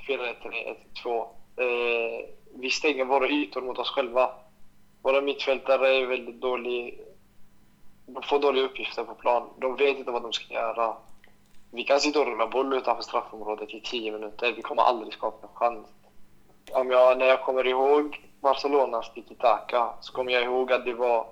[1.04, 1.26] 4-3-1-2.
[1.56, 4.30] Eh, vi stänger våra ytor mot oss själva.
[5.02, 6.94] Våra mittfältare är väldigt dåliga.
[8.06, 9.50] De får dåliga uppgifter på plan.
[9.58, 10.96] De vet inte vad de ska göra.
[11.70, 14.52] Vi kan sitta och rulla boll utanför straffområdet i 10 minuter.
[14.52, 15.86] Vi kommer aldrig skapa en chans.
[16.72, 21.26] Om jag, när jag kommer ihåg Barcelonas tiki-taka så kommer jag ihåg att det var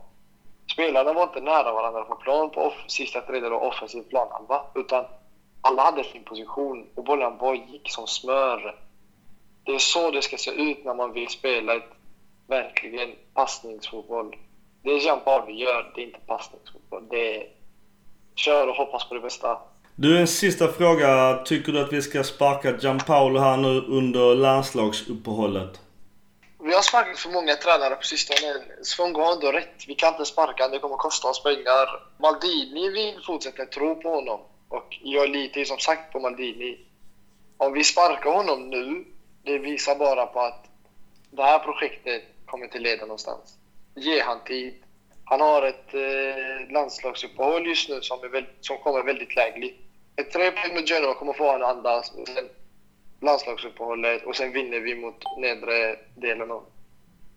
[0.72, 4.62] spelarna var inte nära varandra på plan på off- sista tredjedel och offensiv planhalva.
[4.74, 5.04] Utan
[5.60, 8.76] alla hade sin position och bollen bara gick som smör.
[9.64, 11.95] Det är så det ska se ut när man vill spela ett
[12.46, 14.36] verkligen passningsfotboll.
[14.82, 17.08] Det Gianpaolo gör, det är inte passningsfotboll.
[17.10, 17.46] Det är
[18.34, 19.58] kör och hoppas på det bästa.
[19.94, 21.42] Du, en sista fråga.
[21.44, 25.80] Tycker du att vi ska sparka Gianpaolo här nu under landslagsuppehållet?
[26.58, 28.54] Vi har sparkat för många tränare på sistone.
[28.82, 29.84] Svångo har ändå rätt.
[29.88, 31.88] Vi kan inte sparka det kommer kosta oss pengar.
[32.18, 34.40] Maldini vill fortsätta tro på honom.
[34.68, 36.78] Och jag litar ju som sagt på Maldini.
[37.56, 39.04] Om vi sparkar honom nu,
[39.42, 40.64] det visar bara på att
[41.30, 43.58] det här projektet kommer inte leda någonstans.
[43.94, 44.74] Ge han tid.
[45.24, 49.80] Han har ett eh, landslagsuppehåll just nu som, är väl, som kommer väldigt lägligt.
[50.16, 52.10] Ett tre poäng med Genoa kommer få honom att andas.
[52.10, 52.48] Och sen
[53.20, 56.64] landslagsuppehållet och sen vinner vi mot nedre delen av,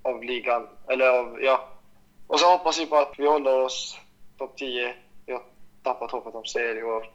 [0.01, 0.67] av ligan.
[0.87, 1.69] Eller av, ja.
[2.27, 3.97] Och så hoppas vi på att vi håller oss
[4.37, 4.93] topp 10.
[5.25, 5.43] Jag har
[5.83, 7.09] tappat hoppet om serie i år.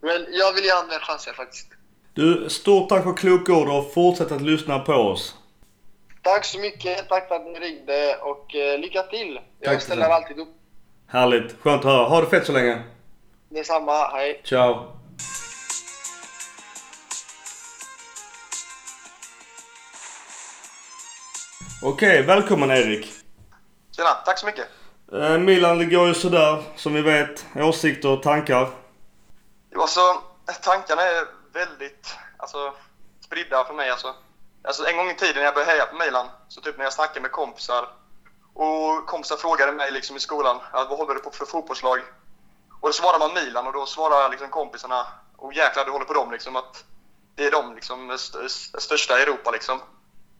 [0.00, 1.68] Men jag vill ge honom mer chanser faktiskt.
[2.14, 5.34] Du, stort tack för kloka ord och fortsätt att lyssna på oss.
[6.28, 7.08] Tack så mycket.
[7.08, 9.40] Tack för att ni ringde och eh, lycka till.
[9.60, 10.48] Jag Tack ställer alltid upp.
[11.06, 11.60] Härligt.
[11.60, 12.08] Skönt att höra.
[12.08, 12.82] Ha det fett så länge.
[13.48, 14.08] Detsamma.
[14.12, 14.40] Hej.
[14.44, 14.98] Ciao.
[21.82, 23.06] Okej, välkommen Erik.
[23.96, 24.66] Tjena, tack så mycket.
[25.12, 27.46] Eh, Milan, det går ju sådär som vi vet.
[27.56, 28.68] Åsikter och tankar.
[29.70, 30.00] Jo, alltså,
[30.62, 32.74] tankarna är väldigt alltså,
[33.20, 33.90] spridda för mig.
[33.90, 34.14] Alltså.
[34.64, 36.92] Alltså, en gång i tiden när jag började heja på Milan, så typ när jag
[36.92, 37.88] snackade med kompisar
[38.54, 42.00] och kompisar frågade mig liksom i skolan, vad håller du på för fotbollslag?
[42.80, 45.06] Och då svarar man Milan och då svarar liksom kompisarna,
[45.36, 46.84] och jäklar du håller på dem liksom, att
[47.34, 48.48] det är de liksom, st-
[48.80, 49.80] största i Europa liksom.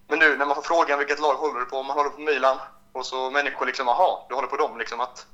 [0.08, 2.58] Men nu när man får frågan vilket lag håller du på, man håller på Milan,
[2.92, 5.00] och så människor liksom, ”aha, du håller på dem liksom.
[5.00, 5.26] Att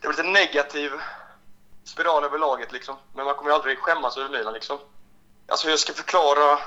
[0.00, 0.92] det blir lite negativ
[1.84, 2.96] spiral över laget liksom.
[3.14, 4.78] Men man kommer ju aldrig skämmas över Milan liksom.
[5.48, 6.58] Alltså hur jag ska förklara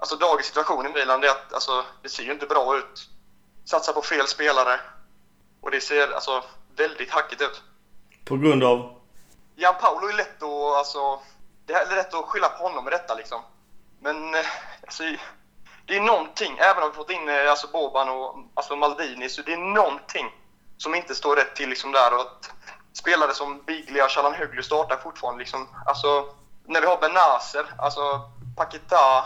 [0.00, 3.08] alltså, dagens situation i Milan, det att alltså, det ser ju inte bra ut.
[3.64, 4.80] Satsa på fel spelare.
[5.60, 6.44] Och det ser alltså
[6.76, 7.62] väldigt hackigt ut.
[8.24, 8.94] På grund av...
[9.56, 11.20] Jan Paolo är lätt att, alltså,
[11.66, 13.40] det är lätt att skylla på honom med detta liksom.
[14.00, 14.46] Men eh,
[14.82, 15.02] alltså,
[15.86, 19.42] det är någonting, även om vi fått in eh, alltså, Boban och alltså, Maldini, så
[19.42, 20.26] det är någonting
[20.76, 22.14] som inte står rätt till liksom där.
[22.14, 22.50] Och att
[22.92, 25.68] spelare som Biglia och Chalanhoglu startar fortfarande liksom.
[25.86, 28.20] Alltså, när vi har Benazer, alltså
[28.56, 29.24] Paketa,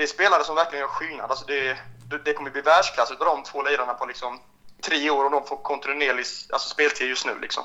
[0.00, 1.30] det är spelare som verkligen gör skillnad.
[1.30, 1.76] Alltså, det,
[2.24, 4.40] det, kommer bli världsklass utav de två lirarna på liksom
[4.82, 7.64] tre år och de får kontinuerlig alltså, speltid just nu liksom.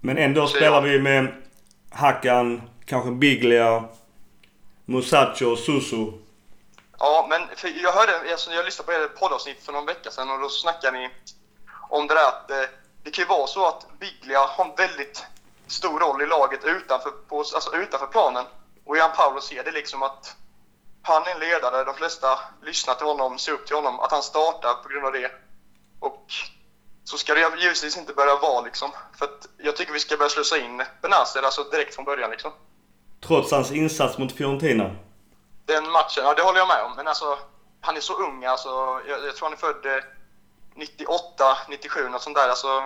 [0.00, 1.42] Men ändå Så spelar jag- vi med
[1.90, 3.84] Hakan, kanske Biglia,
[4.84, 6.12] Musacho och Susu.
[6.98, 7.42] Ja, men
[7.82, 10.98] jag hörde, alltså, jag lyssnade på er poddavsnitt för någon vecka sedan och då snackade
[10.98, 11.10] ni
[11.90, 12.56] om det där att eh,
[13.02, 15.24] det kan ju vara så att Biglia har en väldigt
[15.66, 18.44] stor roll i laget utanför, på, alltså, utanför planen.
[18.84, 20.36] Och Jan Paolo ser det liksom att
[21.06, 24.22] han är en ledare, de flesta lyssnar till honom, ser upp till honom, att han
[24.22, 25.30] startar på grund av det.
[26.00, 26.26] Och
[27.04, 28.90] så ska det givetvis inte börja vara liksom.
[29.18, 29.28] För
[29.58, 32.52] jag tycker vi ska börja slussa in Benazer alltså direkt från början liksom.
[33.26, 34.96] Trots hans insats mot Fiorentina.
[35.66, 36.92] Den matchen, ja det håller jag med om.
[36.96, 37.38] Men alltså,
[37.80, 38.68] han är så ung alltså.
[39.08, 40.04] Jag, jag tror han är född eh,
[40.74, 42.48] 98, 97, något sånt där.
[42.48, 42.84] Alltså,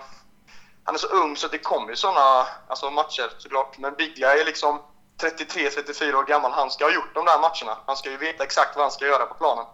[0.84, 3.78] han är så ung så det kommer ju såna alltså, matcher såklart.
[3.78, 4.80] Men Biglia är liksom
[5.20, 6.52] 33, 34 år gammal.
[6.52, 7.78] Han ska ha gjort de där matcherna.
[7.86, 9.64] Han ska ju veta exakt vad han ska göra på planen.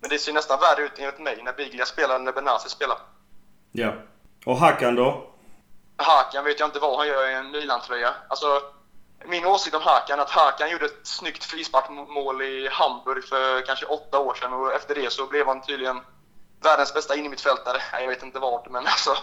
[0.00, 2.98] Men det ser nästan värre ut enligt mig när Biglia spelar än när Benazer spelar.
[3.72, 3.92] Ja.
[4.44, 5.30] Och Hakan då?
[5.96, 8.14] Hakan vet jag inte vad han gör i en Milan-tröja.
[8.28, 8.62] Alltså,
[9.24, 13.86] min åsikt om Hakan är att Hakan gjorde ett snyggt frisparksmål i Hamburg för kanske
[13.86, 16.00] åtta år sedan och efter det så blev han tydligen
[16.62, 17.82] världens bästa innermittfältare.
[17.92, 19.16] Jag vet inte vad, men alltså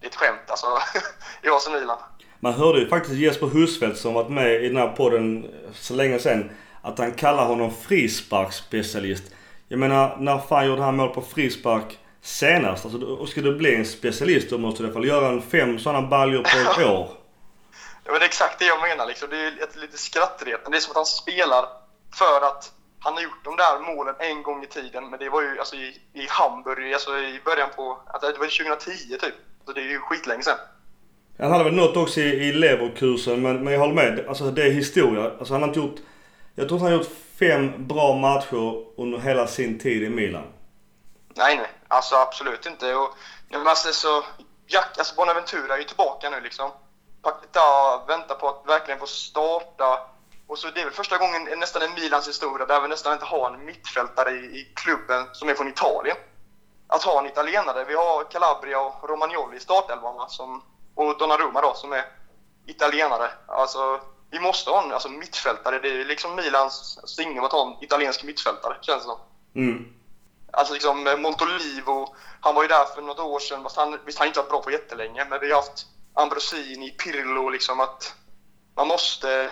[0.00, 0.66] det är ett skämt alltså.
[1.42, 1.98] Jag som Milan.
[2.40, 6.18] Man hörde ju faktiskt Jesper Husfeldt som varit med i den här podden så länge
[6.18, 6.50] sedan.
[6.82, 9.24] Att han kallar honom frisparksspecialist.
[9.68, 12.84] Jag menar, när fan gjorde han mål på frispark senast?
[12.84, 15.78] Alltså, ska du bli en specialist då måste du i alla fall göra en fem
[15.78, 17.08] sådana baljor på ett år.
[18.04, 19.06] Ja, men det är exakt det jag menar.
[19.06, 19.30] Liksom.
[19.30, 20.70] Det är ett lite skrattretande.
[20.70, 21.64] Det är som att han spelar
[22.14, 25.10] för att han har gjort de där målen en gång i tiden.
[25.10, 28.02] Men det var ju alltså, i, i Hamburg, alltså, i början på...
[28.06, 29.34] Alltså, det var 2010 typ.
[29.66, 30.58] Så det är ju skitlänge sedan.
[31.38, 34.28] Han hade väl något också i, i Leverkusen men, men jag håller med.
[34.28, 35.30] Alltså det är historia.
[35.38, 35.96] Alltså han har inte gjort...
[36.54, 40.46] Jag tror att han har gjort fem bra matcher under hela sin tid i Milan.
[41.34, 41.66] Nej, nej.
[41.88, 42.94] Alltså absolut inte.
[42.94, 43.10] Och,
[43.48, 44.24] nu måste alltså, så,
[44.66, 46.70] Jack, alltså Bonaventura är ju tillbaka nu liksom.
[47.22, 47.60] Paketa
[48.08, 50.00] väntar på att verkligen få starta.
[50.46, 53.24] Och så det är väl första gången nästan i Milans historia där vi nästan inte
[53.24, 56.16] har en mittfältare i, i klubben som är från Italien.
[56.88, 57.84] Att ha en italienare.
[57.84, 60.62] Vi har Calabria och Romagnoli i startelvan som
[60.96, 62.04] och Donnarumma då, som är
[62.66, 63.30] italienare.
[63.46, 64.00] Alltså,
[64.30, 65.78] vi måste ha en alltså, mittfältare.
[65.78, 69.18] Det är liksom Milans signum att ha en italiensk mittfältare, känns det som.
[69.54, 69.92] Mm.
[70.52, 73.62] Alltså liksom eh, Montolivo, han var ju där för något år sedan.
[73.62, 77.48] Fast han, visst, han inte varit bra på jättelänge, men vi har haft Ambrosini, Pirlo,
[77.48, 78.14] liksom att
[78.74, 79.50] man måste...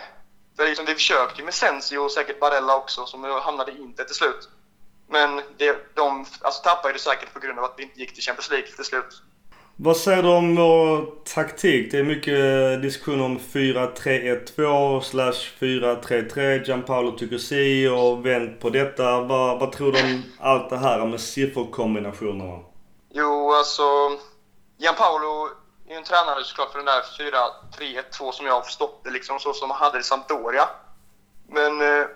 [0.57, 4.15] För liksom, vi försökte ju med Sensi och säkert Barella också, som hamnade inte till
[4.15, 4.49] slut.
[5.09, 8.23] Men det, de alltså, tappade det säkert på grund av att vi inte gick till
[8.23, 9.23] Champions League till slut.
[9.77, 11.93] Vad säger du om vår taktik?
[11.93, 16.65] Det är mycket eh, diskussion om 4-3-1-2 slash 4-3-3.
[16.67, 19.21] Gianpaolo tycker si och vänt på detta.
[19.21, 22.59] Vad, vad tror du om allt det här med sifferkombinationerna?
[23.11, 23.83] Jo, alltså...
[24.79, 25.49] Gianpaolo
[25.87, 27.03] är ju en tränare såklart för den där
[28.21, 30.69] 4-3-1-2 som jag har förstått det, liksom så som han hade i Sampdoria.
[31.49, 32.07] Men eh,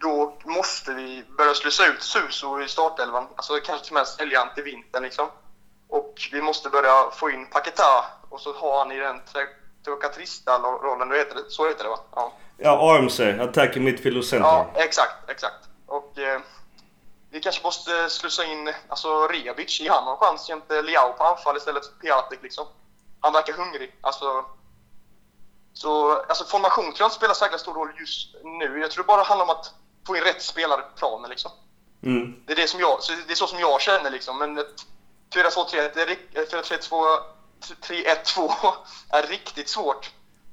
[0.00, 3.26] då måste vi börja slussa ut Suso i startelvan.
[3.36, 5.26] Alltså kanske till och med sälja han till vintern liksom.
[5.90, 9.20] Och vi måste börja få in Paketa och så ha han i den
[9.84, 11.98] Trocatrista-rollen, så heter det va?
[12.14, 14.48] Ja, ja AMC, Attacking Midfield Center.
[14.48, 15.68] Ja, exakt, exakt.
[15.86, 16.40] Och eh,
[17.30, 21.56] vi kanske måste slussa in alltså, Rebic, ge han en chans jämte Leao på anfall
[21.56, 22.66] istället för Piatek liksom.
[23.20, 23.96] Han verkar hungrig.
[24.00, 24.44] Alltså,
[25.72, 28.80] så, alltså formation tror jag inte spelar särskilt stor roll just nu.
[28.80, 29.74] Jag tror det bara handlar om att
[30.06, 31.50] få in rätt spelare på planen liksom.
[32.02, 32.42] Mm.
[32.46, 34.38] Det är, det, som jag, det är så som jag känner liksom.
[34.38, 34.86] Men ett
[35.34, 38.50] 4-2-3-1, 4-3-2
[39.08, 40.10] är riktigt svårt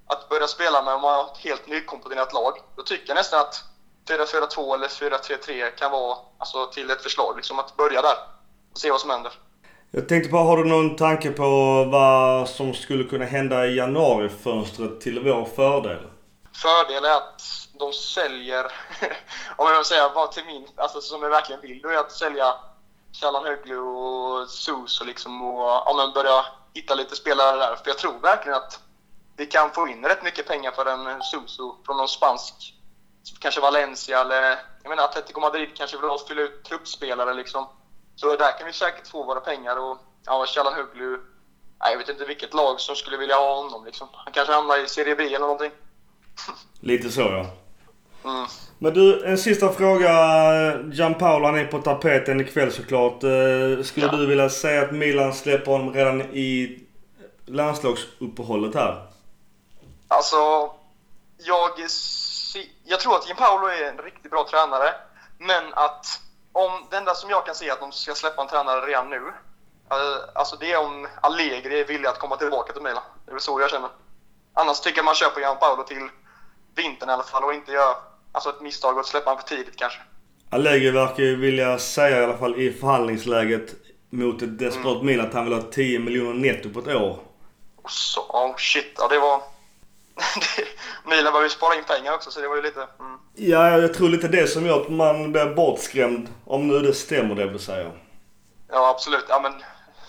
[0.07, 2.53] att börja spela med om man har ett helt nykomponerat lag.
[2.75, 3.63] Då tycker jag nästan att
[4.09, 7.35] 4-4-2 eller 4-3-3 kan vara alltså, till ett förslag.
[7.35, 8.15] Liksom att börja där
[8.71, 9.31] och se vad som händer.
[9.91, 15.01] Jag tänkte på, har du någon tanke på vad som skulle kunna hända i januarifönstret
[15.01, 16.07] till vår fördel?
[16.53, 17.41] Fördel är att
[17.79, 18.63] de säljer,
[19.55, 22.11] om jag vill säga bara till min, alltså som jag verkligen vill, då är att
[22.11, 22.53] sälja
[23.11, 27.75] Çalhanoğlu och Sus och liksom och ja, men börja hitta lite spelare där.
[27.75, 28.79] För jag tror verkligen att
[29.37, 32.73] vi kan få in rätt mycket pengar för en Suso från någon spansk,
[33.39, 37.67] kanske Valencia eller jag menar Atletico Madrid kanske vill fylla ut truppspelare liksom.
[38.15, 41.19] Så där kan vi säkert få våra pengar och ja, Çalhanoğlu,
[41.79, 44.07] jag vet inte vilket lag som skulle vilja ha honom liksom.
[44.13, 45.71] Han kanske hamnar i Serie B eller någonting.
[46.79, 47.45] Lite så ja.
[48.27, 48.45] Mm.
[48.79, 50.11] Men du, en sista fråga.
[50.91, 53.23] Gianpaolo han är på tapeten ikväll såklart.
[53.23, 54.11] Eh, skulle Ja.
[54.11, 56.79] du vilja säga att Milan släpper honom redan i
[57.45, 59.07] landslagsuppehållet här?
[60.07, 60.37] Alltså,
[61.37, 61.69] jag,
[62.83, 64.93] jag tror att Gianpaolo är en riktigt bra tränare.
[65.37, 66.05] Men att
[66.51, 69.15] om det enda som jag kan se att de ska släppa en tränare redan nu.
[69.91, 73.03] eh, Alltså det är om Allegri är villig att komma tillbaka till Milan.
[73.25, 73.89] Det är väl så jag känner.
[74.53, 76.09] Annars tycker jag man köper Gianpaolo till
[76.75, 77.95] vintern i alla fall och inte gör
[78.31, 79.99] alltså ett misstag och släppa honom för tidigt kanske.
[80.49, 83.75] Allegri verkar ju vilja säga i alla fall i förhandlingsläget
[84.09, 87.19] mot ett desperat Milan att han vill ha 10 miljoner netto på ett år.
[87.75, 89.41] Och så, oh shit, ja det var...
[91.09, 92.87] Milan behöver ju spara in pengar också så det var ju lite...
[92.99, 93.19] Mm.
[93.35, 96.29] Ja, jag tror lite det som gör att man blir bortskrämd.
[96.45, 97.91] Om nu det stämmer det du säger.
[98.69, 99.25] Ja, absolut.
[99.29, 99.53] Ja, men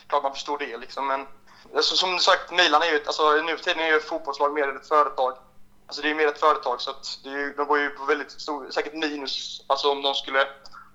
[0.06, 1.06] klart man förstår det liksom.
[1.06, 1.26] Men
[1.76, 4.76] alltså, som sagt, Milan är ju, alltså nu tiden är ju ett fotbollslag mer än
[4.76, 5.32] ett företag.
[5.88, 8.30] Alltså det är ju mer ett företag så att ju, de går ju på väldigt
[8.30, 10.46] stor, säkert minus, alltså om de skulle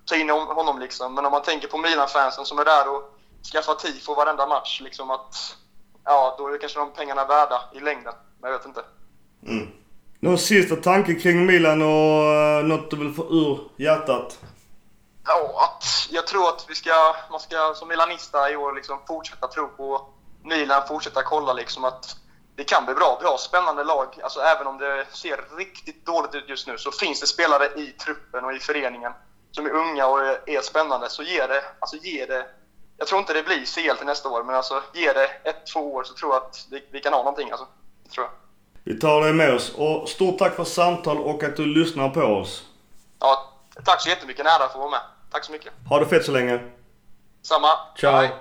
[0.06, 1.14] ta in hon- honom liksom.
[1.16, 3.14] Men om man tänker på Milan-fansen som är där och
[3.52, 5.58] skaffar tifo varenda match liksom att,
[6.04, 8.14] ja då är kanske de pengarna värda i längden.
[8.42, 8.84] Men jag vet inte.
[9.48, 9.68] Mm.
[10.20, 14.40] Någon sista tanke kring Milan och eh, något du vill få ur hjärtat?
[15.26, 19.48] Ja, att jag tror att vi ska, man ska som milanista i år liksom fortsätta
[19.48, 20.08] tro på
[20.44, 22.16] Milan, fortsätta kolla liksom att
[22.56, 23.18] det kan bli bra.
[23.22, 24.20] Vi har spännande lag.
[24.24, 27.88] Alltså även om det ser riktigt dåligt ut just nu så finns det spelare i
[27.88, 29.12] truppen och i föreningen
[29.52, 30.20] som är unga och
[30.50, 31.10] är, spännande.
[31.10, 32.46] Så ge det, alltså ge det.
[32.98, 35.94] Jag tror inte det blir CL till nästa år, men alltså ge det ett, två
[35.94, 37.68] år så tror jag att vi, vi kan ha någonting alltså.
[38.04, 38.34] Det tror jag.
[38.84, 39.74] Vi tar det med oss.
[39.76, 42.64] Och stort tack för samtal och att du lyssnar på oss.
[43.20, 43.54] Ja,
[43.86, 44.46] tack så jättemycket.
[44.46, 45.02] Nära att få vara med.
[45.32, 45.74] Tack så mycket.
[45.90, 46.60] Ha det fett så länge.
[47.42, 47.68] Samma.
[47.98, 48.16] Ciao.
[48.16, 48.32] Hej.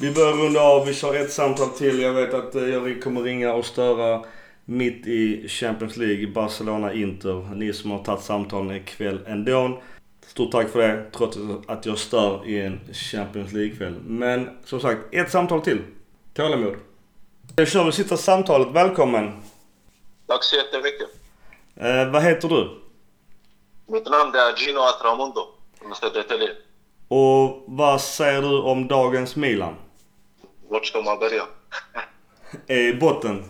[0.00, 0.86] Vi börjar runda av.
[0.86, 2.00] Vi kör ett samtal till.
[2.00, 4.24] Jag vet att eh, jag kommer ringa och störa
[4.64, 7.54] mitt i Champions League, Barcelona-Inter.
[7.54, 9.82] Ni som har tagit samtalen ikväll ändå.
[10.26, 13.94] Stort tack för det, trots att jag stör i en Champions League-kväll.
[14.06, 15.82] Men som sagt, ett samtal till.
[16.34, 16.76] Tålamod.
[17.56, 18.68] Jag kör det sista samtalet.
[18.72, 19.42] Välkommen!
[20.26, 21.08] Tack så jättemycket.
[21.76, 22.78] Eh, vad heter du?
[23.86, 25.48] Mitt namn är Gino Atramundo
[25.80, 26.50] från Södertälje.
[27.08, 29.74] Och vad säger du om dagens Milan?
[30.68, 31.42] Vart ska man börja?
[32.66, 33.44] I botten.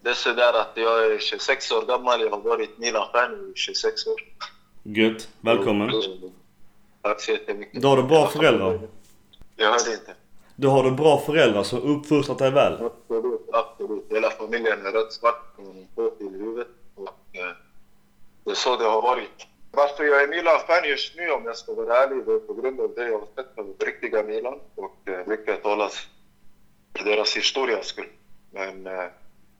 [0.00, 2.20] Det är sådär att jag är 26 år gammal.
[2.20, 4.14] Jag har varit Milan-fan i 26 år.
[4.82, 5.28] Gött.
[5.40, 5.90] Välkommen.
[7.02, 7.82] Tack så jättemycket.
[7.82, 8.80] Då har du bra föräldrar.
[9.56, 10.14] Jag hörde inte.
[10.56, 12.72] Du har du bra föräldrar som uppfostrat dig väl?
[12.72, 14.04] Absolut, absolut.
[14.10, 16.68] Hela familjen är rätt svart från tå till huvudet.
[16.94, 17.56] Och, eh,
[18.44, 19.46] det är så det har varit.
[19.78, 22.80] Varför jag är Milan-fan just nu om jag ska vara ärlig, det är på grund
[22.80, 24.60] av det jag har sett av riktiga Milan.
[24.74, 26.08] Och eh, mycket talas
[26.96, 28.08] för deras historias skull.
[28.50, 29.04] Men eh,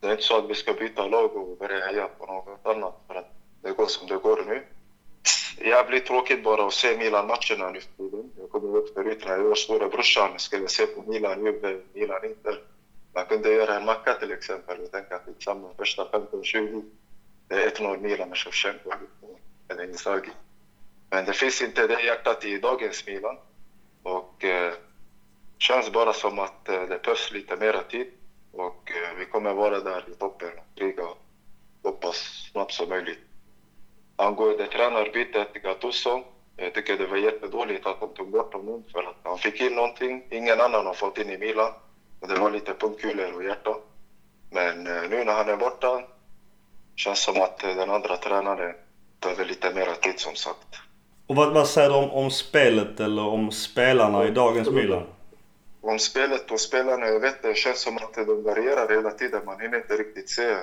[0.01, 2.95] det är inte så att vi ska byta lag och börja heja på något annat
[3.07, 3.31] för att
[3.63, 4.63] det går som det går nu.
[5.69, 8.31] Jävligt tråkigt bara att se Milan-matcherna nu för tiden.
[8.39, 12.63] Jag kommer ihåg förut när jag var storebrorsan skulle se på Milan, Juve, Milan, Inter.
[13.15, 16.83] Man kunde göra en macka till exempel och tänka att det är samma första 15-20.
[17.49, 18.91] Det är 1-0 Milan med Shevchenko
[19.69, 20.31] eller Inzaghi.
[21.11, 23.37] Men det finns inte det hjärtat i dagens Milan.
[24.03, 24.73] Och eh,
[25.59, 28.07] känns bara som att eh, det behövs lite mera tid.
[28.53, 31.05] Och eh, vi kommer vara där i toppen och kriga
[31.83, 33.19] hoppas snabbt som möjligt.
[34.17, 36.25] Angående tränarbytet Gattuso,
[36.57, 39.75] jag tycker det var jättedåligt att de tog bort honom för att han fick in
[39.75, 41.73] någonting ingen annan har fått in i Milan.
[42.21, 43.77] Och det var lite pungkulor och hjärta.
[44.51, 46.03] Men eh, nu när han är borta
[46.97, 48.75] känns som att eh, den andra tränaren
[49.21, 50.77] behöver lite mera tid som sagt.
[51.27, 55.07] Och vad, vad säger du om, om spelet eller om spelarna i dagens Milan?
[55.81, 59.45] Om spelet och spelarna, jag vet det känns som att de varierar hela tiden.
[59.45, 60.57] Man hinner inte riktigt se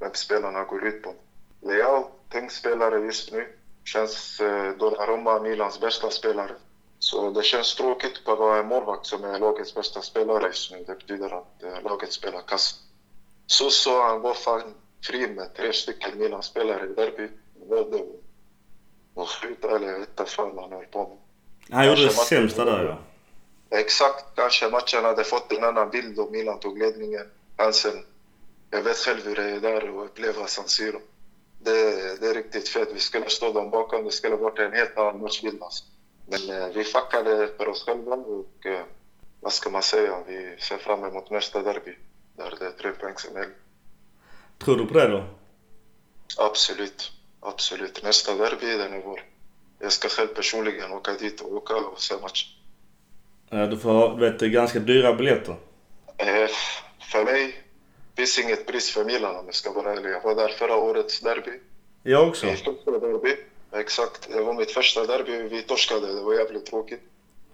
[0.00, 1.14] vem spelarna går ut på.
[1.62, 3.48] Leao, tänkt spelare just nu.
[3.84, 6.52] Känns eh, Donnarumma Milans bästa spelare.
[6.98, 10.84] Så det känns tråkigt att vara en målvakt som är lagets bästa spelare just nu.
[10.86, 12.80] Det betyder att eh, laget spelar kass.
[13.46, 14.74] Soso, han var fan
[15.06, 16.94] fri med tre stycken Milan-spelare i
[17.70, 18.04] Valde
[19.14, 21.18] att sluta, eller jag vet inte fan vad han höll på med.
[21.76, 22.98] Han gjorde det sämsta där ja.
[23.78, 27.26] Exakt, kanske matchen hade fått en annan bild om Milan tog ledningen.
[27.56, 28.04] Chansen.
[28.70, 31.00] Jag vet själv hur det är där och uppleva San Siro.
[31.62, 31.70] Det,
[32.20, 32.88] det är riktigt fett.
[32.94, 34.04] Vi skulle stå dem bakom.
[34.04, 35.62] Det skulle varit en helt annan matchbild.
[35.62, 35.84] Alltså.
[36.26, 38.80] Men eh, vi fuckade för oss själva och eh,
[39.40, 40.18] vad ska man säga?
[40.26, 41.96] Vi ser fram emot nästa derby.
[42.36, 43.54] Där det är tre poäng som gäller.
[44.58, 45.24] Tror du på det då?
[46.38, 47.12] Absolut.
[47.40, 48.02] Absolut.
[48.02, 49.22] Nästa derby, den är vår.
[49.78, 52.48] Jag ska själv personligen åka dit och åka och se matchen.
[53.50, 55.56] Ja, du får, du vet, är ganska dyra biljetter.
[56.16, 56.50] Eh,
[57.12, 57.62] för mig
[58.16, 60.10] finns inget pris för Milan om jag ska vara ärlig.
[60.10, 61.50] Jag var där förra årets derby.
[62.02, 62.46] Jag också.
[62.46, 63.36] Mitt första derby.
[63.72, 64.28] Exakt.
[64.32, 65.42] Det var mitt första derby.
[65.42, 66.14] Vi torskade.
[66.14, 67.00] Det var jävligt tråkigt.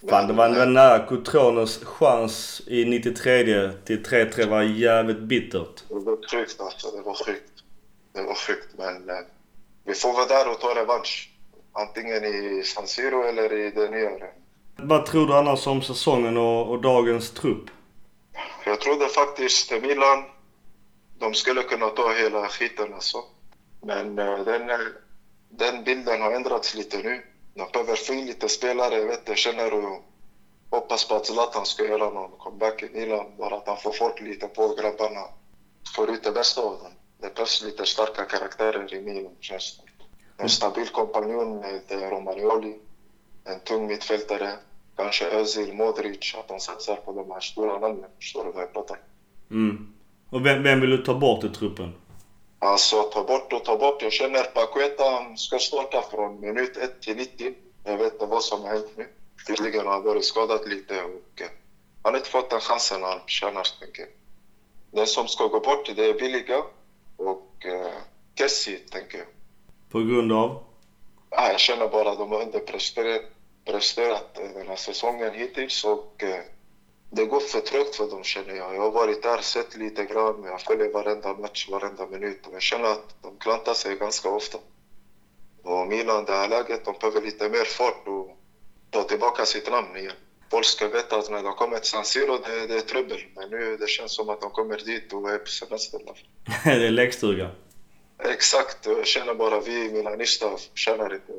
[0.09, 5.83] Fan, det var en nära Cotrones chans i 93 till 3-3 var jävligt bittert.
[5.89, 6.91] Det var sjukt alltså.
[6.91, 7.53] Det var sjukt.
[8.13, 8.69] Det var sjukt.
[8.79, 9.17] Men eh,
[9.87, 11.31] vi får vara där och ta revansch.
[11.73, 14.11] Antingen i San Siro eller i det nya.
[14.77, 17.71] Vad tror du annars om säsongen och, och dagens trupp?
[18.65, 20.25] Jag trodde faktiskt Milan,
[21.19, 23.19] de skulle kunna ta hela skiten alltså.
[23.83, 24.77] Men eh, den, eh,
[25.49, 27.23] den bilden har ändrats lite nu.
[27.55, 30.05] De behöver få in lite spelare, jag vet jag känner och
[30.71, 33.27] hoppas på att Zlatan ska göra någon comeback i Milan.
[33.39, 35.21] Bara att han får fart lite på grabbarna.
[35.97, 36.93] Får ut det bästa av dem.
[37.19, 40.43] Det behövs lite starka karaktärer i Milan känns det.
[40.43, 42.79] En stabil kompanjon med eh, Romagnoli.
[43.45, 44.53] En tung mittfältare.
[44.97, 46.35] Kanske Özil, Modric.
[46.39, 48.11] Att de satsar på de här stora namnen.
[48.19, 48.99] Förstår du vad jag pratar?
[49.51, 49.95] Mm.
[50.31, 51.95] Och vem, vem vill du ta bort i truppen?
[52.59, 54.03] Alltså ta bort och ta bort.
[54.03, 57.55] Jag känner Paqueta ska starta från minut 1 till 90.
[57.85, 59.07] Jag vet inte vad som har hänt nu.
[59.47, 61.49] Tydligen har han varit skadad lite och eh,
[62.03, 64.07] han har inte fått den chansen han förtjänar, tänker.
[64.91, 66.63] Den som ska gå bort det är billiga
[67.17, 67.93] och eh,
[68.39, 69.27] Kessie, tänker jag.
[69.91, 70.65] På grund av?
[71.31, 73.23] Ja, jag känner bara att de har underpresterat
[73.67, 76.41] presterat den här säsongen hittills och eh,
[77.11, 78.75] det går för trögt för dem känner jag.
[78.75, 82.63] Jag har varit där, sett lite grann, jag följer varenda match, varenda minut och jag
[82.63, 84.59] känner att de klantar sig ganska ofta.
[85.63, 88.37] Och Milan, det här läget, de behöver lite mer fart och
[88.91, 90.17] ta tillbaka sitt namn igen.
[90.51, 93.19] Folk ska veta att när de kommer till San Siro, det, det är trubbel.
[93.35, 96.01] Men nu det känns som att de kommer dit och är på semester.
[96.65, 97.51] det är lekstuga.
[98.19, 101.33] Exakt, jag känner bara vi milanister känner inte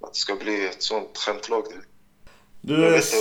[0.00, 1.64] att det ska bli ett sånt skämtlag.
[2.60, 2.90] Du jag är...
[2.90, 3.14] vet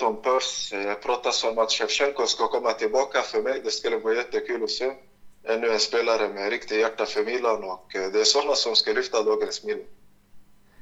[0.00, 0.72] inte Pers.
[0.72, 3.60] Jag pratas om att Shevchenko ska komma tillbaka för mig.
[3.64, 4.92] Det skulle vara jättekul att se.
[5.44, 8.92] Ännu en spelare med riktigt hjärta för Milan och eh, det är sådana som ska
[8.92, 9.84] lyfta dagens Milan.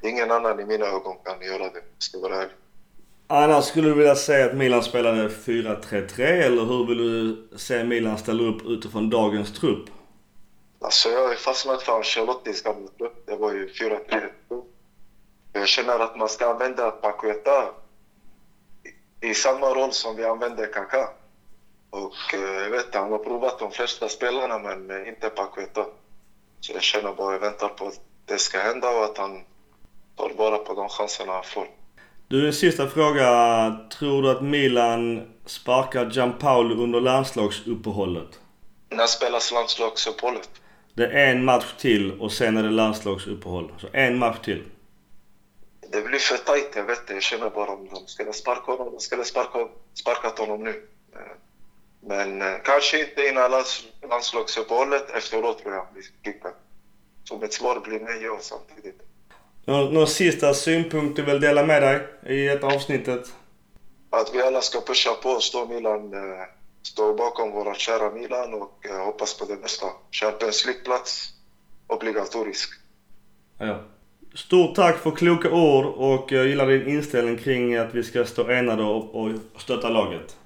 [0.03, 2.57] Ingen annan i mina ögon kan göra det, ska vara ärlig.
[3.29, 8.19] Annars skulle du vilja säga att Milan spelade 4-3-3 eller hur vill du se Milan
[8.19, 9.91] ställa upp utifrån dagens trupp?
[10.81, 13.27] Alltså jag har fastnat för Ancelottis gamla trupp.
[13.27, 14.31] Det var ju 4-3-2.
[15.53, 17.71] Jag känner att man ska använda Paqueta
[19.21, 21.09] i, samma roll som vi använder Kaka.
[21.91, 25.87] Och eh, jag vet han har provat de flesta spelarna men eh, inte Paqueta.
[26.61, 29.45] Så jag känner bara, jag väntar på att det ska hända och att han
[30.17, 31.67] tar vara på de chanserna han får.
[32.29, 33.27] Du, en sista fråga.
[33.99, 38.41] Tror du att Milan sparkar Gianpaolo under landslagsuppehållet?
[38.89, 40.51] När spelas landslagsuppehållet?
[40.95, 43.73] Det är en match till och sen är det landslagsuppehåll.
[43.79, 44.63] Så en match till.
[45.93, 47.15] Det blir för tajt, jag vet det.
[47.15, 50.71] Jag känner bara om de skulle sparka honom, de skulle sparka, sparkat honom nu.
[51.13, 51.21] Eh,
[52.01, 56.53] Men eh, kanske inte innan lands, landslagsuppehållet, efteråt tror jag vi kickar.
[57.25, 59.06] Så mitt svar blir nej ja samtidigt.
[59.67, 63.33] Någon sista synpunkt du vill dela med dig i detta avsnittet?
[64.11, 66.21] Att vi alla ska pusha på, stå Milan, eh,
[66.83, 69.87] stå bakom våra kära Milan och eh, hoppas på det bästa.
[70.11, 71.29] Champions League-plats,
[71.87, 72.71] obligatorisk.
[73.59, 73.81] Ja.
[74.35, 78.51] Stort tack för kloka ord och jag gillar din inställning kring att vi ska stå
[78.51, 80.37] enade och, och stötta laget.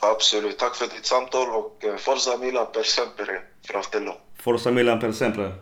[0.00, 0.58] Absolut.
[0.58, 4.12] Tack för ditt samtal och eh, Forza Milan per sempre, fratello.
[4.38, 5.52] Forza Milan per sempre.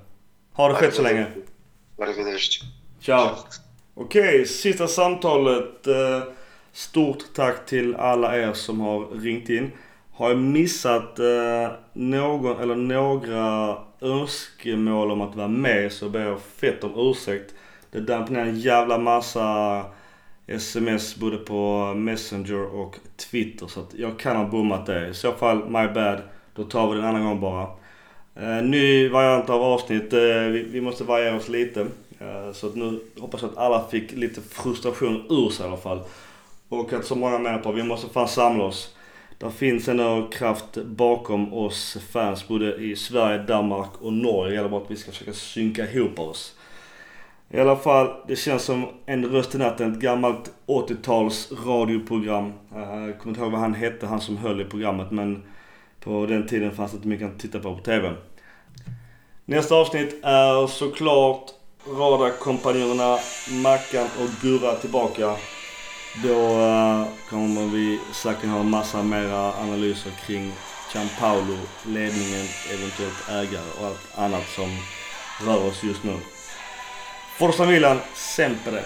[0.52, 1.26] Ha det fett så länge.
[1.98, 2.77] Arrivederci.
[3.00, 3.30] Ciao.
[3.94, 5.86] Okej, sista samtalet.
[5.86, 6.22] Eh,
[6.72, 9.70] Stort tack till alla er som har ringt in.
[10.12, 16.40] Har jag missat eh, någon eller några önskemål om att vara med så ber jag
[16.40, 17.54] fett om ursäkt.
[17.90, 19.84] Det damp ner en jävla massa
[20.46, 22.96] sms både på Messenger och
[23.30, 25.08] Twitter så att jag kan ha bommat det.
[25.08, 26.18] I så fall, my bad.
[26.54, 27.66] Då tar vi det en annan gång bara.
[28.36, 30.12] Eh, ny variant av avsnitt.
[30.12, 31.86] Eh, vi, vi måste variera oss lite.
[32.20, 35.76] Eh, så att nu hoppas jag att alla fick lite frustration ur sig i alla
[35.76, 36.00] fall.
[36.68, 38.94] Och att så många menar på vi måste fan samla oss.
[39.38, 44.50] Det finns ändå kraft bakom oss fans både i Sverige, Danmark och Norge.
[44.50, 46.54] Det gäller bara att vi ska försöka synka ihop oss.
[47.50, 52.52] I alla fall, det känns som En röst i natten, ett gammalt 80-tals radioprogram.
[52.74, 55.42] Eh, jag kommer inte ihåg vad han hette, han som höll i programmet, men
[56.00, 58.14] på den tiden fanns det inte mycket att titta på på TV.
[59.44, 61.50] Nästa avsnitt är såklart
[61.96, 63.18] radarkompanjonerna
[63.50, 65.36] Mackan och Gurra tillbaka.
[66.22, 70.52] Då eh, kommer vi säkert ha en massa mera analyser kring
[70.92, 74.78] Gianpaolo, ledningen, eventuellt ägare och allt annat som
[75.46, 76.16] rör oss just nu.
[77.38, 78.84] Forza Milan, sempre!